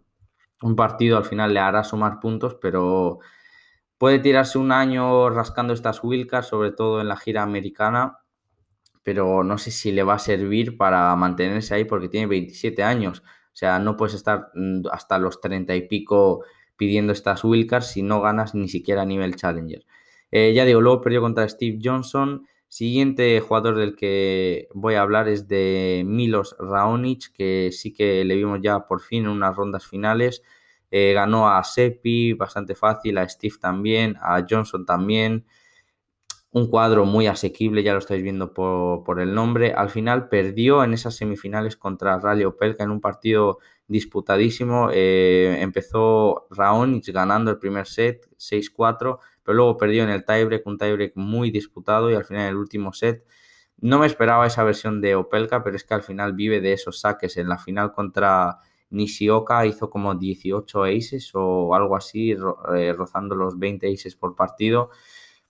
Un 0.63 0.77
partido 0.77 1.17
al 1.17 1.25
final 1.25 1.55
le 1.55 1.61
hará 1.61 1.85
sumar 1.85 2.21
puntos, 2.21 2.57
pero 2.61 3.21
puede 3.99 4.19
tirarse 4.19 4.59
un 4.59 4.73
año 4.73 5.31
rascando 5.31 5.73
estas 5.73 6.03
wildcards, 6.03 6.49
sobre 6.49 6.73
todo 6.73 7.01
en 7.01 7.09
la 7.09 7.17
gira 7.17 7.43
americana, 7.43 8.19
pero 9.03 9.45
no 9.45 9.59
sé 9.59 9.71
si 9.71 9.93
le 9.93 10.03
va 10.03 10.15
a 10.15 10.19
servir 10.19 10.77
para 10.77 11.15
mantenerse 11.17 11.75
ahí 11.75 11.85
porque 11.85 12.09
tiene 12.09 12.27
27 12.27 12.83
años. 12.83 13.21
O 13.21 13.57
sea, 13.59 13.79
no 13.79 13.97
puedes 13.97 14.15
estar 14.15 14.51
mm, 14.55 14.83
hasta 14.93 15.19
los 15.19 15.41
30 15.41 15.75
y 15.77 15.89
pico 15.89 16.45
pidiendo 16.77 17.13
estas 17.13 17.43
wildcards 17.45 17.89
si 17.89 18.03
no 18.03 18.21
ganas 18.21 18.55
ni 18.55 18.69
siquiera 18.69 19.03
a 19.03 19.07
nivel 19.07 19.37
challenger. 19.37 19.85
Eh, 20.31 20.53
ya 20.55 20.65
digo, 20.65 20.81
luego 20.81 21.01
perdió 21.01 21.21
contra 21.21 21.49
Steve 21.49 21.79
Johnson. 21.83 22.47
Siguiente 22.69 23.41
jugador 23.41 23.77
del 23.77 23.97
que 23.97 24.69
voy 24.75 24.95
a 24.95 25.01
hablar 25.01 25.27
es 25.27 25.49
de 25.49 26.03
Milos 26.07 26.55
Raonic, 26.59 27.33
que 27.33 27.71
sí 27.73 27.95
que 27.95 28.25
le 28.27 28.37
vimos 28.37 28.61
ya 28.63 28.87
por 28.87 29.01
fin 29.01 29.25
en 29.25 29.31
unas 29.31 29.57
rondas 29.57 29.87
finales. 29.87 30.43
Eh, 30.91 31.13
ganó 31.15 31.49
a 31.49 31.65
Seppi 31.65 32.35
bastante 32.35 32.75
fácil, 32.75 33.17
a 33.17 33.29
Steve 33.29 33.57
también, 33.59 34.17
a 34.21 34.45
Johnson 34.49 34.85
también. 34.85 35.47
Un 36.51 36.69
cuadro 36.69 37.07
muy 37.07 37.27
asequible, 37.27 37.83
ya 37.83 37.93
lo 37.93 37.99
estáis 38.01 38.23
viendo 38.23 38.53
por, 38.53 39.21
el 39.21 39.35
nombre. 39.35 39.73
Al 39.73 39.89
final 39.89 40.29
perdió 40.29 40.85
en 40.85 40.93
esas 40.93 41.15
semifinales 41.17 41.77
contra 41.77 42.19
Rally 42.19 42.45
Opelka 42.45 42.85
en 42.85 42.91
un 42.91 43.01
partido 43.01 43.59
disputadísimo. 43.87 44.91
Eh, 44.93 45.59
empezó 45.61 46.47
Raonic 46.51 47.09
ganando 47.13 47.51
el 47.51 47.59
primer 47.59 47.87
set, 47.87 48.29
6-4 48.37 49.19
pero 49.49 49.57
luego 49.57 49.79
perdió 49.79 50.03
en 50.03 50.11
el 50.11 50.27
tiebreak, 50.27 50.67
un 50.67 50.77
tiebreak 50.77 51.13
muy 51.15 51.51
disputado 51.51 52.11
y 52.11 52.15
al 52.15 52.27
final 52.27 52.51
el 52.51 52.57
último 52.57 52.93
set 52.93 53.25
No 53.79 53.99
me 53.99 54.07
esperaba 54.07 54.47
esa 54.47 54.63
versión 54.63 55.01
de 55.01 55.15
Opelka, 55.15 55.65
pero 55.65 55.75
es 55.75 55.85
que 55.85 55.95
al 55.95 56.03
final 56.03 56.35
vive 56.35 56.61
de 56.61 56.75
esos 56.75 57.01
saques. 57.01 57.39
En 57.39 57.49
la 57.49 57.57
final 57.57 57.93
contra 57.93 58.59
Nishioka 58.91 59.65
hizo 59.65 59.89
como 59.89 60.15
18 60.17 60.85
aces 60.85 61.31
o 61.33 61.75
algo 61.75 61.97
así, 61.97 62.33
eh, 62.77 62.93
rozando 62.93 63.35
los 63.37 63.59
20 63.59 63.91
aces 63.91 64.17
por 64.17 64.37
partido. 64.37 64.91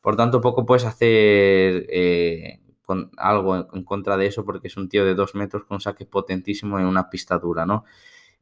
Por 0.01 0.15
tanto, 0.15 0.41
poco 0.41 0.65
puedes 0.65 0.85
hacer 0.85 1.85
eh, 1.91 2.61
con 2.87 3.11
algo 3.17 3.69
en 3.73 3.83
contra 3.83 4.17
de 4.17 4.27
eso 4.27 4.45
porque 4.45 4.69
es 4.69 4.77
un 4.77 4.89
tío 4.89 5.05
de 5.05 5.17
dos 5.17 5.35
metros 5.35 5.65
con 5.65 5.75
un 5.77 5.81
saque 5.81 6.07
potentísimo 6.07 6.79
en 6.79 6.87
una 6.87 7.11
pista 7.11 7.37
dura, 7.37 7.67
¿no? 7.67 7.85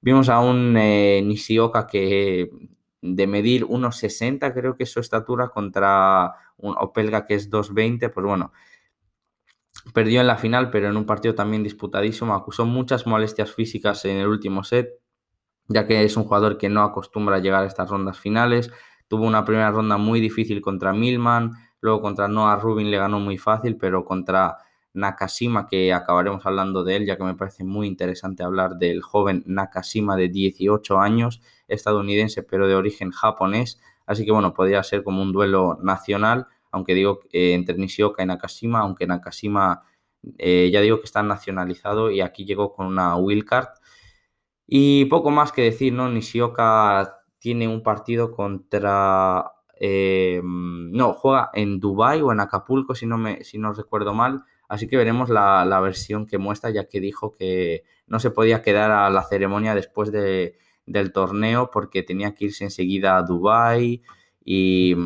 Vimos 0.02 0.28
a 0.28 0.38
un 0.40 0.76
eh, 0.76 1.22
Nishioka 1.24 1.86
que 1.86 2.50
de 3.14 3.26
medir 3.26 3.64
1,60 3.64 4.52
creo 4.52 4.76
que 4.76 4.84
es 4.84 4.90
su 4.90 5.00
estatura 5.00 5.48
contra 5.48 6.34
un 6.57 6.74
Opelga 6.78 7.24
que 7.24 7.34
es 7.34 7.50
2,20, 7.50 8.12
pues 8.12 8.26
bueno, 8.26 8.52
perdió 9.92 10.20
en 10.20 10.26
la 10.26 10.36
final, 10.36 10.70
pero 10.70 10.88
en 10.88 10.96
un 10.96 11.07
partido 11.07 11.34
también 11.34 11.62
disputadísimo, 11.62 12.34
acusó 12.34 12.64
muchas 12.64 13.07
molestias 13.07 13.52
físicas 13.52 14.04
en 14.04 14.16
el 14.16 14.26
último 14.26 14.64
set, 14.64 14.90
ya 15.68 15.86
que 15.86 16.02
es 16.04 16.16
un 16.16 16.24
jugador 16.24 16.59
que 16.59 16.68
no 16.68 16.82
acostumbra 16.82 17.36
a 17.36 17.40
llegar 17.40 17.62
a 17.62 17.66
estas 17.66 17.90
rondas 17.90 18.18
finales, 18.18 18.70
tuvo 19.09 19.26
una 19.26 19.44
primera 19.44 19.70
ronda 19.70 19.96
muy 19.96 20.20
difícil 20.20 20.61
contra 20.61 20.92
Milman, 20.92 21.52
luego 21.80 22.00
contra 22.00 22.28
Noah 22.28 22.57
Rubin 22.57 22.90
le 22.90 22.98
ganó 22.98 23.20
muy 23.20 23.38
fácil, 23.38 23.76
pero 23.76 24.04
contra 24.04 24.59
Nakashima, 24.97 25.68
que 25.68 25.92
acabaremos 25.92 26.44
hablando 26.47 26.82
de 26.82 26.97
él, 26.97 27.07
ya 27.07 27.16
que 27.16 27.24
me 27.24 27.34
parece 27.34 27.64
muy 27.64 27.86
interesante 27.86 28.42
hablar 28.42 28.76
del 28.76 29.03
joven 29.03 29.44
Nakashima 29.47 30.16
de 30.16 30.28
18 30.28 30.99
años, 30.99 31.42
estadounidense, 31.68 32.42
pero 32.42 32.66
de 32.66 32.74
origen 32.74 33.11
japonés. 33.11 33.80
Así 34.07 34.24
que 34.24 34.32
bueno, 34.32 34.55
podría 34.55 34.82
ser 34.82 35.05
como 35.05 35.22
un 35.22 35.32
duelo 35.32 35.78
nacional, 35.82 36.47
aunque 36.70 36.94
digo 36.94 37.20
eh, 37.32 37.53
entre 37.55 37.76
Nishioka 37.76 38.22
y 38.22 38.26
Nakashima, 38.26 38.80
aunque 38.80 39.07
Nakashima 39.07 39.82
eh, 40.38 40.70
ya 40.72 40.80
digo 40.80 40.99
que 40.99 41.05
está 41.05 41.22
nacionalizado 41.22 42.11
y 42.11 42.20
aquí 42.20 42.44
llegó 42.44 42.72
con 42.72 42.86
una 42.86 43.16
wildcard. 43.16 43.68
Y 44.66 45.05
poco 45.07 45.30
más 45.30 45.53
que 45.53 45.62
decir, 45.62 45.92
¿no? 45.92 46.09
Nishioka 46.09 47.20
tiene 47.38 47.68
un 47.68 47.82
partido 47.82 48.32
contra... 48.32 49.53
Eh, 49.78 50.40
no, 50.42 51.12
juega 51.12 51.51
en 51.53 51.78
Dubai 51.80 52.22
o 52.22 52.32
en 52.32 52.40
Acapulco, 52.40 52.94
si 52.94 53.05
no, 53.05 53.18
me, 53.18 53.44
si 53.44 53.59
no 53.59 53.74
recuerdo 53.74 54.14
mal 54.14 54.42
Así 54.68 54.88
que 54.88 54.96
veremos 54.96 55.30
la, 55.30 55.80
versión 55.80 56.26
que 56.26 56.38
muestra, 56.38 56.70
ya 56.70 56.88
que 56.88 57.00
dijo 57.00 57.34
que 57.34 57.84
no 58.06 58.20
se 58.20 58.30
podía 58.30 58.62
quedar 58.62 58.90
a 58.90 59.10
la 59.10 59.22
ceremonia 59.22 59.74
después 59.74 60.12
de, 60.12 60.58
del 60.86 61.12
torneo 61.12 61.70
porque 61.70 62.02
tenía 62.02 62.34
que 62.34 62.46
irse 62.46 62.64
enseguida 62.64 63.16
a 63.16 63.22
Dubái 63.22 64.02
y, 64.44 64.96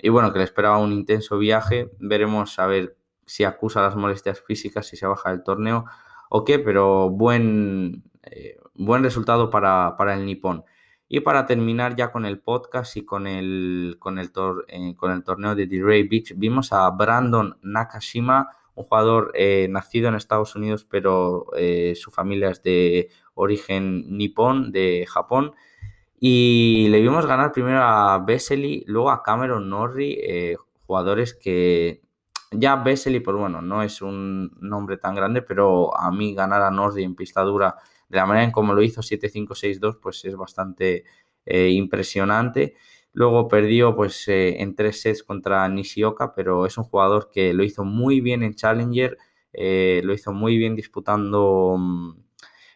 y, 0.00 0.08
bueno, 0.08 0.32
que 0.32 0.38
le 0.38 0.44
esperaba 0.44 0.78
un 0.78 0.92
intenso 0.92 1.38
viaje. 1.38 1.90
Veremos 1.98 2.58
a 2.58 2.66
ver 2.66 2.96
si 3.26 3.44
acusa 3.44 3.82
las 3.82 3.96
molestias 3.96 4.40
físicas, 4.40 4.86
si 4.86 4.96
se 4.96 5.06
baja 5.06 5.30
del 5.30 5.42
torneo 5.42 5.84
o 6.34 6.44
qué, 6.44 6.58
pero 6.58 7.10
buen, 7.10 8.04
eh, 8.22 8.58
buen 8.74 9.02
resultado 9.02 9.50
para, 9.50 9.96
para 9.98 10.14
el 10.14 10.24
nipón. 10.24 10.64
Y 11.06 11.20
para 11.20 11.44
terminar 11.44 11.94
ya 11.94 12.10
con 12.10 12.24
el 12.24 12.40
podcast 12.40 12.96
y 12.96 13.04
con 13.04 13.26
el, 13.26 13.96
con 13.98 14.18
el, 14.18 14.32
eh, 14.68 14.94
con 14.96 15.12
el 15.12 15.22
torneo 15.24 15.54
de 15.54 15.66
D-Ray 15.66 16.08
Beach, 16.08 16.32
vimos 16.36 16.72
a 16.72 16.88
Brandon 16.88 17.58
Nakashima, 17.60 18.48
un 18.74 18.84
jugador 18.84 19.32
eh, 19.34 19.66
nacido 19.70 20.08
en 20.08 20.14
Estados 20.14 20.56
Unidos, 20.56 20.86
pero 20.88 21.46
eh, 21.56 21.94
su 21.96 22.10
familia 22.10 22.50
es 22.50 22.62
de 22.62 23.10
origen 23.34 24.16
nipón, 24.16 24.72
de 24.72 25.06
Japón. 25.08 25.52
Y 26.18 26.88
le 26.90 27.00
vimos 27.00 27.26
ganar 27.26 27.52
primero 27.52 27.82
a 27.82 28.18
Vesely, 28.18 28.84
luego 28.86 29.10
a 29.10 29.22
Cameron 29.22 29.68
Norrie, 29.68 30.18
eh, 30.22 30.56
jugadores 30.86 31.34
que 31.34 32.02
ya 32.52 32.76
Vesely, 32.76 33.20
pues 33.20 33.36
bueno, 33.36 33.60
no 33.60 33.82
es 33.82 34.02
un 34.02 34.52
nombre 34.60 34.98
tan 34.98 35.14
grande, 35.14 35.42
pero 35.42 35.96
a 35.96 36.10
mí 36.12 36.34
ganar 36.34 36.62
a 36.62 36.70
Norrie 36.70 37.04
en 37.04 37.14
pista 37.16 37.42
dura 37.42 37.76
de 38.08 38.16
la 38.18 38.26
manera 38.26 38.44
en 38.44 38.52
como 38.52 38.74
lo 38.74 38.82
hizo 38.82 39.02
7-5-6-2, 39.02 39.98
pues 40.00 40.24
es 40.24 40.36
bastante 40.36 41.04
impresionante. 41.44 42.76
Luego 43.12 43.48
perdió 43.48 43.94
pues, 43.94 44.26
eh, 44.28 44.62
en 44.62 44.74
tres 44.74 45.02
sets 45.02 45.22
contra 45.22 45.68
Nishioka, 45.68 46.34
pero 46.34 46.66
es 46.66 46.78
un 46.78 46.84
jugador 46.84 47.30
que 47.30 47.52
lo 47.52 47.62
hizo 47.62 47.84
muy 47.84 48.20
bien 48.20 48.42
en 48.42 48.54
Challenger, 48.54 49.18
eh, 49.52 50.00
lo 50.04 50.14
hizo 50.14 50.32
muy 50.32 50.56
bien 50.56 50.76
disputando 50.76 51.76
mm, 51.78 52.12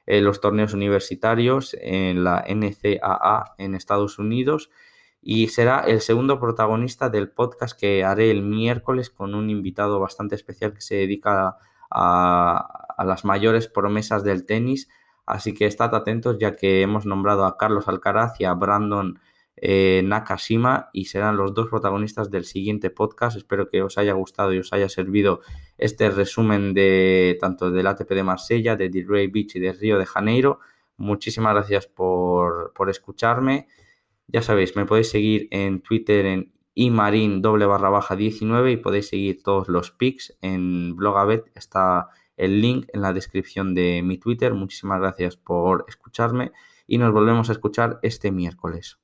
eh, 0.07 0.21
los 0.21 0.41
torneos 0.41 0.75
universitarios 0.75 1.75
en 1.81 2.23
la 2.23 2.45
NCAA 2.47 3.55
en 3.59 3.75
Estados 3.75 4.19
Unidos 4.19 4.71
y 5.23 5.49
será 5.49 5.81
el 5.81 6.01
segundo 6.03 6.39
protagonista 6.39 7.09
del 7.09 7.31
podcast 7.31 7.79
que 7.79 8.05
haré 8.05 8.31
el 8.31 8.43
miércoles 8.43 9.11
con 9.11 9.35
un 9.35 9.49
invitado 9.51 9.99
bastante 10.01 10.35
especial 10.35 10.75
que 10.75 10.83
se 10.83 10.97
dedica 10.97 11.57
a, 11.91 12.95
a 12.97 13.05
las 13.05 13.25
mayores 13.25 13.69
promesas 13.69 14.23
del 14.23 14.45
tenis. 14.47 14.89
Así 15.25 15.55
que 15.55 15.67
estad 15.67 15.95
atentos 15.95 16.39
ya 16.39 16.55
que 16.57 16.83
hemos 16.83 17.07
nombrado 17.07 17.47
a 17.47 17.57
Carlos 17.57 17.89
Alcaraz 17.89 18.41
y 18.41 18.45
a 18.45 18.55
Brandon 18.55 19.19
eh, 19.57 20.03
Nakashima 20.05 20.91
y 20.93 21.07
serán 21.07 21.37
los 21.37 21.55
dos 21.55 21.69
protagonistas 21.69 22.31
del 22.31 22.45
siguiente 22.45 22.91
podcast. 22.91 23.37
Espero 23.37 23.69
que 23.69 23.83
os 23.83 23.97
haya 23.99 24.13
gustado 24.13 24.53
y 24.53 24.59
os 24.59 24.73
haya 24.73 24.89
servido 24.89 25.41
este 25.79 26.11
resumen 26.11 26.75
de 26.75 27.39
tanto 27.41 27.71
del 27.71 27.87
ATP 27.87 28.11
de 28.11 28.23
Marsella, 28.23 28.77
de 28.77 28.91
Delray 28.91 29.29
Beach 29.29 29.57
y 29.57 29.61
de 29.61 29.73
Río 29.73 29.99
de 29.99 30.07
Janeiro. 30.07 30.61
Muchísimas 30.99 31.55
gracias 31.55 31.87
por, 31.87 32.73
escucharme. 32.89 33.69
Ya 34.29 34.43
sabéis, 34.43 34.77
me 34.77 34.87
podéis 34.87 35.11
seguir 35.11 35.49
en 35.51 35.81
Twitter 35.81 36.27
en 36.27 36.53
imarin 36.75 37.41
doble 37.41 37.65
barra 37.65 37.89
baja 37.89 38.17
19 38.17 38.73
y 38.73 38.77
podéis 38.77 39.09
seguir 39.09 39.43
todos 39.43 39.69
los 39.69 39.91
pics 39.91 40.37
en 40.43 40.97
Blogabet. 40.97 41.51
Está 41.55 42.09
el 42.37 42.61
link 42.61 42.87
en 42.93 43.01
la 43.03 43.13
descripción 43.13 43.75
de 43.75 44.03
mi 44.03 44.19
Twitter. 44.19 44.53
Muchísimas 44.53 45.01
gracias 45.01 45.37
por 45.37 45.87
escucharme 45.89 46.53
y 46.87 46.99
nos 46.99 47.13
volvemos 47.13 47.49
a 47.49 47.53
escuchar 47.53 47.99
este 48.03 48.31
miércoles. 48.31 48.99